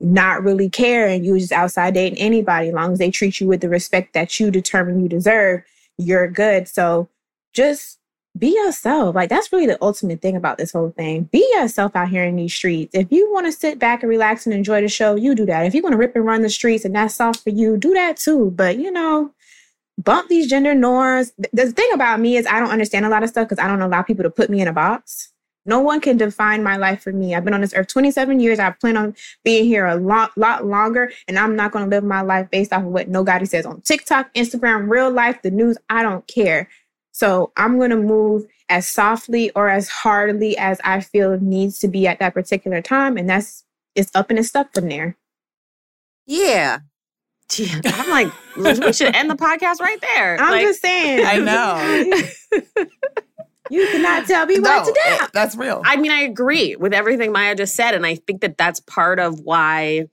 not 0.00 0.42
really 0.42 0.70
care 0.70 1.06
and 1.06 1.24
you 1.24 1.38
just 1.38 1.52
outside 1.52 1.94
dating 1.94 2.18
anybody 2.18 2.68
as 2.68 2.74
long 2.74 2.92
as 2.92 2.98
they 2.98 3.10
treat 3.10 3.38
you 3.38 3.46
with 3.46 3.60
the 3.60 3.68
respect 3.68 4.14
that 4.14 4.40
you 4.40 4.50
determine 4.50 5.02
you 5.02 5.08
deserve, 5.08 5.62
you're 5.98 6.26
good. 6.26 6.66
So 6.66 7.08
just 7.52 7.98
be 8.38 8.54
yourself. 8.54 9.14
Like 9.14 9.28
that's 9.28 9.52
really 9.52 9.66
the 9.66 9.78
ultimate 9.82 10.22
thing 10.22 10.36
about 10.36 10.58
this 10.58 10.72
whole 10.72 10.90
thing. 10.90 11.24
Be 11.24 11.46
yourself 11.54 11.96
out 11.96 12.08
here 12.08 12.24
in 12.24 12.36
these 12.36 12.54
streets. 12.54 12.94
If 12.94 13.10
you 13.10 13.30
want 13.32 13.46
to 13.46 13.52
sit 13.52 13.78
back 13.78 14.02
and 14.02 14.10
relax 14.10 14.46
and 14.46 14.54
enjoy 14.54 14.80
the 14.80 14.88
show, 14.88 15.16
you 15.16 15.34
do 15.34 15.46
that. 15.46 15.66
If 15.66 15.74
you 15.74 15.82
want 15.82 15.92
to 15.92 15.98
rip 15.98 16.14
and 16.14 16.24
run 16.24 16.42
the 16.42 16.48
streets 16.48 16.84
and 16.84 16.94
that's 16.94 17.14
soft 17.14 17.42
for 17.42 17.50
you, 17.50 17.76
do 17.76 17.92
that 17.94 18.16
too. 18.16 18.50
But 18.52 18.78
you 18.78 18.90
know, 18.90 19.32
bump 19.98 20.28
these 20.28 20.48
gender 20.48 20.74
norms. 20.74 21.32
The 21.52 21.72
thing 21.72 21.90
about 21.92 22.20
me 22.20 22.36
is 22.36 22.46
I 22.46 22.60
don't 22.60 22.70
understand 22.70 23.04
a 23.04 23.08
lot 23.10 23.22
of 23.22 23.28
stuff 23.28 23.48
because 23.48 23.62
I 23.62 23.68
don't 23.68 23.82
allow 23.82 24.02
people 24.02 24.22
to 24.22 24.30
put 24.30 24.50
me 24.50 24.60
in 24.60 24.68
a 24.68 24.72
box. 24.72 25.32
No 25.66 25.80
one 25.80 26.00
can 26.00 26.16
define 26.16 26.62
my 26.62 26.76
life 26.76 27.02
for 27.02 27.12
me. 27.12 27.34
I've 27.34 27.44
been 27.44 27.52
on 27.52 27.60
this 27.60 27.74
earth 27.74 27.88
27 27.88 28.40
years. 28.40 28.58
I 28.58 28.70
plan 28.70 28.96
on 28.96 29.14
being 29.44 29.66
here 29.66 29.86
a 29.86 29.94
lot, 29.94 30.36
lot 30.36 30.64
longer, 30.64 31.12
and 31.28 31.38
I'm 31.38 31.54
not 31.54 31.70
going 31.70 31.84
to 31.84 31.90
live 31.90 32.02
my 32.02 32.22
life 32.22 32.50
based 32.50 32.72
off 32.72 32.82
of 32.82 32.88
what 32.88 33.08
nobody 33.08 33.44
says 33.44 33.66
on 33.66 33.82
TikTok, 33.82 34.32
Instagram, 34.34 34.88
real 34.88 35.10
life, 35.10 35.42
the 35.42 35.50
news. 35.50 35.76
I 35.90 36.02
don't 36.02 36.26
care. 36.26 36.68
So 37.20 37.52
I'm 37.58 37.76
going 37.76 37.90
to 37.90 37.98
move 37.98 38.46
as 38.70 38.86
softly 38.86 39.50
or 39.50 39.68
as 39.68 39.90
hardly 39.90 40.56
as 40.56 40.80
I 40.84 41.02
feel 41.02 41.38
needs 41.38 41.78
to 41.80 41.88
be 41.88 42.06
at 42.06 42.18
that 42.20 42.32
particular 42.32 42.80
time, 42.80 43.18
and 43.18 43.28
that's 43.28 43.62
it's 43.94 44.10
up 44.14 44.30
and 44.30 44.38
it's 44.38 44.48
stuck 44.48 44.72
from 44.72 44.88
there. 44.88 45.18
Yeah, 46.24 46.78
I'm 47.84 48.08
like, 48.08 48.32
we 48.56 48.92
should 48.94 49.14
end 49.14 49.28
the 49.28 49.34
podcast 49.34 49.80
right 49.80 50.00
there. 50.00 50.40
I'm 50.40 50.50
like, 50.50 50.62
just 50.62 50.80
saying. 50.80 51.26
I 51.26 51.36
know. 52.70 52.76
you 53.70 53.86
cannot 53.88 54.26
tell 54.26 54.46
me 54.46 54.56
no, 54.56 54.70
what 54.70 54.86
to 54.86 55.00
do. 55.04 55.26
That's 55.34 55.56
real. 55.56 55.82
I 55.84 55.96
mean, 55.96 56.12
I 56.12 56.22
agree 56.22 56.74
with 56.76 56.94
everything 56.94 57.32
Maya 57.32 57.54
just 57.54 57.74
said. 57.74 57.92
And 57.92 58.06
I 58.06 58.14
think 58.14 58.40
that 58.40 58.56
that's 58.56 58.80
part 58.80 59.18
of 59.18 59.40
why 59.40 60.08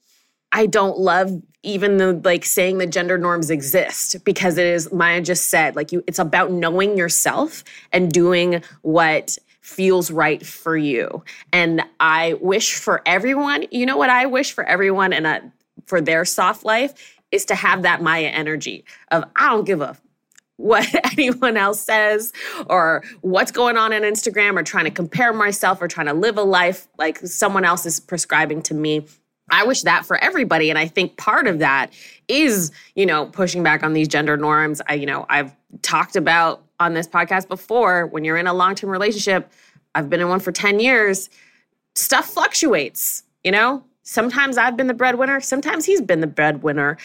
I 0.51 0.65
don't 0.65 0.99
love 0.99 1.31
even 1.63 1.97
the 1.97 2.13
like 2.23 2.45
saying 2.45 2.77
that 2.77 2.91
gender 2.91 3.17
norms 3.17 3.49
exist 3.49 4.23
because 4.23 4.57
it 4.57 4.65
is 4.65 4.91
Maya 4.91 5.21
just 5.21 5.49
said 5.49 5.75
like 5.75 5.91
you 5.91 6.03
it's 6.07 6.19
about 6.19 6.51
knowing 6.51 6.97
yourself 6.97 7.63
and 7.91 8.11
doing 8.11 8.63
what 8.83 9.37
feels 9.67 10.09
right 10.09 10.45
for 10.45 10.77
you. 10.77 11.23
And 11.51 11.83
I 11.99 12.35
wish 12.35 12.75
for 12.75 13.01
everyone, 13.05 13.65
you 13.69 13.85
know 13.85 13.97
what 13.97 14.09
I 14.09 14.25
wish 14.25 14.53
for 14.53 14.63
everyone 14.63 15.11
and 15.11 15.27
uh, 15.27 15.41
for 15.85 15.99
their 15.99 16.23
soft 16.23 16.63
life 16.63 17.19
is 17.31 17.43
to 17.45 17.55
have 17.55 17.81
that 17.81 18.01
Maya 18.01 18.27
energy 18.27 18.85
of 19.11 19.25
I 19.35 19.49
don't 19.49 19.65
give 19.65 19.81
a 19.81 19.97
what 20.55 20.87
anyone 21.11 21.57
else 21.57 21.81
says 21.81 22.31
or 22.69 23.03
what's 23.21 23.51
going 23.51 23.77
on 23.77 23.91
on 23.91 24.03
Instagram 24.03 24.57
or 24.57 24.63
trying 24.63 24.85
to 24.85 24.91
compare 24.91 25.33
myself 25.33 25.81
or 25.81 25.89
trying 25.89 26.07
to 26.07 26.13
live 26.13 26.37
a 26.37 26.43
life 26.43 26.87
like 26.97 27.19
someone 27.19 27.65
else 27.65 27.85
is 27.85 27.99
prescribing 27.99 28.61
to 28.63 28.73
me. 28.73 29.05
I 29.49 29.65
wish 29.65 29.83
that 29.83 30.05
for 30.05 30.17
everybody. 30.17 30.69
And 30.69 30.77
I 30.77 30.87
think 30.87 31.17
part 31.17 31.47
of 31.47 31.59
that 31.59 31.93
is, 32.27 32.71
you 32.95 33.05
know, 33.05 33.27
pushing 33.27 33.63
back 33.63 33.83
on 33.83 33.93
these 33.93 34.07
gender 34.07 34.35
norms. 34.35 34.81
I, 34.87 34.95
you 34.95 35.05
know, 35.05 35.25
I've 35.29 35.55
talked 35.81 36.15
about 36.15 36.63
on 36.79 36.93
this 36.93 37.07
podcast 37.07 37.47
before 37.47 38.07
when 38.07 38.23
you're 38.23 38.37
in 38.37 38.47
a 38.47 38.53
long 38.53 38.75
term 38.75 38.89
relationship, 38.89 39.51
I've 39.95 40.09
been 40.09 40.21
in 40.21 40.29
one 40.29 40.39
for 40.39 40.51
10 40.51 40.79
years, 40.79 41.29
stuff 41.95 42.25
fluctuates, 42.25 43.23
you 43.43 43.51
know? 43.51 43.83
Sometimes 44.03 44.57
I've 44.57 44.77
been 44.77 44.87
the 44.87 44.93
breadwinner, 44.93 45.41
sometimes 45.41 45.85
he's 45.85 46.01
been 46.01 46.21
the 46.21 46.27
breadwinner. 46.27 46.97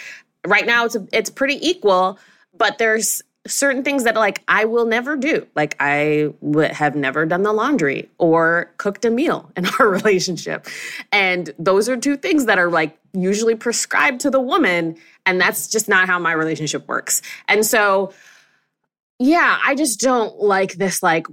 Right 0.46 0.66
now 0.66 0.84
it's 0.84 0.94
a, 0.94 1.06
it's 1.12 1.30
pretty 1.30 1.66
equal, 1.66 2.18
but 2.56 2.78
there's 2.78 3.22
certain 3.46 3.82
things 3.82 4.04
that 4.04 4.14
like 4.14 4.42
I 4.46 4.64
will 4.64 4.86
never 4.86 5.16
do. 5.16 5.46
Like 5.56 5.74
I 5.80 6.32
would 6.40 6.70
have 6.72 6.94
never 6.94 7.26
done 7.26 7.42
the 7.42 7.52
laundry 7.52 8.08
or 8.18 8.72
cooked 8.76 9.04
a 9.04 9.10
meal 9.10 9.50
in 9.56 9.66
our 9.78 9.88
relationship. 9.88 10.66
And 11.10 11.52
those 11.58 11.88
are 11.88 11.96
two 11.96 12.16
things 12.16 12.46
that 12.46 12.58
are 12.58 12.70
like 12.70 12.98
usually 13.12 13.54
prescribed 13.54 14.20
to 14.20 14.30
the 14.30 14.40
woman 14.40 14.96
and 15.26 15.40
that's 15.40 15.68
just 15.68 15.88
not 15.88 16.06
how 16.06 16.18
my 16.18 16.32
relationship 16.32 16.86
works. 16.88 17.22
And 17.48 17.66
so 17.66 18.12
yeah, 19.18 19.58
I 19.64 19.74
just 19.74 20.00
don't 20.00 20.40
like 20.40 20.74
this 20.74 21.02
like 21.02 21.26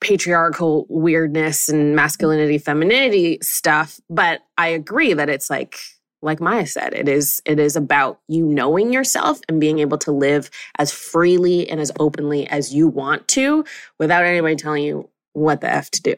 patriarchal 0.00 0.86
weirdness 0.88 1.68
and 1.68 1.96
masculinity 1.96 2.58
femininity 2.58 3.38
stuff, 3.42 4.00
but 4.08 4.40
I 4.56 4.68
agree 4.68 5.12
that 5.14 5.28
it's 5.28 5.50
like 5.50 5.78
like 6.20 6.40
Maya 6.40 6.66
said, 6.66 6.94
it 6.94 7.08
is 7.08 7.40
it 7.44 7.58
is 7.58 7.76
about 7.76 8.20
you 8.28 8.44
knowing 8.44 8.92
yourself 8.92 9.40
and 9.48 9.60
being 9.60 9.78
able 9.78 9.98
to 9.98 10.12
live 10.12 10.50
as 10.78 10.92
freely 10.92 11.68
and 11.68 11.80
as 11.80 11.92
openly 12.00 12.46
as 12.48 12.74
you 12.74 12.88
want 12.88 13.28
to 13.28 13.64
without 13.98 14.24
anybody 14.24 14.56
telling 14.56 14.84
you 14.84 15.08
what 15.32 15.60
the 15.60 15.70
f 15.70 15.90
to 15.92 16.02
do. 16.02 16.14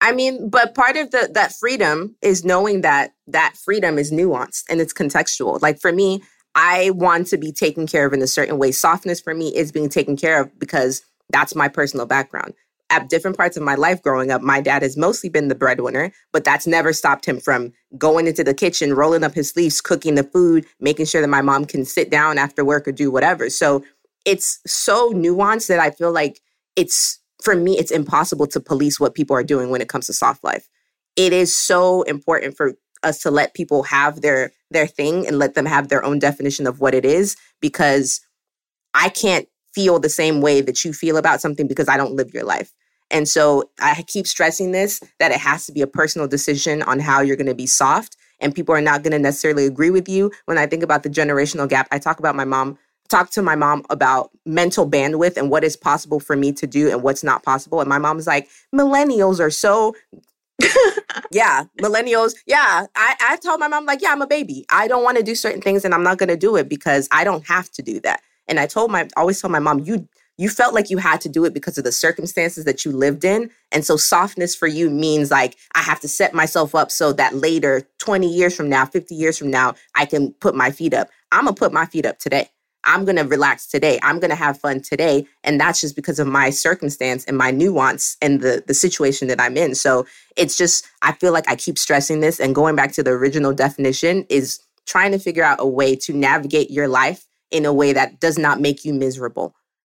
I 0.00 0.12
mean, 0.12 0.50
but 0.50 0.74
part 0.74 0.96
of 0.96 1.12
the 1.12 1.30
that 1.34 1.52
freedom 1.52 2.16
is 2.20 2.44
knowing 2.44 2.82
that 2.82 3.14
that 3.28 3.54
freedom 3.56 3.98
is 3.98 4.12
nuanced 4.12 4.64
and 4.68 4.80
it's 4.80 4.92
contextual. 4.92 5.62
Like 5.62 5.80
for 5.80 5.92
me, 5.92 6.22
I 6.54 6.90
want 6.90 7.28
to 7.28 7.38
be 7.38 7.52
taken 7.52 7.86
care 7.86 8.06
of 8.06 8.12
in 8.12 8.20
a 8.20 8.26
certain 8.26 8.58
way. 8.58 8.72
Softness 8.72 9.20
for 9.20 9.34
me 9.34 9.54
is 9.54 9.72
being 9.72 9.88
taken 9.88 10.16
care 10.16 10.40
of 10.40 10.58
because 10.58 11.02
that's 11.30 11.54
my 11.54 11.68
personal 11.68 12.04
background. 12.04 12.52
At 12.92 13.08
different 13.08 13.38
parts 13.38 13.56
of 13.56 13.62
my 13.62 13.74
life 13.74 14.02
growing 14.02 14.30
up, 14.30 14.42
my 14.42 14.60
dad 14.60 14.82
has 14.82 14.98
mostly 14.98 15.30
been 15.30 15.48
the 15.48 15.54
breadwinner, 15.54 16.12
but 16.30 16.44
that's 16.44 16.66
never 16.66 16.92
stopped 16.92 17.24
him 17.24 17.40
from 17.40 17.72
going 17.96 18.26
into 18.26 18.44
the 18.44 18.52
kitchen, 18.52 18.92
rolling 18.92 19.24
up 19.24 19.32
his 19.32 19.48
sleeves, 19.48 19.80
cooking 19.80 20.14
the 20.14 20.24
food, 20.24 20.66
making 20.78 21.06
sure 21.06 21.22
that 21.22 21.28
my 21.28 21.40
mom 21.40 21.64
can 21.64 21.86
sit 21.86 22.10
down 22.10 22.36
after 22.36 22.66
work 22.66 22.86
or 22.86 22.92
do 22.92 23.10
whatever. 23.10 23.48
So 23.48 23.82
it's 24.26 24.60
so 24.66 25.10
nuanced 25.14 25.68
that 25.68 25.80
I 25.80 25.90
feel 25.90 26.12
like 26.12 26.42
it's, 26.76 27.18
for 27.42 27.56
me, 27.56 27.78
it's 27.78 27.90
impossible 27.90 28.46
to 28.48 28.60
police 28.60 29.00
what 29.00 29.14
people 29.14 29.34
are 29.34 29.42
doing 29.42 29.70
when 29.70 29.80
it 29.80 29.88
comes 29.88 30.06
to 30.08 30.12
soft 30.12 30.44
life. 30.44 30.68
It 31.16 31.32
is 31.32 31.56
so 31.56 32.02
important 32.02 32.58
for 32.58 32.74
us 33.02 33.20
to 33.22 33.30
let 33.30 33.54
people 33.54 33.84
have 33.84 34.20
their 34.20 34.52
their 34.70 34.86
thing 34.86 35.26
and 35.26 35.38
let 35.38 35.54
them 35.54 35.66
have 35.66 35.88
their 35.88 36.04
own 36.04 36.18
definition 36.18 36.66
of 36.66 36.80
what 36.80 36.94
it 36.94 37.04
is 37.04 37.36
because 37.60 38.20
I 38.94 39.08
can't 39.08 39.48
feel 39.74 39.98
the 39.98 40.08
same 40.08 40.40
way 40.40 40.60
that 40.60 40.84
you 40.84 40.92
feel 40.92 41.16
about 41.16 41.40
something 41.40 41.66
because 41.66 41.88
I 41.88 41.96
don't 41.96 42.14
live 42.14 42.34
your 42.34 42.44
life. 42.44 42.72
And 43.12 43.28
so 43.28 43.70
I 43.78 44.02
keep 44.02 44.26
stressing 44.26 44.72
this 44.72 45.00
that 45.20 45.30
it 45.30 45.38
has 45.38 45.66
to 45.66 45.72
be 45.72 45.82
a 45.82 45.86
personal 45.86 46.26
decision 46.26 46.82
on 46.82 46.98
how 46.98 47.20
you're 47.20 47.36
going 47.36 47.46
to 47.46 47.54
be 47.54 47.66
soft 47.66 48.16
and 48.40 48.54
people 48.54 48.74
are 48.74 48.80
not 48.80 49.04
going 49.04 49.12
to 49.12 49.18
necessarily 49.18 49.66
agree 49.66 49.90
with 49.90 50.08
you. 50.08 50.32
When 50.46 50.58
I 50.58 50.66
think 50.66 50.82
about 50.82 51.04
the 51.04 51.10
generational 51.10 51.68
gap, 51.68 51.86
I 51.92 51.98
talk 51.98 52.18
about 52.18 52.34
my 52.34 52.44
mom 52.44 52.78
talk 53.08 53.30
to 53.30 53.42
my 53.42 53.54
mom 53.54 53.84
about 53.90 54.30
mental 54.46 54.88
bandwidth 54.88 55.36
and 55.36 55.50
what 55.50 55.62
is 55.62 55.76
possible 55.76 56.18
for 56.18 56.34
me 56.34 56.50
to 56.50 56.66
do 56.66 56.90
and 56.90 57.02
what's 57.02 57.22
not 57.22 57.42
possible. 57.42 57.80
And 57.80 57.88
my 57.88 57.98
mom's 57.98 58.26
like, 58.26 58.48
millennials 58.74 59.38
are 59.38 59.50
so 59.50 59.94
yeah, 61.30 61.64
millennials. 61.80 62.34
Yeah, 62.46 62.86
I, 62.96 63.16
I 63.20 63.36
told 63.36 63.60
my 63.60 63.68
mom, 63.68 63.84
like, 63.84 64.00
yeah, 64.00 64.12
I'm 64.12 64.22
a 64.22 64.26
baby. 64.26 64.64
I 64.70 64.88
don't 64.88 65.04
want 65.04 65.18
to 65.18 65.22
do 65.22 65.34
certain 65.34 65.60
things 65.60 65.84
and 65.84 65.92
I'm 65.92 66.02
not 66.02 66.16
going 66.16 66.30
to 66.30 66.36
do 66.36 66.56
it 66.56 66.68
because 66.68 67.06
I 67.12 67.24
don't 67.24 67.46
have 67.46 67.70
to 67.72 67.82
do 67.82 68.00
that. 68.00 68.22
And 68.48 68.58
I 68.58 68.66
told 68.66 68.90
my, 68.90 69.08
always 69.16 69.40
tell 69.40 69.50
my 69.50 69.58
mom, 69.58 69.80
you, 69.80 70.08
you 70.38 70.48
felt 70.48 70.74
like 70.74 70.90
you 70.90 70.98
had 70.98 71.20
to 71.20 71.28
do 71.28 71.44
it 71.44 71.54
because 71.54 71.78
of 71.78 71.84
the 71.84 71.92
circumstances 71.92 72.64
that 72.64 72.84
you 72.84 72.92
lived 72.92 73.24
in. 73.24 73.50
And 73.70 73.84
so 73.84 73.96
softness 73.96 74.54
for 74.54 74.66
you 74.66 74.90
means 74.90 75.30
like, 75.30 75.56
I 75.74 75.80
have 75.80 76.00
to 76.00 76.08
set 76.08 76.34
myself 76.34 76.74
up 76.74 76.90
so 76.90 77.12
that 77.12 77.36
later, 77.36 77.82
20 77.98 78.26
years 78.26 78.56
from 78.56 78.68
now, 78.68 78.86
50 78.86 79.14
years 79.14 79.38
from 79.38 79.50
now, 79.50 79.74
I 79.94 80.06
can 80.06 80.32
put 80.34 80.54
my 80.54 80.70
feet 80.70 80.94
up. 80.94 81.08
I'm 81.30 81.44
going 81.44 81.54
to 81.54 81.58
put 81.58 81.72
my 81.72 81.86
feet 81.86 82.06
up 82.06 82.18
today. 82.18 82.48
I'm 82.84 83.04
going 83.04 83.16
to 83.16 83.22
relax 83.22 83.68
today. 83.68 83.98
I'm 84.02 84.18
going 84.18 84.30
to 84.30 84.36
have 84.36 84.58
fun 84.58 84.80
today. 84.80 85.26
And 85.44 85.60
that's 85.60 85.80
just 85.80 85.94
because 85.94 86.18
of 86.18 86.26
my 86.26 86.50
circumstance 86.50 87.24
and 87.26 87.38
my 87.38 87.50
nuance 87.50 88.16
and 88.20 88.40
the, 88.40 88.64
the 88.66 88.74
situation 88.74 89.28
that 89.28 89.40
I'm 89.40 89.56
in. 89.56 89.74
So 89.74 90.06
it's 90.36 90.56
just, 90.56 90.86
I 91.00 91.12
feel 91.12 91.32
like 91.32 91.48
I 91.48 91.54
keep 91.54 91.78
stressing 91.78 92.20
this 92.20 92.40
and 92.40 92.54
going 92.54 92.74
back 92.74 92.92
to 92.92 93.02
the 93.02 93.12
original 93.12 93.52
definition 93.52 94.26
is 94.28 94.60
trying 94.86 95.12
to 95.12 95.18
figure 95.18 95.44
out 95.44 95.58
a 95.60 95.66
way 95.66 95.94
to 95.94 96.12
navigate 96.12 96.70
your 96.70 96.88
life 96.88 97.26
in 97.52 97.64
a 97.64 97.72
way 97.72 97.92
that 97.92 98.18
does 98.18 98.38
not 98.38 98.60
make 98.60 98.84
you 98.84 98.92
miserable. 98.92 99.54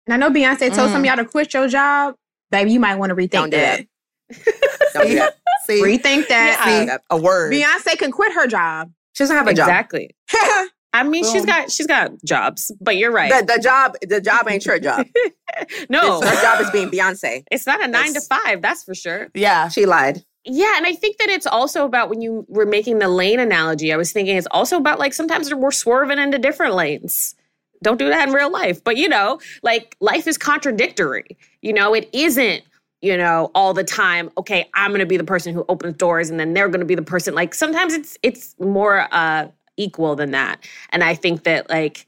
And 0.08 0.14
I 0.14 0.18
know 0.18 0.34
Beyonce 0.34 0.74
told 0.74 0.90
mm. 0.90 0.94
some 0.94 1.02
of 1.02 1.06
y'all 1.06 1.16
to 1.18 1.26
quit 1.26 1.54
your 1.54 1.68
job. 1.68 2.16
Baby, 2.52 2.74
you 2.74 2.80
might 2.80 2.96
want 2.96 3.10
to 3.10 3.16
rethink 3.16 3.32
Don't 3.32 3.50
do 3.50 3.58
that. 3.58 3.86
that. 4.30 4.92
Don't 4.94 5.08
do 5.08 5.16
that. 5.16 5.36
See? 5.66 5.82
Rethink 5.82 6.28
that. 6.28 6.64
See? 6.64 6.98
A 7.10 7.18
word. 7.18 7.52
Beyonce 7.52 7.98
can 7.98 8.12
quit 8.12 8.34
her 8.34 8.48
job. 8.48 8.92
She 9.14 9.24
doesn't 9.24 9.36
have 9.36 9.48
a 9.48 9.52
exactly. 9.52 10.12
job. 10.30 10.40
Exactly. 10.40 10.70
I 10.96 11.04
mean, 11.04 11.24
Boom. 11.24 11.34
she's 11.34 11.46
got 11.46 11.70
she's 11.70 11.88
got 11.88 12.12
jobs, 12.24 12.72
but 12.80 12.96
you're 12.96 13.12
right. 13.12 13.30
The, 13.30 13.56
the 13.56 13.62
job 13.62 13.96
the 14.02 14.22
job 14.22 14.48
ain't 14.48 14.66
your 14.66 14.80
job. 14.80 15.06
no, 15.90 16.22
her 16.22 16.42
job 16.42 16.62
is 16.62 16.72
being 16.72 16.90
Beyonce. 16.90 17.44
It's 17.52 17.68
not 17.68 17.84
a 17.84 17.88
nine 17.88 18.14
to 18.14 18.22
five, 18.22 18.62
that's 18.62 18.84
for 18.86 18.96
sure. 18.96 19.28
Yeah, 19.34 19.68
she 19.68 19.86
lied. 19.86 20.24
Yeah, 20.46 20.78
and 20.78 20.86
I 20.86 20.94
think 20.94 21.18
that 21.18 21.28
it's 21.28 21.48
also 21.48 21.84
about 21.84 22.10
when 22.10 22.22
you 22.22 22.46
were 22.48 22.66
making 22.66 23.00
the 23.00 23.10
lane 23.10 23.42
analogy. 23.42 23.92
I 23.92 23.98
was 23.98 24.14
thinking 24.14 24.38
it's 24.38 24.48
also 24.52 24.78
about 24.78 24.98
like 24.98 25.14
sometimes 25.14 25.54
we're 25.54 25.72
swerving 25.72 26.18
into 26.18 26.38
different 26.38 26.76
lanes. 26.76 27.36
Don't 27.84 27.98
do 27.98 28.10
that 28.10 28.28
in 28.28 28.34
real 28.34 28.52
life, 28.52 28.84
but 28.84 28.98
you 28.98 29.10
know, 29.10 29.40
like 29.64 29.96
life 30.00 30.28
is 30.28 30.38
contradictory. 30.38 31.38
You 31.62 31.74
know, 31.74 31.94
it 31.94 32.10
isn't 32.14 32.64
you 33.02 33.18
know 33.18 33.52
all 33.54 33.74
the 33.74 33.84
time 33.84 34.32
okay 34.38 34.70
i'm 34.74 34.90
going 34.90 35.02
to 35.02 35.06
be 35.06 35.18
the 35.18 35.24
person 35.24 35.54
who 35.54 35.66
opens 35.68 35.98
doors 35.98 36.30
and 36.30 36.40
then 36.40 36.54
they're 36.54 36.70
going 36.70 36.80
to 36.80 36.86
be 36.86 36.96
the 36.96 37.02
person 37.02 37.36
like 37.36 37.54
sometimes 37.54 37.94
it's 37.94 38.18
it's 38.24 38.56
more 38.58 39.10
uh 39.12 39.48
equal 39.78 40.16
than 40.16 40.32
that. 40.32 40.64
And 40.92 41.04
I 41.04 41.16
think 41.16 41.44
that, 41.44 41.70
like, 41.70 42.06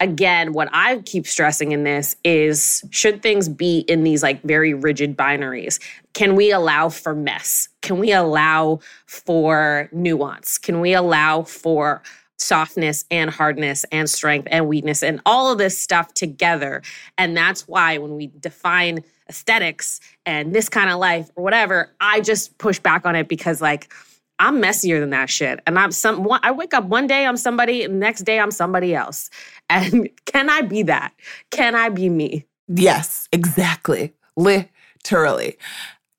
again, 0.00 0.52
what 0.52 0.68
I 0.72 0.98
keep 1.04 1.26
stressing 1.26 1.72
in 1.72 1.84
this 1.84 2.16
is 2.24 2.84
should 2.90 3.22
things 3.22 3.48
be 3.48 3.80
in 3.80 4.04
these 4.04 4.22
like 4.22 4.42
very 4.42 4.74
rigid 4.74 5.16
binaries? 5.16 5.80
Can 6.14 6.34
we 6.34 6.50
allow 6.50 6.88
for 6.88 7.14
mess? 7.14 7.68
Can 7.80 7.98
we 7.98 8.12
allow 8.12 8.80
for 9.06 9.88
nuance? 9.92 10.58
Can 10.58 10.80
we 10.80 10.94
allow 10.94 11.42
for 11.42 12.02
softness 12.38 13.04
and 13.10 13.30
hardness 13.30 13.84
and 13.92 14.08
strength 14.08 14.48
and 14.50 14.66
weakness 14.68 15.02
and 15.02 15.20
all 15.26 15.50
of 15.50 15.58
this 15.58 15.78
stuff 15.78 16.14
together? 16.14 16.82
And 17.18 17.36
that's 17.36 17.66
why 17.68 17.98
when 17.98 18.16
we 18.16 18.28
define 18.40 19.04
aesthetics 19.28 20.00
and 20.26 20.54
this 20.54 20.68
kind 20.68 20.90
of 20.90 20.98
life 20.98 21.30
or 21.36 21.44
whatever, 21.44 21.90
I 22.00 22.20
just 22.20 22.58
push 22.58 22.78
back 22.78 23.06
on 23.06 23.16
it 23.16 23.28
because, 23.28 23.60
like, 23.60 23.92
I'm 24.38 24.60
messier 24.60 25.00
than 25.00 25.10
that 25.10 25.30
shit. 25.30 25.60
And 25.66 25.78
I'm 25.78 25.92
some 25.92 26.28
I 26.42 26.50
wake 26.50 26.74
up 26.74 26.84
one 26.84 27.06
day 27.06 27.26
I'm 27.26 27.36
somebody, 27.36 27.86
next 27.86 28.22
day 28.22 28.40
I'm 28.40 28.50
somebody 28.50 28.94
else. 28.94 29.30
And 29.70 30.10
can 30.26 30.50
I 30.50 30.60
be 30.60 30.82
that? 30.82 31.14
Can 31.50 31.74
I 31.74 31.88
be 31.88 32.10
me? 32.10 32.44
Yes, 32.68 33.30
exactly. 33.32 34.12
Literally. 34.36 35.56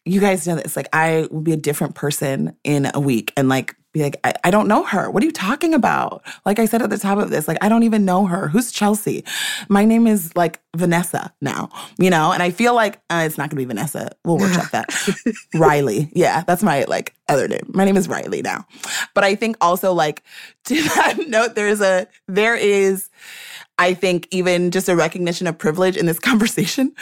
You 0.03 0.20
guys 0.20 0.47
know 0.47 0.55
this. 0.55 0.76
Like 0.76 0.88
I 0.91 1.28
will 1.30 1.41
be 1.41 1.53
a 1.53 1.57
different 1.57 1.93
person 1.93 2.57
in 2.63 2.89
a 2.95 2.99
week 2.99 3.32
and 3.38 3.47
like 3.47 3.76
be 3.96 4.04
like, 4.04 4.20
I, 4.26 4.34
I, 4.43 4.52
don't 4.52 4.68
know 4.68 4.84
her. 4.84 5.10
What 5.10 5.24
are 5.24 5.26
you 5.26 5.32
talking 5.32 5.74
about? 5.74 6.22
Like 6.46 6.60
I 6.60 6.66
said 6.66 6.82
at 6.82 6.89
the 6.89 6.98
top 6.98 7.18
of 7.18 7.30
this, 7.30 7.48
like, 7.48 7.58
I 7.62 7.70
don't 7.70 7.84
even 7.84 8.04
know 8.04 8.26
her. 8.26 8.50
Who's 8.50 8.70
Chelsea? 8.72 9.24
My 9.70 9.86
name 9.86 10.06
is 10.06 10.36
like 10.36 10.60
Vanessa 10.76 11.34
now, 11.39 11.70
you 11.98 12.10
know? 12.10 12.34
And 12.34 12.43
I 12.43 12.52
feel 12.52 12.76
like 12.76 13.00
uh, 13.10 13.24
it's 13.26 13.38
not 13.38 13.50
gonna 13.50 13.62
be 13.62 13.66
Vanessa. 13.66 14.12
We'll 14.26 14.38
workshop 14.38 14.70
that. 14.72 14.93
Riley. 15.56 16.10
Yeah, 16.14 16.43
that's 16.46 16.62
my 16.62 16.84
like 16.84 17.14
other 17.30 17.48
name. 17.48 17.72
My 17.74 17.86
name 17.86 17.96
is 17.96 18.10
Riley 18.10 18.41
now. 18.41 18.68
But 19.14 19.24
I 19.24 19.36
think 19.36 19.56
also 19.62 19.93
like 19.93 20.24
to 20.66 20.76
that 20.96 21.18
note, 21.28 21.56
there's 21.56 21.80
a, 21.80 22.08
there 22.28 22.56
is, 22.56 23.10
I 23.78 23.94
think 23.94 24.28
even 24.32 24.72
just 24.72 24.88
a 24.88 24.96
recognition 24.96 25.48
of 25.48 25.58
privilege 25.58 25.98
in 25.98 26.06
this 26.06 26.20
conversation 26.30 26.94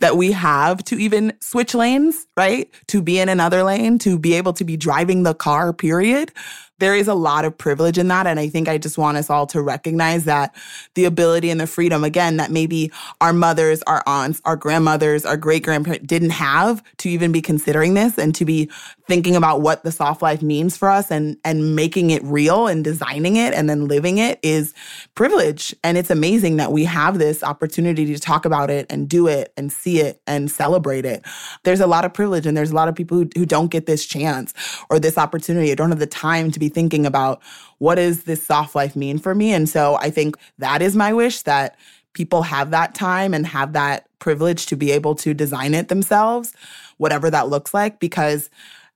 that 0.00 0.16
we 0.16 0.32
have 0.32 0.84
to 0.84 0.96
even 0.96 1.32
switch 1.40 1.74
lanes, 1.74 2.26
right? 2.36 2.70
To 2.88 3.02
be 3.02 3.18
in 3.18 3.28
another 3.28 3.62
lane, 3.62 3.98
to 4.00 4.18
be 4.18 4.34
able 4.34 4.52
to 4.54 4.64
be 4.64 4.76
driving 4.76 5.22
the 5.22 5.34
car, 5.34 5.72
period. 5.72 6.32
there 6.78 6.94
is 6.94 7.08
a 7.08 7.14
lot 7.14 7.44
of 7.44 7.56
privilege 7.56 7.98
in 7.98 8.08
that. 8.08 8.26
And 8.26 8.38
I 8.38 8.48
think 8.48 8.68
I 8.68 8.78
just 8.78 8.98
want 8.98 9.16
us 9.16 9.30
all 9.30 9.46
to 9.48 9.60
recognize 9.60 10.24
that 10.24 10.54
the 10.94 11.06
ability 11.06 11.50
and 11.50 11.60
the 11.60 11.66
freedom, 11.66 12.04
again, 12.04 12.36
that 12.36 12.50
maybe 12.50 12.92
our 13.20 13.32
mothers, 13.32 13.82
our 13.82 14.02
aunts, 14.06 14.40
our 14.44 14.56
grandmothers, 14.56 15.24
our 15.24 15.36
great 15.36 15.64
grandparents 15.64 16.06
didn't 16.06 16.30
have 16.30 16.82
to 16.98 17.08
even 17.08 17.32
be 17.32 17.42
considering 17.42 17.94
this 17.94 18.18
and 18.18 18.34
to 18.36 18.44
be 18.44 18.70
thinking 19.08 19.34
about 19.34 19.62
what 19.62 19.82
the 19.82 19.90
soft 19.90 20.20
life 20.20 20.42
means 20.42 20.76
for 20.76 20.90
us 20.90 21.10
and, 21.10 21.38
and 21.42 21.74
making 21.74 22.10
it 22.10 22.22
real 22.22 22.66
and 22.66 22.84
designing 22.84 23.36
it 23.36 23.54
and 23.54 23.68
then 23.68 23.88
living 23.88 24.18
it 24.18 24.38
is 24.42 24.74
privilege. 25.14 25.74
And 25.82 25.96
it's 25.96 26.10
amazing 26.10 26.58
that 26.58 26.72
we 26.72 26.84
have 26.84 27.18
this 27.18 27.42
opportunity 27.42 28.04
to 28.12 28.20
talk 28.20 28.44
about 28.44 28.68
it 28.68 28.84
and 28.90 29.08
do 29.08 29.26
it 29.26 29.50
and 29.56 29.72
see 29.72 30.00
it 30.00 30.20
and 30.26 30.50
celebrate 30.50 31.06
it. 31.06 31.24
There's 31.64 31.80
a 31.80 31.86
lot 31.86 32.04
of 32.04 32.12
privilege 32.12 32.44
and 32.44 32.54
there's 32.54 32.70
a 32.70 32.74
lot 32.74 32.88
of 32.88 32.94
people 32.94 33.16
who, 33.16 33.30
who 33.34 33.46
don't 33.46 33.70
get 33.70 33.86
this 33.86 34.04
chance 34.04 34.52
or 34.90 35.00
this 35.00 35.16
opportunity 35.16 35.72
or 35.72 35.74
don't 35.74 35.90
have 35.90 35.98
the 35.98 36.06
time 36.06 36.50
to 36.50 36.60
be 36.60 36.68
thinking 36.68 37.06
about 37.06 37.40
what 37.78 37.94
does 37.94 38.24
this 38.24 38.44
soft 38.44 38.74
life 38.74 38.94
mean 38.94 39.18
for 39.18 39.34
me? 39.34 39.54
And 39.54 39.70
so 39.70 39.96
I 39.96 40.10
think 40.10 40.36
that 40.58 40.82
is 40.82 40.94
my 40.94 41.14
wish 41.14 41.42
that 41.42 41.76
people 42.12 42.42
have 42.42 42.72
that 42.72 42.94
time 42.94 43.32
and 43.32 43.46
have 43.46 43.72
that 43.72 44.06
privilege 44.18 44.66
to 44.66 44.76
be 44.76 44.90
able 44.90 45.14
to 45.14 45.32
design 45.32 45.72
it 45.72 45.88
themselves, 45.88 46.52
whatever 46.98 47.30
that 47.30 47.48
looks 47.48 47.72
like. 47.72 48.00
Because 48.00 48.50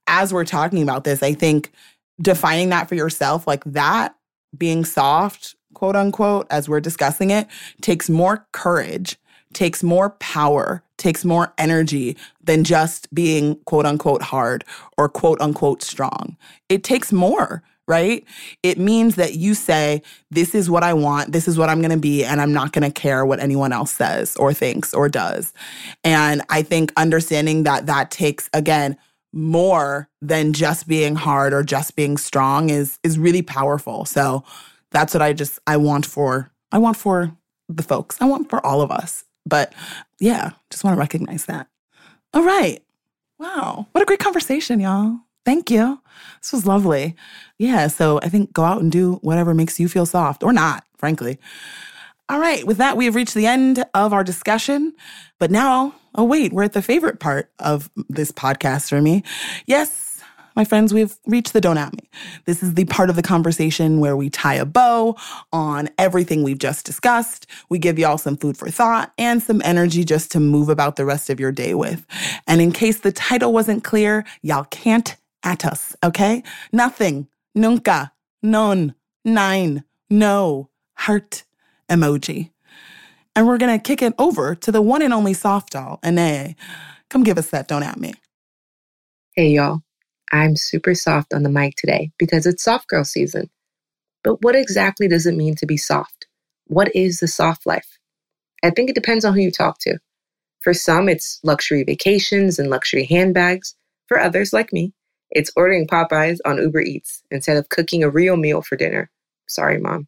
as 0.07 0.33
we're 0.33 0.45
talking 0.45 0.83
about 0.83 1.03
this, 1.03 1.23
I 1.23 1.33
think 1.33 1.71
defining 2.21 2.69
that 2.69 2.89
for 2.89 2.95
yourself, 2.95 3.47
like 3.47 3.63
that 3.65 4.15
being 4.57 4.85
soft, 4.85 5.55
quote 5.73 5.95
unquote, 5.95 6.47
as 6.49 6.69
we're 6.69 6.79
discussing 6.79 7.31
it, 7.31 7.47
takes 7.81 8.09
more 8.09 8.45
courage, 8.51 9.17
takes 9.53 9.83
more 9.83 10.11
power, 10.11 10.83
takes 10.97 11.25
more 11.25 11.53
energy 11.57 12.17
than 12.43 12.63
just 12.63 13.13
being 13.13 13.55
quote 13.65 13.85
unquote 13.85 14.21
hard 14.21 14.63
or 14.97 15.09
quote 15.09 15.41
unquote 15.41 15.81
strong. 15.81 16.37
It 16.69 16.83
takes 16.83 17.11
more 17.11 17.63
right? 17.87 18.23
It 18.61 18.77
means 18.77 19.15
that 19.15 19.35
you 19.35 19.53
say, 19.53 20.01
This 20.31 20.55
is 20.55 20.69
what 20.69 20.83
I 20.83 20.93
want, 20.93 21.31
this 21.31 21.47
is 21.47 21.57
what 21.57 21.69
I'm 21.69 21.81
gonna 21.81 21.97
be, 21.97 22.23
and 22.23 22.39
I'm 22.39 22.53
not 22.53 22.71
gonna 22.71 22.91
care 22.91 23.25
what 23.25 23.39
anyone 23.39 23.73
else 23.73 23.91
says 23.91 24.35
or 24.37 24.53
thinks 24.53 24.93
or 24.93 25.09
does. 25.09 25.53
And 26.03 26.41
I 26.49 26.61
think 26.61 26.93
understanding 26.95 27.63
that 27.63 27.87
that 27.87 28.11
takes, 28.11 28.49
again, 28.53 28.97
more 29.33 30.07
than 30.21 30.53
just 30.53 30.87
being 30.87 31.15
hard 31.15 31.53
or 31.53 31.63
just 31.63 31.95
being 31.95 32.17
strong 32.17 32.69
is 32.69 32.99
is 33.03 33.19
really 33.19 33.41
powerful. 33.41 34.05
So 34.05 34.43
that's 34.91 35.13
what 35.13 35.21
I 35.21 35.33
just 35.33 35.59
I 35.67 35.77
want 35.77 36.05
for 36.05 36.51
I 36.71 36.77
want 36.77 36.97
for 36.97 37.35
the 37.67 37.83
folks. 37.83 38.17
I 38.21 38.25
want 38.25 38.49
for 38.49 38.63
all 38.65 38.81
of 38.81 38.91
us. 38.91 39.25
But 39.45 39.73
yeah, 40.19 40.51
just 40.69 40.83
want 40.83 40.95
to 40.95 40.99
recognize 40.99 41.45
that. 41.45 41.67
All 42.33 42.43
right. 42.43 42.81
Wow. 43.39 43.87
What 43.91 44.01
a 44.01 44.05
great 44.05 44.19
conversation, 44.19 44.79
y'all. 44.79 45.17
Thank 45.45 45.69
you. 45.69 45.99
This 46.41 46.53
was 46.53 46.65
lovely. 46.65 47.15
Yeah, 47.57 47.87
so 47.87 48.19
I 48.23 48.29
think 48.29 48.53
go 48.53 48.63
out 48.63 48.81
and 48.81 48.91
do 48.91 49.15
whatever 49.15 49.53
makes 49.53 49.79
you 49.79 49.89
feel 49.89 50.05
soft 50.05 50.43
or 50.43 50.53
not, 50.53 50.85
frankly. 50.97 51.37
All 52.33 52.39
right, 52.39 52.65
with 52.65 52.77
that, 52.77 52.97
we 52.97 53.05
have 53.05 53.13
reached 53.13 53.35
the 53.35 53.45
end 53.45 53.85
of 53.93 54.11
our 54.11 54.23
discussion. 54.23 54.95
But 55.37 55.51
now, 55.51 55.93
oh, 56.15 56.23
wait, 56.23 56.51
we're 56.51 56.63
at 56.63 56.73
the 56.73 56.81
favorite 56.81 57.19
part 57.19 57.51
of 57.59 57.91
this 58.09 58.31
podcast 58.31 58.89
for 58.89 58.99
me. 58.99 59.23
Yes, 59.67 60.19
my 60.55 60.65
friends, 60.65 60.95
we've 60.95 61.15
reached 61.27 61.53
the 61.53 61.61
don't 61.61 61.77
at 61.77 61.93
me. 61.93 62.09
This 62.45 62.63
is 62.63 62.73
the 62.73 62.85
part 62.85 63.11
of 63.11 63.15
the 63.15 63.21
conversation 63.21 63.99
where 63.99 64.17
we 64.17 64.31
tie 64.31 64.55
a 64.55 64.65
bow 64.65 65.15
on 65.51 65.89
everything 65.99 66.41
we've 66.41 66.57
just 66.57 66.87
discussed. 66.87 67.45
We 67.69 67.77
give 67.77 67.99
y'all 67.99 68.17
some 68.17 68.35
food 68.35 68.57
for 68.57 68.67
thought 68.67 69.13
and 69.19 69.43
some 69.43 69.61
energy 69.63 70.03
just 70.03 70.31
to 70.31 70.39
move 70.39 70.69
about 70.69 70.95
the 70.95 71.05
rest 71.05 71.29
of 71.29 71.39
your 71.39 71.51
day 71.51 71.75
with. 71.75 72.03
And 72.47 72.61
in 72.61 72.71
case 72.71 73.01
the 73.01 73.11
title 73.11 73.53
wasn't 73.53 73.83
clear, 73.83 74.25
y'all 74.41 74.65
can't 74.71 75.15
at 75.43 75.65
us, 75.65 75.95
okay? 76.03 76.41
Nothing, 76.71 77.27
nunca, 77.53 78.11
non, 78.41 78.95
nine, 79.23 79.83
no, 80.09 80.69
heart 80.95 81.43
emoji. 81.93 82.49
And 83.35 83.47
we're 83.47 83.57
gonna 83.57 83.79
kick 83.79 84.01
it 84.01 84.13
over 84.17 84.55
to 84.55 84.71
the 84.71 84.81
one 84.81 85.01
and 85.01 85.13
only 85.13 85.33
soft 85.33 85.71
doll, 85.71 85.99
Ineye. 86.03 86.55
Come 87.09 87.23
give 87.23 87.37
us 87.37 87.49
that 87.51 87.67
don't 87.67 87.83
at 87.83 87.99
me. 87.99 88.13
Hey 89.35 89.49
y'all, 89.49 89.79
I'm 90.31 90.55
super 90.55 90.93
soft 90.93 91.33
on 91.33 91.43
the 91.43 91.49
mic 91.49 91.75
today 91.75 92.11
because 92.17 92.45
it's 92.45 92.63
soft 92.63 92.87
girl 92.87 93.03
season. 93.03 93.49
But 94.23 94.41
what 94.41 94.55
exactly 94.55 95.07
does 95.07 95.25
it 95.25 95.35
mean 95.35 95.55
to 95.55 95.65
be 95.65 95.77
soft? 95.77 96.27
What 96.67 96.95
is 96.95 97.19
the 97.19 97.27
soft 97.27 97.65
life? 97.65 97.97
I 98.63 98.69
think 98.69 98.89
it 98.89 98.95
depends 98.95 99.25
on 99.25 99.33
who 99.33 99.41
you 99.41 99.51
talk 99.51 99.79
to. 99.79 99.99
For 100.61 100.73
some, 100.73 101.09
it's 101.09 101.39
luxury 101.43 101.83
vacations 101.83 102.57
and 102.57 102.69
luxury 102.69 103.03
handbags. 103.05 103.75
For 104.07 104.19
others, 104.19 104.53
like 104.53 104.71
me, 104.71 104.93
it's 105.29 105.51
ordering 105.55 105.87
Popeyes 105.87 106.37
on 106.45 106.57
Uber 106.57 106.81
Eats 106.81 107.21
instead 107.31 107.57
of 107.57 107.69
cooking 107.69 108.03
a 108.03 108.09
real 108.09 108.37
meal 108.37 108.61
for 108.61 108.77
dinner. 108.77 109.11
Sorry, 109.47 109.77
mom. 109.77 110.07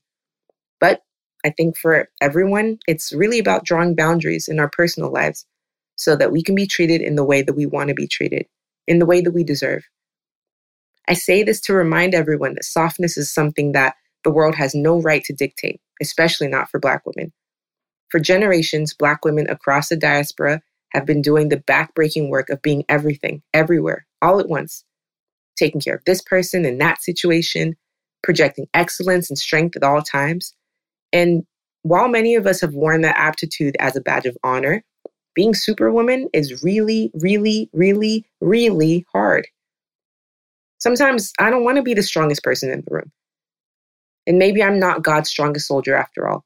But 0.79 1.01
I 1.45 1.51
think 1.51 1.77
for 1.77 2.09
everyone, 2.21 2.79
it's 2.87 3.13
really 3.13 3.37
about 3.37 3.65
drawing 3.65 3.95
boundaries 3.95 4.47
in 4.47 4.59
our 4.59 4.69
personal 4.69 5.11
lives 5.11 5.45
so 5.95 6.15
that 6.15 6.31
we 6.31 6.41
can 6.41 6.55
be 6.55 6.65
treated 6.65 7.01
in 7.01 7.15
the 7.15 7.23
way 7.23 7.43
that 7.43 7.53
we 7.53 7.67
want 7.67 7.89
to 7.89 7.93
be 7.93 8.07
treated, 8.07 8.47
in 8.87 8.97
the 8.97 9.05
way 9.05 9.21
that 9.21 9.31
we 9.31 9.43
deserve. 9.43 9.83
I 11.07 11.13
say 11.13 11.43
this 11.43 11.61
to 11.61 11.73
remind 11.73 12.15
everyone 12.15 12.55
that 12.55 12.65
softness 12.65 13.15
is 13.15 13.31
something 13.31 13.73
that 13.73 13.93
the 14.23 14.31
world 14.31 14.55
has 14.55 14.73
no 14.73 14.99
right 14.99 15.23
to 15.25 15.33
dictate, 15.33 15.79
especially 16.01 16.47
not 16.47 16.67
for 16.69 16.79
Black 16.79 17.03
women. 17.05 17.31
For 18.09 18.19
generations, 18.19 18.95
Black 18.95 19.23
women 19.23 19.47
across 19.47 19.89
the 19.89 19.97
diaspora 19.97 20.61
have 20.93 21.05
been 21.05 21.21
doing 21.21 21.49
the 21.49 21.57
backbreaking 21.57 22.29
work 22.29 22.49
of 22.49 22.63
being 22.63 22.85
everything, 22.89 23.43
everywhere, 23.53 24.07
all 24.19 24.39
at 24.39 24.49
once, 24.49 24.83
taking 25.55 25.79
care 25.79 25.95
of 25.95 26.05
this 26.05 26.23
person 26.23 26.65
in 26.65 26.79
that 26.79 27.03
situation, 27.03 27.75
projecting 28.23 28.65
excellence 28.73 29.29
and 29.29 29.37
strength 29.37 29.75
at 29.75 29.83
all 29.83 30.01
times. 30.01 30.55
And 31.15 31.43
while 31.83 32.09
many 32.09 32.35
of 32.35 32.45
us 32.45 32.59
have 32.59 32.73
worn 32.73 33.01
that 33.01 33.17
aptitude 33.17 33.77
as 33.79 33.95
a 33.95 34.01
badge 34.01 34.25
of 34.25 34.35
honor, 34.43 34.83
being 35.33 35.53
superwoman 35.53 36.27
is 36.33 36.61
really, 36.61 37.09
really, 37.13 37.69
really, 37.71 38.25
really 38.41 39.05
hard. 39.13 39.47
Sometimes 40.79 41.31
I 41.39 41.49
don't 41.49 41.63
want 41.63 41.77
to 41.77 41.83
be 41.83 41.93
the 41.93 42.03
strongest 42.03 42.43
person 42.43 42.69
in 42.69 42.83
the 42.85 42.93
room. 42.93 43.13
And 44.27 44.37
maybe 44.37 44.61
I'm 44.61 44.77
not 44.77 45.03
God's 45.03 45.29
strongest 45.29 45.67
soldier 45.67 45.95
after 45.95 46.27
all. 46.27 46.43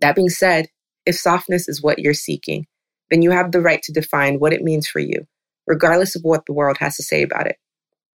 That 0.00 0.16
being 0.16 0.28
said, 0.28 0.66
if 1.06 1.16
softness 1.16 1.66
is 1.66 1.82
what 1.82 1.98
you're 1.98 2.12
seeking, 2.12 2.66
then 3.10 3.22
you 3.22 3.30
have 3.30 3.52
the 3.52 3.62
right 3.62 3.82
to 3.84 3.92
define 3.92 4.38
what 4.38 4.52
it 4.52 4.62
means 4.62 4.86
for 4.86 4.98
you, 4.98 5.26
regardless 5.66 6.14
of 6.14 6.22
what 6.24 6.44
the 6.44 6.52
world 6.52 6.76
has 6.78 6.96
to 6.96 7.02
say 7.02 7.22
about 7.22 7.46
it. 7.46 7.56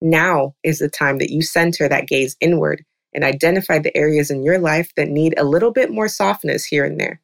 Now 0.00 0.54
is 0.64 0.78
the 0.78 0.88
time 0.88 1.18
that 1.18 1.30
you 1.30 1.42
center 1.42 1.88
that 1.88 2.08
gaze 2.08 2.36
inward 2.40 2.84
and 3.14 3.24
identify 3.24 3.78
the 3.78 3.96
areas 3.96 4.30
in 4.30 4.42
your 4.42 4.58
life 4.58 4.92
that 4.96 5.08
need 5.08 5.34
a 5.36 5.44
little 5.44 5.72
bit 5.72 5.90
more 5.90 6.08
softness 6.08 6.64
here 6.64 6.84
and 6.84 6.98
there. 6.98 7.20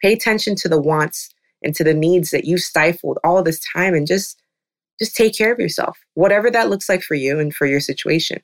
Pay 0.00 0.12
attention 0.12 0.54
to 0.56 0.68
the 0.68 0.80
wants 0.80 1.30
and 1.62 1.74
to 1.74 1.84
the 1.84 1.94
needs 1.94 2.30
that 2.30 2.44
you 2.44 2.58
stifled 2.58 3.18
all 3.24 3.42
this 3.42 3.60
time 3.72 3.94
and 3.94 4.06
just 4.06 4.40
just 4.98 5.16
take 5.16 5.36
care 5.36 5.52
of 5.52 5.58
yourself, 5.58 5.98
whatever 6.14 6.50
that 6.50 6.70
looks 6.70 6.88
like 6.88 7.02
for 7.02 7.14
you 7.14 7.40
and 7.40 7.54
for 7.54 7.66
your 7.66 7.80
situation. 7.80 8.40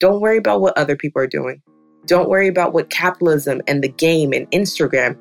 Don't 0.00 0.20
worry 0.20 0.38
about 0.38 0.60
what 0.60 0.76
other 0.76 0.96
people 0.96 1.22
are 1.22 1.28
doing. 1.28 1.62
Don't 2.06 2.28
worry 2.28 2.48
about 2.48 2.72
what 2.72 2.90
capitalism 2.90 3.60
and 3.68 3.82
the 3.82 3.88
game 3.88 4.32
and 4.32 4.50
Instagram, 4.50 5.18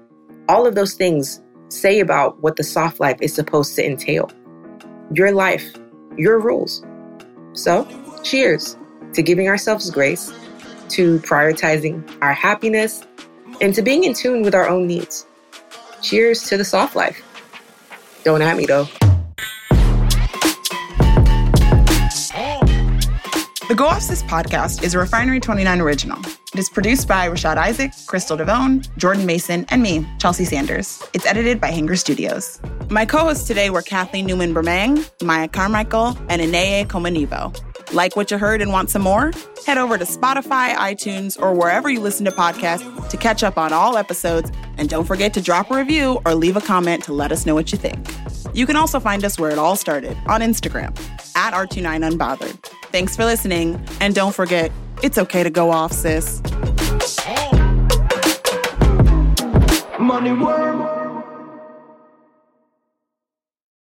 all 0.48 0.66
of 0.66 0.76
those 0.76 0.94
things 0.94 1.42
say 1.70 2.00
about 2.00 2.42
what 2.42 2.56
the 2.56 2.64
soft 2.64 3.00
life 3.00 3.18
is 3.22 3.34
supposed 3.34 3.76
to 3.76 3.86
entail. 3.86 4.30
Your 5.14 5.32
life, 5.32 5.66
your 6.18 6.40
rules. 6.40 6.84
So, 7.54 7.88
cheers 8.24 8.78
to 9.14 9.22
giving 9.22 9.48
ourselves 9.48 9.90
grace, 9.90 10.32
to 10.90 11.20
prioritizing 11.20 12.04
our 12.22 12.34
happiness, 12.34 13.04
and 13.62 13.74
to 13.74 13.82
being 13.82 14.04
in 14.04 14.14
tune 14.14 14.42
with 14.42 14.56
our 14.56 14.68
own 14.68 14.88
needs. 14.88 15.26
Cheers 16.02 16.44
to 16.44 16.58
the 16.58 16.66
soft 16.66 16.96
life. 16.96 17.22
Don't 18.24 18.42
at 18.42 18.58
me 18.58 18.66
though. 18.66 18.88
The 23.68 23.76
Go 23.76 23.86
Off 23.86 24.02
Sis 24.02 24.24
podcast 24.24 24.82
is 24.82 24.94
a 24.94 25.00
Refinery 25.00 25.42
29 25.42 25.82
original. 25.82 26.18
It 26.54 26.60
is 26.60 26.70
produced 26.70 27.06
by 27.06 27.28
Rashad 27.28 27.58
Isaac, 27.58 27.92
Crystal 28.06 28.38
Devone, 28.38 28.88
Jordan 28.96 29.26
Mason, 29.26 29.66
and 29.68 29.84
me, 29.84 30.08
Chelsea 30.20 30.46
Sanders. 30.46 31.04
It's 31.12 31.26
edited 31.26 31.60
by 31.60 31.68
Hanger 31.68 31.98
Studios. 31.98 32.62
My 32.90 33.06
co-hosts 33.06 33.46
today 33.46 33.70
were 33.70 33.82
Kathleen 33.82 34.26
Newman 34.26 34.54
Bremang, 34.54 35.12
Maya 35.22 35.50
Carmichael, 35.50 36.18
and 36.30 36.42
Ineye 36.42 36.88
Komonibo. 36.88 37.54
Like 37.94 38.16
what 38.16 38.32
you 38.32 38.38
heard 38.38 38.62
and 38.62 38.72
want 38.72 38.90
some 38.90 39.02
more? 39.02 39.32
Head 39.66 39.78
over 39.78 39.98
to 39.98 40.04
Spotify, 40.04 40.74
iTunes, 40.76 41.40
or 41.42 41.54
wherever 41.54 41.90
you 41.90 42.02
listen 42.02 42.26
to 42.26 42.32
podcasts 42.32 43.10
to 43.10 43.18
catch 43.18 43.44
up 43.44 43.58
on 43.58 43.72
all 43.72 43.98
episodes. 43.98 44.52
And 44.78 44.90
don't 44.90 45.06
forget 45.06 45.34
to 45.36 45.42
drop 45.42 45.72
a 45.72 45.78
review 45.78 46.20
or 46.26 46.36
leave 46.36 46.58
a 46.58 46.62
comment 46.62 47.04
to 47.06 47.14
let 47.14 47.32
us 47.32 47.46
know 47.46 47.56
what 47.56 47.72
you 47.72 47.78
think. 47.78 48.08
You 48.54 48.66
can 48.66 48.76
also 48.76 49.00
find 49.00 49.24
us 49.24 49.40
where 49.40 49.52
it 49.52 49.58
all 49.58 49.76
started 49.76 50.18
on 50.28 50.42
Instagram 50.42 50.98
at 51.36 51.54
R29Unbothered. 51.54 52.58
Thanks 52.92 53.16
for 53.16 53.26
listening. 53.26 53.82
And 54.02 54.14
don't 54.14 54.34
forget, 54.36 54.72
it's 55.04 55.18
okay 55.18 55.44
to 55.44 55.50
go 55.50 55.72
off, 55.72 55.92
sis. 55.92 56.42
Money 60.00 60.34
worm. 60.34 60.97